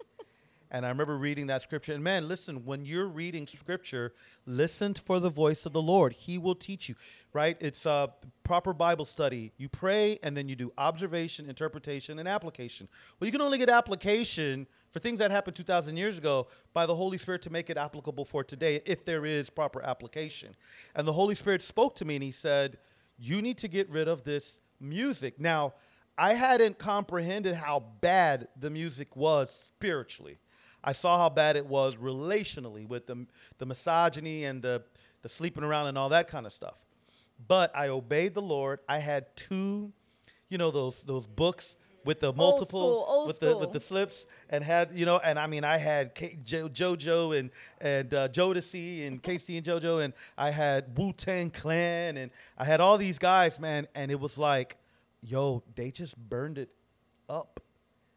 and 0.75 0.85
i 0.85 0.89
remember 0.89 1.17
reading 1.17 1.47
that 1.47 1.61
scripture 1.61 1.93
and 1.93 2.03
man 2.03 2.27
listen 2.27 2.65
when 2.65 2.83
you're 2.83 3.07
reading 3.07 3.47
scripture 3.47 4.13
listen 4.45 4.93
for 4.93 5.21
the 5.21 5.29
voice 5.29 5.65
of 5.65 5.73
the 5.73 5.81
lord. 5.81 6.11
He 6.13 6.37
will 6.37 6.55
teach 6.55 6.89
you 6.89 6.95
right? 7.31 7.57
It's 7.59 7.85
a 7.85 8.13
proper 8.43 8.71
bible 8.71 9.03
study. 9.03 9.51
You 9.57 9.67
pray 9.67 10.19
and 10.23 10.37
then 10.37 10.47
you 10.47 10.55
do 10.55 10.71
observation 10.77 11.49
interpretation 11.49 12.19
and 12.19 12.27
application. 12.27 12.87
Well 13.19 13.25
you 13.25 13.31
can 13.31 13.41
only 13.41 13.57
get 13.57 13.69
application 13.69 14.67
for 14.91 14.99
things 14.99 15.19
that 15.19 15.31
happened 15.31 15.55
2000 15.55 15.97
years 15.97 16.17
ago 16.17 16.47
by 16.73 16.85
the 16.85 16.95
holy 16.95 17.17
spirit 17.17 17.41
to 17.43 17.49
make 17.49 17.69
it 17.69 17.77
applicable 17.77 18.23
for 18.23 18.43
today 18.43 18.81
if 18.85 19.03
there 19.03 19.25
is 19.25 19.49
proper 19.49 19.81
application. 19.81 20.55
And 20.95 21.07
the 21.07 21.13
holy 21.13 21.35
spirit 21.35 21.61
spoke 21.61 21.95
to 21.95 22.05
me 22.05 22.15
and 22.15 22.23
he 22.23 22.31
said 22.31 22.77
you 23.17 23.41
need 23.41 23.57
to 23.59 23.67
get 23.67 23.89
rid 23.89 24.07
of 24.07 24.23
this 24.23 24.61
music. 24.79 25.39
Now 25.39 25.73
i 26.17 26.33
hadn't 26.33 26.79
comprehended 26.79 27.55
how 27.55 27.83
bad 27.99 28.47
the 28.57 28.69
music 28.69 29.15
was 29.17 29.51
spiritually 29.51 30.37
i 30.85 30.93
saw 30.93 31.17
how 31.17 31.29
bad 31.29 31.57
it 31.57 31.65
was 31.65 31.95
relationally 31.97 32.87
with 32.87 33.07
the, 33.07 33.25
the 33.57 33.65
misogyny 33.65 34.45
and 34.45 34.61
the, 34.61 34.83
the 35.23 35.29
sleeping 35.29 35.63
around 35.63 35.87
and 35.87 35.97
all 35.97 36.09
that 36.09 36.27
kind 36.29 36.45
of 36.45 36.53
stuff. 36.53 36.77
But 37.47 37.75
i 37.75 37.89
obeyed 37.89 38.33
the 38.33 38.41
lord. 38.41 38.79
I 38.87 38.99
had 38.99 39.35
two 39.35 39.91
you 40.49 40.57
know 40.57 40.71
those 40.71 41.03
those 41.03 41.27
books 41.27 41.75
with 42.05 42.19
the 42.19 42.31
multiple 42.31 42.65
school, 42.67 43.05
old 43.07 43.27
with 43.27 43.39
the 43.39 43.57
with 43.57 43.71
the 43.71 43.79
slips 43.79 44.27
and 44.49 44.63
had 44.63 44.91
you 44.93 45.05
know 45.05 45.17
and 45.17 45.39
I 45.39 45.47
mean 45.47 45.63
I 45.63 45.77
had 45.77 46.13
K- 46.13 46.37
jo- 46.43 46.69
JoJo 46.69 47.37
and 47.37 47.49
and 47.81 48.13
uh, 48.13 48.29
Jodeci 48.29 49.07
and 49.07 49.21
K-Ci 49.21 49.57
and 49.57 49.65
JoJo 49.65 50.03
and 50.03 50.13
I 50.37 50.51
had 50.51 50.95
Wu 50.97 51.11
Tang 51.13 51.49
Clan 51.49 52.15
and 52.17 52.29
I 52.57 52.65
had 52.65 52.79
all 52.79 52.97
these 52.99 53.17
guys 53.17 53.59
man 53.59 53.87
and 53.95 54.11
it 54.11 54.19
was 54.19 54.37
like 54.37 54.77
yo 55.23 55.63
they 55.73 55.89
just 55.89 56.15
burned 56.15 56.59
it 56.59 56.69
up 57.27 57.59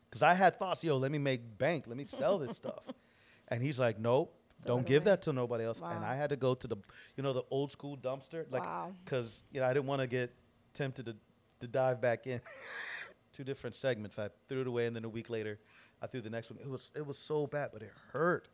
because 0.09 0.23
I 0.23 0.35
had 0.35 0.59
thoughts 0.59 0.83
yo 0.85 0.97
let 0.97 1.11
me 1.13 1.19
make 1.19 1.59
bank 1.59 1.85
let 1.87 1.97
me 1.97 2.05
sell 2.05 2.39
this 2.39 2.57
stuff 2.57 2.83
and 3.49 3.63
he's 3.63 3.79
like 3.79 3.99
nope 3.99 4.35
don't 4.67 4.85
give 4.87 5.05
that 5.05 5.23
to 5.23 5.33
nobody 5.33 5.65
else 5.65 5.79
and 5.83 6.05
I 6.05 6.15
had 6.17 6.31
to 6.31 6.37
go 6.37 6.55
to 6.55 6.67
the 6.67 6.77
you 7.17 7.23
know 7.23 7.33
the 7.33 7.45
old 7.51 7.71
school 7.71 7.97
dumpster 7.97 8.45
like 8.51 8.65
Wow. 8.65 8.93
because 9.05 9.43
you 9.53 9.61
know 9.61 9.67
I 9.67 9.73
didn't 9.73 9.87
want 9.87 10.01
to 10.03 10.07
get 10.09 10.35
tempted 10.75 11.07
to 11.07 11.17
to 11.61 11.67
dive 11.67 12.01
back 12.01 12.27
in 12.27 12.41
two 13.33 13.43
different 13.45 13.75
segments. 13.77 14.17
I 14.19 14.29
threw 14.49 14.61
it 14.61 14.67
away, 14.69 14.87
and 14.87 14.95
then 14.95 15.05
a 15.05 15.09
week 15.09 15.29
later, 15.29 15.59
I 16.01 16.07
threw 16.07 16.21
the 16.21 16.31
next 16.31 16.51
one. 16.51 16.59
It 16.61 16.69
was 16.69 16.91
it 16.95 17.05
was 17.07 17.19
so 17.19 17.47
bad, 17.49 17.71
but 17.73 17.83
it 17.83 17.91
hurt. 18.13 18.49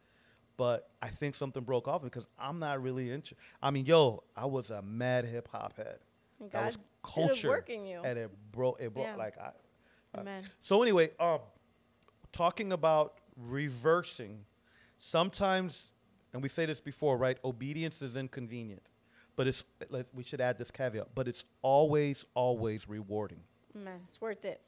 But 0.57 0.89
I 1.03 1.09
think 1.09 1.35
something 1.35 1.63
broke 1.65 1.87
off 1.89 2.03
because 2.03 2.27
I'm 2.39 2.59
not 2.61 2.83
really 2.83 3.11
into. 3.11 3.35
I 3.63 3.71
mean, 3.73 3.85
yo, 3.87 4.23
I 4.37 4.47
was 4.47 4.71
a 4.71 4.81
mad 4.83 5.25
hip 5.27 5.49
hop 5.53 5.77
head. 5.77 5.99
And 6.41 6.51
that 6.53 6.65
was 6.67 6.77
God 6.77 6.85
culture, 7.03 7.49
work 7.49 7.69
in 7.71 7.85
you. 7.87 8.01
and 8.05 8.19
it 8.19 8.31
broke. 8.53 8.81
It 8.81 8.95
broke 8.95 9.07
Yeah. 9.07 9.17
like 9.17 9.37
I. 9.39 9.51
Amen. 10.21 10.45
so 10.63 10.83
anyway, 10.83 11.11
um, 11.19 11.41
talking 12.33 12.73
about 12.73 13.15
reversing, 13.37 14.45
sometimes, 14.99 15.91
and 16.33 16.43
we 16.43 16.49
say 16.49 16.67
this 16.67 16.81
before, 16.81 17.17
right? 17.17 17.39
Obedience 17.45 18.03
is 18.03 18.17
inconvenient, 18.17 18.83
but 19.37 19.47
it's. 19.47 19.63
Let's, 19.89 20.11
we 20.13 20.23
should 20.23 20.41
add 20.41 20.59
this 20.59 20.71
caveat, 20.71 21.09
but 21.15 21.29
it's 21.29 21.45
always, 21.63 22.25
always 22.35 22.89
rewarding. 22.89 23.41
Amen. 23.77 24.01
It's 24.05 24.21
worth 24.21 24.45
it. 24.45 24.61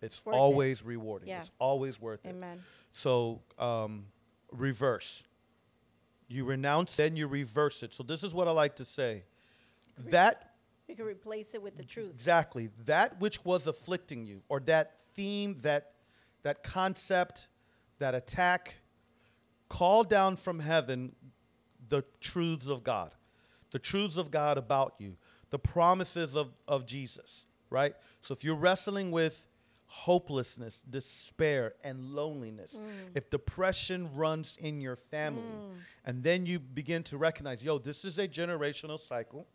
It's 0.00 0.24
worth 0.24 0.34
it. 0.34 0.38
always 0.38 0.82
rewarding. 0.84 1.28
Yeah. 1.28 1.38
It's 1.38 1.50
always 1.58 2.00
worth 2.00 2.24
it. 2.26 2.30
Amen. 2.30 2.62
So 2.92 3.40
um, 3.58 4.06
reverse. 4.50 5.24
You 6.28 6.44
renounce, 6.44 6.96
then 6.96 7.16
you 7.16 7.26
reverse 7.26 7.82
it. 7.82 7.92
So 7.92 8.02
this 8.02 8.22
is 8.22 8.34
what 8.34 8.48
I 8.48 8.52
like 8.52 8.76
to 8.76 8.84
say. 8.84 9.24
That 9.98 10.51
You 10.92 10.96
can 10.96 11.06
replace 11.06 11.54
it 11.54 11.62
with 11.62 11.78
the 11.78 11.84
truth. 11.84 12.10
exactly. 12.10 12.68
That 12.84 13.18
which 13.18 13.42
was 13.46 13.66
afflicting 13.66 14.26
you, 14.26 14.42
or 14.50 14.60
that 14.60 14.96
theme, 15.14 15.56
that 15.62 15.92
that 16.42 16.62
concept, 16.62 17.48
that 17.98 18.14
attack, 18.14 18.74
call 19.70 20.04
down 20.04 20.36
from 20.36 20.60
heaven 20.60 21.14
the 21.88 22.04
truths 22.20 22.66
of 22.66 22.84
God, 22.84 23.14
the 23.70 23.78
truths 23.78 24.18
of 24.18 24.30
God 24.30 24.58
about 24.58 24.96
you, 24.98 25.16
the 25.48 25.58
promises 25.58 26.36
of, 26.36 26.50
of 26.68 26.84
Jesus, 26.84 27.46
right? 27.70 27.94
So 28.20 28.34
if 28.34 28.44
you're 28.44 28.54
wrestling 28.54 29.10
with 29.10 29.48
hopelessness, 29.86 30.84
despair, 30.90 31.72
and 31.82 32.04
loneliness, 32.04 32.78
mm. 32.78 33.10
if 33.14 33.30
depression 33.30 34.10
runs 34.14 34.58
in 34.60 34.82
your 34.82 34.96
family, 34.96 35.42
mm. 35.42 35.78
and 36.04 36.22
then 36.22 36.44
you 36.44 36.58
begin 36.58 37.02
to 37.04 37.16
recognize, 37.16 37.64
yo, 37.64 37.78
this 37.78 38.04
is 38.04 38.18
a 38.18 38.28
generational 38.28 39.00
cycle, 39.00 39.46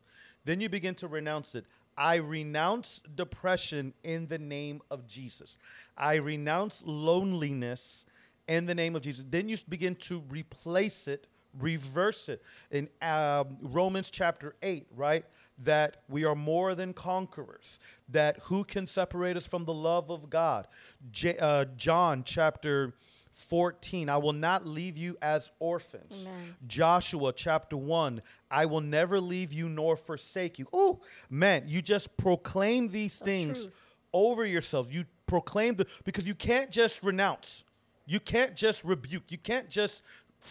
then 0.46 0.62
you 0.62 0.70
begin 0.70 0.96
to 0.96 1.08
renounce 1.08 1.56
it. 1.56 1.66
I 1.98 2.16
renounce 2.16 3.02
depression 3.16 3.94
in 4.04 4.28
the 4.28 4.38
name 4.38 4.82
of 4.92 5.08
Jesus. 5.08 5.58
I 5.98 6.16
renounce 6.16 6.84
loneliness 6.86 8.06
in 8.48 8.66
the 8.66 8.76
name 8.76 8.96
of 8.96 9.02
Jesus. 9.02 9.26
Then 9.28 9.50
you 9.50 9.58
begin 9.68 9.96
to 9.96 10.22
replace 10.30 11.08
it, 11.08 11.28
reverse 11.58 12.30
it. 12.30 12.44
In 12.70 12.88
um, 13.02 13.58
Romans 13.62 14.12
chapter 14.12 14.56
8, 14.62 14.88
right? 14.96 15.26
That 15.64 16.04
we 16.08 16.24
are 16.24 16.36
more 16.36 16.76
than 16.76 16.94
conquerors. 16.94 17.80
That 18.10 18.40
who 18.44 18.64
can 18.64 18.86
separate 18.86 19.36
us 19.36 19.46
from 19.48 19.66
the 19.66 19.74
love 19.74 20.12
of 20.12 20.30
God? 20.30 20.68
J- 21.12 21.38
uh, 21.40 21.66
John 21.76 22.24
chapter 22.24 22.94
14, 23.38 24.10
I 24.10 24.18
will 24.18 24.34
not 24.34 24.68
leave 24.68 24.98
you 24.98 25.18
as 25.22 25.50
orphans. 25.60 26.26
Amen. 26.28 26.56
Joshua 26.66 27.32
chapter 27.34 27.78
1, 27.78 28.22
I 28.50 28.66
will 28.66 28.82
never 28.82 29.22
leave 29.22 29.54
you 29.54 29.70
nor 29.70 29.96
forsake 29.96 30.60
you. 30.60 30.68
Oh, 30.74 31.02
man, 31.30 31.64
you 31.68 31.82
just 31.82 32.18
proclaim 32.18 32.90
these 32.90 33.20
things 33.20 33.60
truth. 33.64 33.82
over 34.12 34.46
yourself. 34.46 34.88
You 34.92 35.06
proclaim 35.28 35.76
the 35.76 35.88
because 36.04 36.26
you 36.26 36.36
can't 36.36 36.72
just 36.72 37.04
renounce. 37.04 37.64
You 38.06 38.20
can't 38.20 38.56
just 38.56 38.84
rebuke. 38.84 39.24
You 39.30 39.38
can't 39.38 39.70
just 39.70 40.02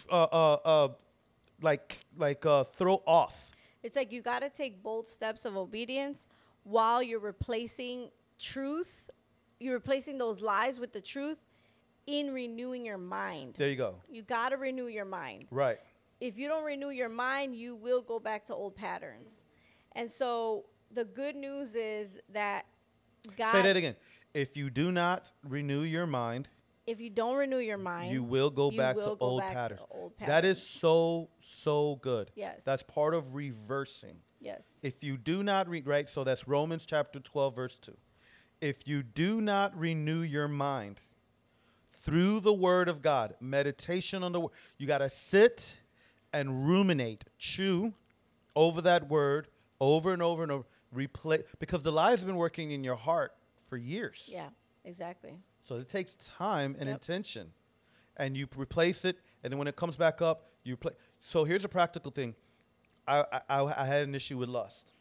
uh, 0.09 0.23
uh, 0.23 0.53
uh, 0.63 0.87
like 1.61 1.99
like 2.17 2.45
uh, 2.45 2.63
throw 2.63 3.03
off. 3.05 3.51
It's 3.83 3.95
like 3.95 4.11
you 4.11 4.21
got 4.21 4.39
to 4.39 4.49
take 4.49 4.81
bold 4.81 5.07
steps 5.07 5.45
of 5.45 5.57
obedience 5.57 6.25
while 6.63 7.03
you're 7.03 7.19
replacing 7.19 8.09
truth. 8.39 9.09
You're 9.59 9.73
replacing 9.73 10.17
those 10.17 10.41
lies 10.41 10.79
with 10.79 10.93
the 10.93 11.01
truth 11.01 11.43
in 12.07 12.33
renewing 12.33 12.85
your 12.85 12.97
mind. 12.97 13.55
There 13.57 13.69
you 13.69 13.75
go. 13.75 13.95
You 14.09 14.23
got 14.23 14.49
to 14.49 14.57
renew 14.57 14.87
your 14.87 15.05
mind. 15.05 15.45
Right. 15.51 15.77
If 16.19 16.37
you 16.37 16.47
don't 16.47 16.63
renew 16.65 16.89
your 16.89 17.09
mind, 17.09 17.55
you 17.55 17.75
will 17.75 18.01
go 18.01 18.19
back 18.19 18.45
to 18.47 18.55
old 18.55 18.75
patterns. 18.75 19.45
And 19.91 20.09
so 20.09 20.65
the 20.91 21.05
good 21.05 21.35
news 21.35 21.75
is 21.75 22.17
that 22.33 22.65
God 23.37 23.51
Say 23.51 23.61
that 23.61 23.75
again. 23.77 23.95
If 24.33 24.57
you 24.57 24.69
do 24.69 24.91
not 24.91 25.31
renew 25.47 25.81
your 25.81 26.07
mind, 26.07 26.47
if 26.85 27.01
you 27.01 27.09
don't 27.09 27.35
renew 27.35 27.57
your 27.57 27.77
mind, 27.77 28.13
you 28.13 28.23
will 28.23 28.49
go 28.49 28.71
you 28.71 28.77
back 28.77 28.95
will 28.95 29.11
to 29.11 29.15
go 29.17 29.25
old 29.25 29.41
back 29.41 29.69
to 29.69 29.75
patterns. 29.75 30.13
That 30.25 30.45
is 30.45 30.65
so 30.65 31.29
so 31.41 31.99
good. 32.01 32.31
Yes. 32.35 32.61
That's 32.63 32.83
part 32.83 33.13
of 33.13 33.35
reversing. 33.35 34.17
yes. 34.39 34.61
If 34.81 35.03
you 35.03 35.17
do 35.17 35.43
not 35.43 35.67
read 35.67 35.85
right, 35.85 36.07
so 36.07 36.23
that's 36.23 36.47
Romans 36.47 36.85
chapter 36.85 37.19
12 37.19 37.55
verse 37.55 37.79
2. 37.79 37.95
If 38.61 38.87
you 38.87 39.03
do 39.03 39.41
not 39.41 39.77
renew 39.77 40.21
your 40.21 40.47
mind 40.47 40.99
through 42.07 42.39
the 42.39 42.53
word 42.53 42.87
of 42.87 43.01
God, 43.01 43.35
meditation 43.41 44.23
on 44.23 44.31
the 44.31 44.39
word, 44.39 44.51
you 44.77 44.87
got 44.87 44.99
to 44.99 45.09
sit 45.09 45.75
and 46.31 46.65
ruminate, 46.65 47.25
chew 47.37 47.93
over 48.55 48.81
that 48.81 49.09
word 49.09 49.49
over 49.81 50.13
and 50.13 50.21
over 50.21 50.41
and 50.41 50.51
over, 50.51 50.63
replay 50.95 51.43
because 51.59 51.81
the 51.81 51.91
lies 51.91 52.19
have 52.19 52.27
been 52.27 52.37
working 52.37 52.71
in 52.71 52.81
your 52.81 52.95
heart 52.95 53.35
for 53.69 53.75
years. 53.75 54.29
Yeah, 54.31 54.47
exactly. 54.85 55.33
So 55.61 55.75
it 55.75 55.89
takes 55.89 56.13
time 56.13 56.75
and 56.79 56.87
Yep. 56.87 56.95
intention. 56.95 57.51
And 58.15 58.35
you 58.37 58.47
replace 58.55 59.03
it, 59.05 59.19
and 59.43 59.51
then 59.51 59.59
when 59.59 59.67
it 59.67 59.75
comes 59.75 59.95
back 59.97 60.21
up, 60.21 60.49
you 60.63 60.77
play. 60.77 60.93
So 61.19 61.43
here's 61.43 61.65
a 61.65 61.69
practical 61.69 62.09
thing. 62.09 62.33
I, 63.07 63.25
I- 63.49 63.63
I 63.83 63.85
had 63.85 64.07
an 64.07 64.15
issue 64.15 64.37
with 64.37 64.47
lust 64.49 64.93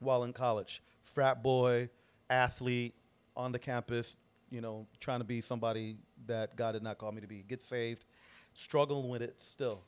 while 0.00 0.24
in 0.24 0.32
college. 0.32 0.82
Frat 1.02 1.42
boy, 1.42 1.90
athlete, 2.30 2.94
on 3.36 3.52
the 3.52 3.58
campus, 3.58 4.16
you 4.50 4.60
know, 4.60 4.86
trying 5.00 5.20
to 5.20 5.24
be 5.24 5.40
somebody 5.40 5.96
that 6.26 6.56
God 6.56 6.72
did 6.72 6.82
not 6.82 6.98
call 6.98 7.12
me 7.12 7.20
to 7.20 7.26
be. 7.26 7.44
Get 7.46 7.62
saved, 7.62 8.04
struggling 8.52 9.08
with 9.08 9.22
it 9.22 9.36
still. 9.38 9.82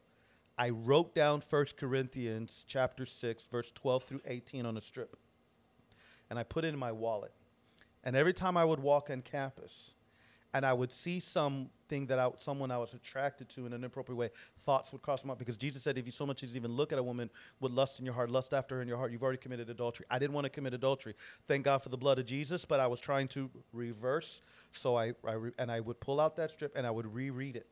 I 0.56 0.70
wrote 0.70 1.14
down 1.14 1.42
1 1.48 1.66
Corinthians 1.78 2.64
chapter 2.68 3.06
6, 3.06 3.44
verse 3.44 3.72
12 3.72 4.04
through 4.04 4.20
18 4.26 4.66
on 4.66 4.76
a 4.76 4.80
strip. 4.80 5.16
And 6.30 6.38
I 6.38 6.44
put 6.44 6.64
it 6.64 6.68
in 6.68 6.78
my 6.78 6.92
wallet. 6.92 7.32
And 8.04 8.16
every 8.16 8.32
time 8.32 8.56
I 8.56 8.64
would 8.64 8.80
walk 8.80 9.10
on 9.10 9.22
campus 9.22 9.92
and 10.54 10.66
I 10.66 10.72
would 10.72 10.92
see 10.92 11.18
something 11.18 12.06
that 12.06 12.18
I, 12.18 12.28
someone 12.38 12.70
I 12.70 12.78
was 12.78 12.92
attracted 12.92 13.48
to 13.50 13.60
in 13.66 13.72
an 13.72 13.80
inappropriate 13.80 14.18
way, 14.18 14.30
thoughts 14.60 14.92
would 14.92 15.00
cross 15.00 15.24
my 15.24 15.28
mind. 15.28 15.38
Because 15.38 15.56
Jesus 15.56 15.82
said, 15.82 15.96
if 15.96 16.04
you 16.04 16.12
so 16.12 16.26
much 16.26 16.42
as 16.42 16.54
even 16.54 16.72
look 16.72 16.92
at 16.92 16.98
a 16.98 17.02
woman 17.02 17.30
with 17.60 17.72
lust 17.72 17.98
in 18.00 18.04
your 18.04 18.14
heart, 18.14 18.30
lust 18.30 18.52
after 18.52 18.76
her 18.76 18.82
in 18.82 18.88
your 18.88 18.98
heart, 18.98 19.12
you've 19.12 19.22
already 19.22 19.38
committed 19.38 19.70
adultery. 19.70 20.04
I 20.10 20.18
didn't 20.18 20.34
want 20.34 20.44
to 20.44 20.50
commit 20.50 20.74
adultery. 20.74 21.14
Thank 21.48 21.64
God 21.64 21.82
for 21.82 21.88
the 21.88 21.96
blood 21.96 22.18
of 22.18 22.26
Jesus, 22.26 22.64
but 22.64 22.80
I 22.80 22.86
was 22.86 23.00
trying 23.00 23.28
to 23.28 23.50
reverse. 23.72 24.42
So 24.72 24.96
I, 24.96 25.14
I 25.26 25.32
re- 25.32 25.52
and 25.58 25.70
I 25.70 25.80
would 25.80 26.00
pull 26.00 26.20
out 26.20 26.36
that 26.36 26.50
strip 26.50 26.76
and 26.76 26.86
I 26.86 26.90
would 26.90 27.14
reread 27.14 27.56
it. 27.56 27.66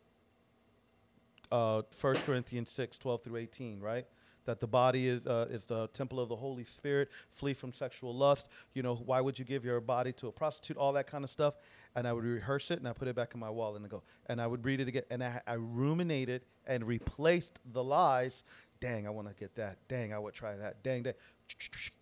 Uh, 1.53 1.83
1 2.01 2.15
Corinthians 2.17 2.71
6, 2.71 2.99
12 2.99 3.25
through 3.25 3.37
18, 3.37 3.81
right? 3.81 4.07
That 4.51 4.59
the 4.59 4.67
body 4.67 5.07
is, 5.07 5.29
uh, 5.29 5.47
is 5.49 5.65
the 5.65 5.87
temple 5.93 6.19
of 6.19 6.29
the 6.29 6.35
Holy 6.35 6.65
Spirit. 6.65 7.09
Flee 7.31 7.55
from 7.55 7.73
sexual 7.73 8.13
lust. 8.13 8.49
You 8.75 8.83
know, 8.83 8.97
why 8.97 9.21
would 9.21 9.39
you 9.39 9.45
give 9.45 9.65
your 9.65 9.81
body 9.81 10.13
to 10.15 10.27
a 10.27 10.33
prostitute? 10.33 10.77
All 10.77 10.93
that 10.95 11.07
kind 11.07 11.23
of 11.23 11.31
stuff. 11.31 11.55
And 11.95 12.05
I 12.05 12.13
would 12.13 12.25
rehearse 12.25 12.73
it 12.73 12.81
and 12.81 12.89
I 12.89 12.93
put 12.93 13.07
it 13.07 13.15
back 13.15 13.33
in 13.33 13.39
my 13.39 13.49
wallet 13.49 13.77
and 13.77 13.87
I 13.87 13.89
go. 13.89 14.03
And 14.27 14.41
I 14.41 14.49
would 14.49 14.65
read 14.65 14.81
it 14.81 14.89
again. 14.89 15.05
And 15.09 15.23
I, 15.23 15.41
I 15.47 15.53
ruminated 15.53 16.43
and 16.67 16.85
replaced 16.85 17.61
the 17.73 17.85
lies. 17.85 18.43
Dang, 18.81 19.07
I 19.07 19.11
want 19.11 19.29
to 19.29 19.35
get 19.35 19.55
that. 19.55 19.79
Dang, 19.87 20.13
I 20.13 20.19
would 20.19 20.35
try 20.35 20.57
that. 20.57 20.83
Dang, 20.83 21.05
that. 21.05 21.17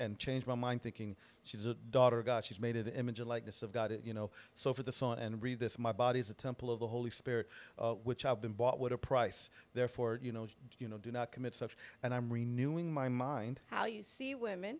And 0.00 0.18
change 0.18 0.46
my 0.46 0.54
mind 0.54 0.82
thinking 0.82 1.16
she's 1.42 1.66
a 1.66 1.74
daughter 1.74 2.18
of 2.20 2.26
God. 2.26 2.44
She's 2.44 2.60
made 2.60 2.76
in 2.76 2.84
the 2.84 2.94
image 2.96 3.18
and 3.20 3.28
likeness 3.28 3.62
of 3.62 3.72
God. 3.72 3.90
It, 3.92 4.02
you 4.04 4.14
know, 4.14 4.30
so 4.54 4.72
forth 4.72 4.86
and 4.86 4.94
so 4.94 5.08
on. 5.08 5.18
And 5.18 5.42
read 5.42 5.58
this: 5.58 5.78
My 5.78 5.92
body 5.92 6.20
is 6.20 6.30
a 6.30 6.34
temple 6.34 6.70
of 6.70 6.78
the 6.80 6.86
Holy 6.86 7.10
Spirit, 7.10 7.48
uh, 7.78 7.94
which 7.94 8.24
I've 8.24 8.40
been 8.40 8.52
bought 8.52 8.78
with 8.78 8.92
a 8.92 8.98
price. 8.98 9.50
Therefore, 9.74 10.18
you 10.22 10.32
know, 10.32 10.46
you 10.78 10.88
know, 10.88 10.98
do 10.98 11.10
not 11.10 11.32
commit 11.32 11.54
such. 11.54 11.76
And 12.02 12.14
I'm 12.14 12.30
renewing 12.32 12.92
my 12.92 13.08
mind. 13.08 13.60
How 13.70 13.86
you 13.86 14.02
see 14.06 14.34
women 14.34 14.78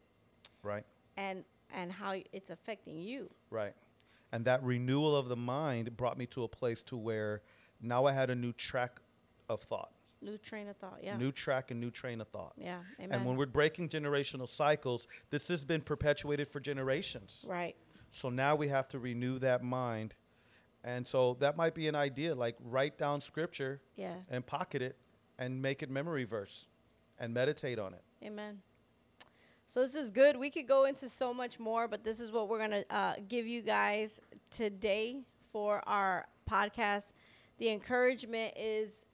Right. 0.62 0.84
and 1.16 1.44
and 1.74 1.92
how 1.92 2.14
it's 2.32 2.50
affecting 2.50 2.98
you. 2.98 3.30
Right. 3.50 3.74
And 4.32 4.44
that 4.44 4.62
renewal 4.62 5.16
of 5.16 5.28
the 5.28 5.36
mind 5.36 5.96
brought 5.96 6.18
me 6.18 6.26
to 6.26 6.42
a 6.44 6.48
place 6.48 6.82
to 6.84 6.96
where 6.96 7.42
now 7.80 8.04
I 8.06 8.12
had 8.12 8.30
a 8.30 8.34
new 8.34 8.52
track 8.52 9.00
of 9.48 9.60
thought, 9.62 9.90
New 10.20 10.36
train 10.38 10.68
of 10.68 10.76
thought. 10.76 10.98
Yeah. 11.02 11.16
new 11.16 11.30
track 11.32 11.70
and 11.70 11.80
new 11.80 11.90
train 11.90 12.20
of 12.20 12.28
thought. 12.28 12.52
yeah. 12.56 12.80
Amen. 12.98 13.12
And 13.12 13.24
when 13.26 13.36
we're 13.36 13.46
breaking 13.46 13.88
generational 13.88 14.48
cycles, 14.48 15.06
this 15.30 15.46
has 15.48 15.64
been 15.64 15.80
perpetuated 15.80 16.48
for 16.48 16.60
generations. 16.60 17.44
right. 17.48 17.76
So 18.10 18.30
now 18.30 18.56
we 18.56 18.68
have 18.68 18.88
to 18.88 18.98
renew 18.98 19.38
that 19.40 19.62
mind. 19.62 20.14
And 20.82 21.06
so 21.06 21.34
that 21.40 21.56
might 21.56 21.74
be 21.74 21.88
an 21.88 21.94
idea 21.94 22.34
like 22.34 22.56
write 22.60 22.96
down 22.96 23.20
scripture 23.20 23.80
Yeah. 23.96 24.14
and 24.30 24.44
pocket 24.46 24.80
it 24.82 24.96
and 25.38 25.60
make 25.60 25.82
it 25.82 25.90
memory 25.90 26.24
verse 26.24 26.68
and 27.18 27.34
meditate 27.34 27.78
on 27.78 27.92
it. 27.94 28.02
Amen. 28.24 28.62
So 29.66 29.82
this 29.82 29.94
is 29.94 30.10
good. 30.10 30.36
We 30.38 30.48
could 30.50 30.66
go 30.66 30.86
into 30.86 31.08
so 31.10 31.34
much 31.34 31.58
more, 31.60 31.86
but 31.86 32.02
this 32.02 32.18
is 32.20 32.32
what 32.32 32.48
we're 32.48 32.58
gonna 32.60 32.84
uh, 32.88 33.14
give 33.28 33.46
you 33.46 33.60
guys 33.60 34.20
today 34.50 35.20
for 35.52 35.82
our 35.86 36.26
podcast. 36.50 37.12
The 37.58 37.68
encouragement 37.68 38.54
is 38.56 39.04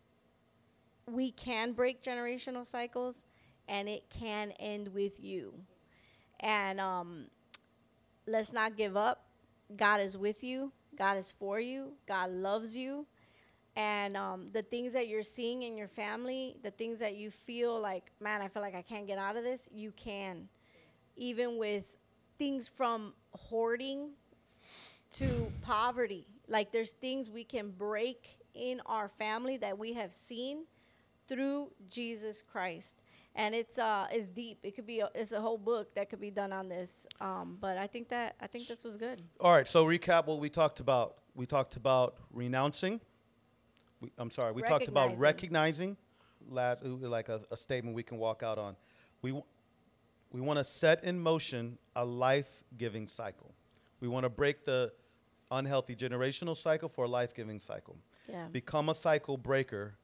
we 1.11 1.31
can 1.31 1.73
break 1.73 2.03
generational 2.03 2.67
cycles, 2.67 3.25
and 3.69 3.89
it 3.89 4.05
can 4.11 4.53
end 4.53 4.89
with 4.89 5.23
you. 5.23 5.55
And 6.41 6.81
um, 6.81 7.27
let's 8.27 8.53
not 8.53 8.77
give 8.77 8.97
up. 8.97 9.25
God 9.77 10.01
is 10.01 10.17
with 10.17 10.45
you. 10.45 10.73
God 10.97 11.17
is 11.17 11.33
for 11.39 11.59
you. 11.61 11.93
God 12.07 12.31
loves 12.31 12.77
you. 12.77 13.07
And 13.77 14.17
um, 14.17 14.49
the 14.53 14.63
things 14.63 14.93
that 14.93 15.09
you're 15.09 15.25
seeing 15.25 15.65
in 15.65 15.77
your 15.77 15.89
family, 15.89 16.57
the 16.63 16.71
things 16.71 17.01
that 17.01 17.17
you 17.17 17.31
feel 17.31 17.81
like, 17.81 18.13
man, 18.21 18.41
I 18.41 18.49
feel 18.49 18.63
like 18.63 18.75
I 18.75 18.83
can't 18.83 19.07
get 19.07 19.19
out 19.19 19.37
of 19.37 19.43
this, 19.43 19.69
you 19.75 19.91
can. 19.93 20.49
Even 21.17 21.59
with 21.59 21.97
things 22.39 22.69
from 22.69 23.15
hoarding 23.33 24.11
to 25.15 25.51
poverty. 25.63 26.27
Like 26.49 26.73
there's 26.73 26.91
things 26.91 27.31
we 27.31 27.45
can 27.45 27.71
break 27.71 28.39
in 28.55 28.81
our 28.87 29.09
family 29.09 29.57
that 29.59 29.79
we 29.79 29.95
have 29.95 30.13
seen 30.13 30.65
through 31.29 31.71
Jesus 31.89 32.43
Christ. 32.43 33.03
And 33.37 33.55
it's 33.55 33.79
uh 33.79 34.07
it's 34.13 34.29
deep. 34.29 34.59
It 34.63 34.77
could 34.77 34.87
be 34.87 35.01
a, 35.01 35.09
it's 35.15 35.33
a 35.33 35.41
whole 35.41 35.59
book 35.59 35.95
that 35.97 36.09
could 36.09 36.21
be 36.21 36.31
done 36.31 36.53
on 36.53 36.69
this. 36.69 37.07
Um, 37.21 37.59
but 37.61 37.77
I 37.77 37.89
think 37.89 38.09
that 38.11 38.37
I 38.41 38.47
think 38.47 38.69
this 38.69 38.85
was 38.85 38.97
good. 38.97 39.23
All 39.41 39.53
right, 39.53 39.67
so 39.67 39.85
recap 39.85 40.27
what 40.27 40.39
we 40.39 40.49
talked 40.49 40.79
about. 40.79 41.17
We 41.35 41.47
talked 41.47 41.75
about 41.77 42.17
renouncing. 42.33 43.01
We, 44.01 44.13
I'm 44.19 44.31
sorry, 44.31 44.53
we 44.53 44.63
talked 44.63 44.87
about 44.87 45.19
recognizing, 45.19 45.97
like 46.49 47.29
a, 47.29 47.41
a 47.51 47.57
statement 47.57 47.97
we 47.97 48.03
can 48.03 48.19
walk 48.19 48.43
out 48.43 48.59
on. 48.59 48.77
We, 49.23 49.31
w- 49.31 49.45
we 50.31 50.41
want 50.41 50.59
to 50.59 50.65
set 50.65 51.03
in 51.05 51.19
motion 51.19 51.79
a 51.97 52.05
life 52.05 52.65
giving 52.77 53.09
cycle. 53.09 53.55
We 54.01 54.09
want 54.09 54.25
to 54.25 54.29
break 54.29 54.65
the 54.65 54.93
unhealthy 55.51 55.97
generational 55.97 56.57
cycle 56.57 56.89
for 56.89 57.05
a 57.07 57.09
life 57.09 57.35
giving 57.35 57.61
cycle. 57.61 57.97
Yeah. 58.29 58.47
Become 58.53 58.91
a 58.91 58.95
cycle 58.95 59.37
breaker 59.37 59.95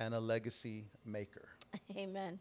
and 0.00 0.14
a 0.14 0.20
legacy 0.20 0.86
maker. 1.04 1.46
Amen. 1.96 2.40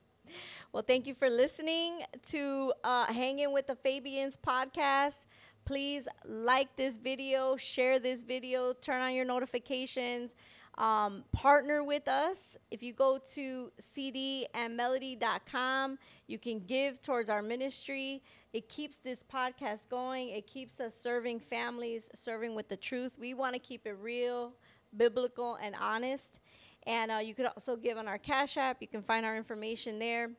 Well, 0.71 0.81
thank 0.81 1.05
you 1.05 1.13
for 1.13 1.29
listening 1.29 2.03
to 2.27 2.71
uh, 2.83 3.05
Hanging 3.07 3.51
with 3.51 3.67
the 3.67 3.75
Fabiens 3.75 4.37
podcast. 4.37 5.25
Please 5.65 6.07
like 6.25 6.73
this 6.77 6.95
video, 6.97 7.57
share 7.57 7.99
this 7.99 8.23
video, 8.23 8.73
turn 8.73 9.01
on 9.01 9.13
your 9.13 9.25
notifications, 9.25 10.35
um, 10.77 11.25
partner 11.33 11.83
with 11.83 12.07
us. 12.07 12.55
If 12.71 12.81
you 12.81 12.93
go 12.93 13.19
to 13.33 13.71
cdandmelody.com, 13.81 15.99
you 16.27 16.39
can 16.39 16.61
give 16.61 17.01
towards 17.01 17.29
our 17.29 17.41
ministry. 17.41 18.23
It 18.53 18.69
keeps 18.69 18.99
this 18.99 19.21
podcast 19.21 19.89
going, 19.89 20.29
it 20.29 20.47
keeps 20.47 20.79
us 20.79 20.95
serving 20.95 21.41
families, 21.41 22.09
serving 22.15 22.55
with 22.55 22.69
the 22.69 22.77
truth. 22.77 23.17
We 23.19 23.33
want 23.33 23.53
to 23.53 23.59
keep 23.59 23.85
it 23.85 23.97
real, 23.99 24.53
biblical, 24.95 25.55
and 25.61 25.75
honest. 25.79 26.39
And 26.87 27.11
uh, 27.11 27.17
you 27.17 27.33
could 27.35 27.45
also 27.45 27.75
give 27.75 27.97
on 27.97 28.07
our 28.07 28.17
Cash 28.17 28.57
App. 28.57 28.77
You 28.81 28.87
can 28.87 29.01
find 29.03 29.25
our 29.25 29.35
information 29.35 29.99
there. 29.99 30.31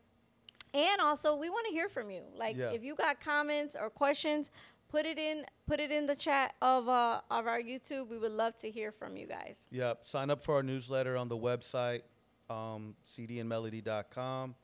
And 0.72 1.00
also, 1.00 1.36
we 1.36 1.50
want 1.50 1.66
to 1.66 1.72
hear 1.72 1.88
from 1.88 2.10
you. 2.10 2.22
Like, 2.36 2.56
Yeah. 2.56 2.70
if 2.70 2.82
you 2.82 2.94
got 2.94 3.20
comments 3.20 3.76
or 3.80 3.90
questions, 3.90 4.50
put 4.88 5.04
it 5.06 5.18
in 5.18 5.44
put 5.66 5.78
it 5.80 5.90
in 5.92 6.06
the 6.06 6.14
chat 6.16 6.54
of 6.62 6.88
uh, 6.88 7.20
of 7.30 7.46
our 7.46 7.60
YouTube. 7.60 8.08
We 8.08 8.18
would 8.18 8.32
love 8.32 8.56
to 8.58 8.70
hear 8.70 8.90
from 8.92 9.16
you 9.16 9.26
guys. 9.26 9.56
Yep. 9.70 10.06
Sign 10.06 10.30
up 10.30 10.42
for 10.42 10.54
our 10.56 10.62
newsletter 10.62 11.16
on 11.16 11.28
the 11.28 11.36
website, 11.36 12.02
um, 12.48 12.94
cdandmelody.com. 13.06 14.54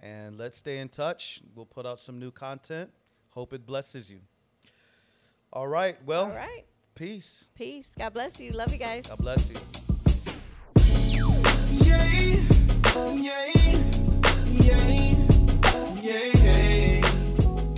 And 0.00 0.36
let's 0.36 0.58
stay 0.58 0.78
in 0.78 0.88
touch. 0.88 1.40
We'll 1.54 1.66
put 1.66 1.86
out 1.86 2.00
some 2.00 2.18
new 2.18 2.32
content. 2.32 2.90
Hope 3.30 3.52
it 3.52 3.64
blesses 3.64 4.10
you. 4.10 4.18
All 5.52 5.68
right. 5.68 5.96
Well, 6.04 6.24
All 6.24 6.34
right. 6.34 6.64
peace. 6.96 7.46
Peace. 7.54 7.88
God 7.96 8.12
bless 8.14 8.40
you. 8.40 8.50
Love 8.50 8.72
you 8.72 8.78
guys. 8.78 9.06
God 9.06 9.18
bless 9.18 9.48
you. 9.48 9.56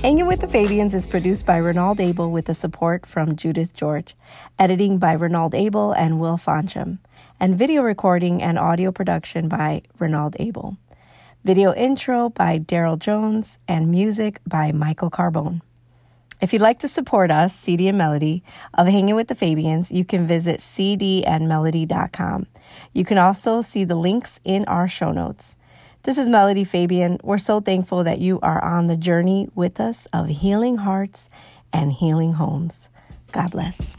Hanging 0.03 0.27
with 0.27 0.41
the 0.41 0.47
Fabiens 0.47 0.93
is 0.93 1.07
produced 1.07 1.47
by 1.47 1.59
Renald 1.59 1.99
Abel 1.99 2.31
with 2.31 2.45
the 2.45 2.53
support 2.53 3.07
from 3.07 3.37
Judith 3.37 3.75
George, 3.75 4.15
editing 4.59 4.99
by 4.99 5.17
Renald 5.17 5.55
Abel 5.55 5.93
and 5.93 6.21
Will 6.21 6.37
Fancham. 6.37 6.99
and 7.41 7.59
video 7.59 7.83
recording 7.83 8.43
and 8.43 8.59
audio 8.59 8.93
production 8.93 9.49
by 9.49 9.83
Renald 9.99 10.37
Abel. 10.39 10.77
Video 11.43 11.75
intro 11.75 12.29
by 12.31 12.59
Daryl 12.59 12.99
Jones 12.99 13.59
and 13.69 13.91
music 13.91 14.41
by 14.47 14.73
Michael 14.73 15.11
Carbone. 15.11 15.61
If 16.41 16.53
you'd 16.53 16.62
like 16.62 16.78
to 16.80 16.89
support 16.89 17.30
us, 17.30 17.55
CD 17.55 17.89
and 17.89 17.97
Melody, 17.97 18.43
of 18.74 18.87
Hanging 18.87 19.14
with 19.14 19.28
the 19.28 19.35
Fabiens, 19.35 19.91
you 19.91 20.05
can 20.05 20.26
visit 20.26 20.61
cdandmelody.com. 20.61 22.47
You 22.93 23.05
can 23.05 23.18
also 23.18 23.61
see 23.61 23.85
the 23.85 23.95
links 23.95 24.41
in 24.45 24.64
our 24.66 24.89
show 24.89 25.12
notes. 25.12 25.57
This 26.03 26.18
is 26.18 26.28
Melody 26.28 26.64
Fabien. 26.64 27.18
We're 27.22 27.39
so 27.39 27.61
thankful 27.61 28.05
that 28.05 28.18
you 28.18 28.39
are 28.43 28.62
on 28.62 28.89
the 28.89 28.97
journey 28.97 29.49
with 29.55 29.80
us 29.80 30.07
of 30.12 30.28
healing 30.28 30.76
hearts 30.78 31.30
and 31.72 31.93
healing 31.93 32.35
homes. 32.35 32.89
God 33.32 33.53
bless. 33.53 33.97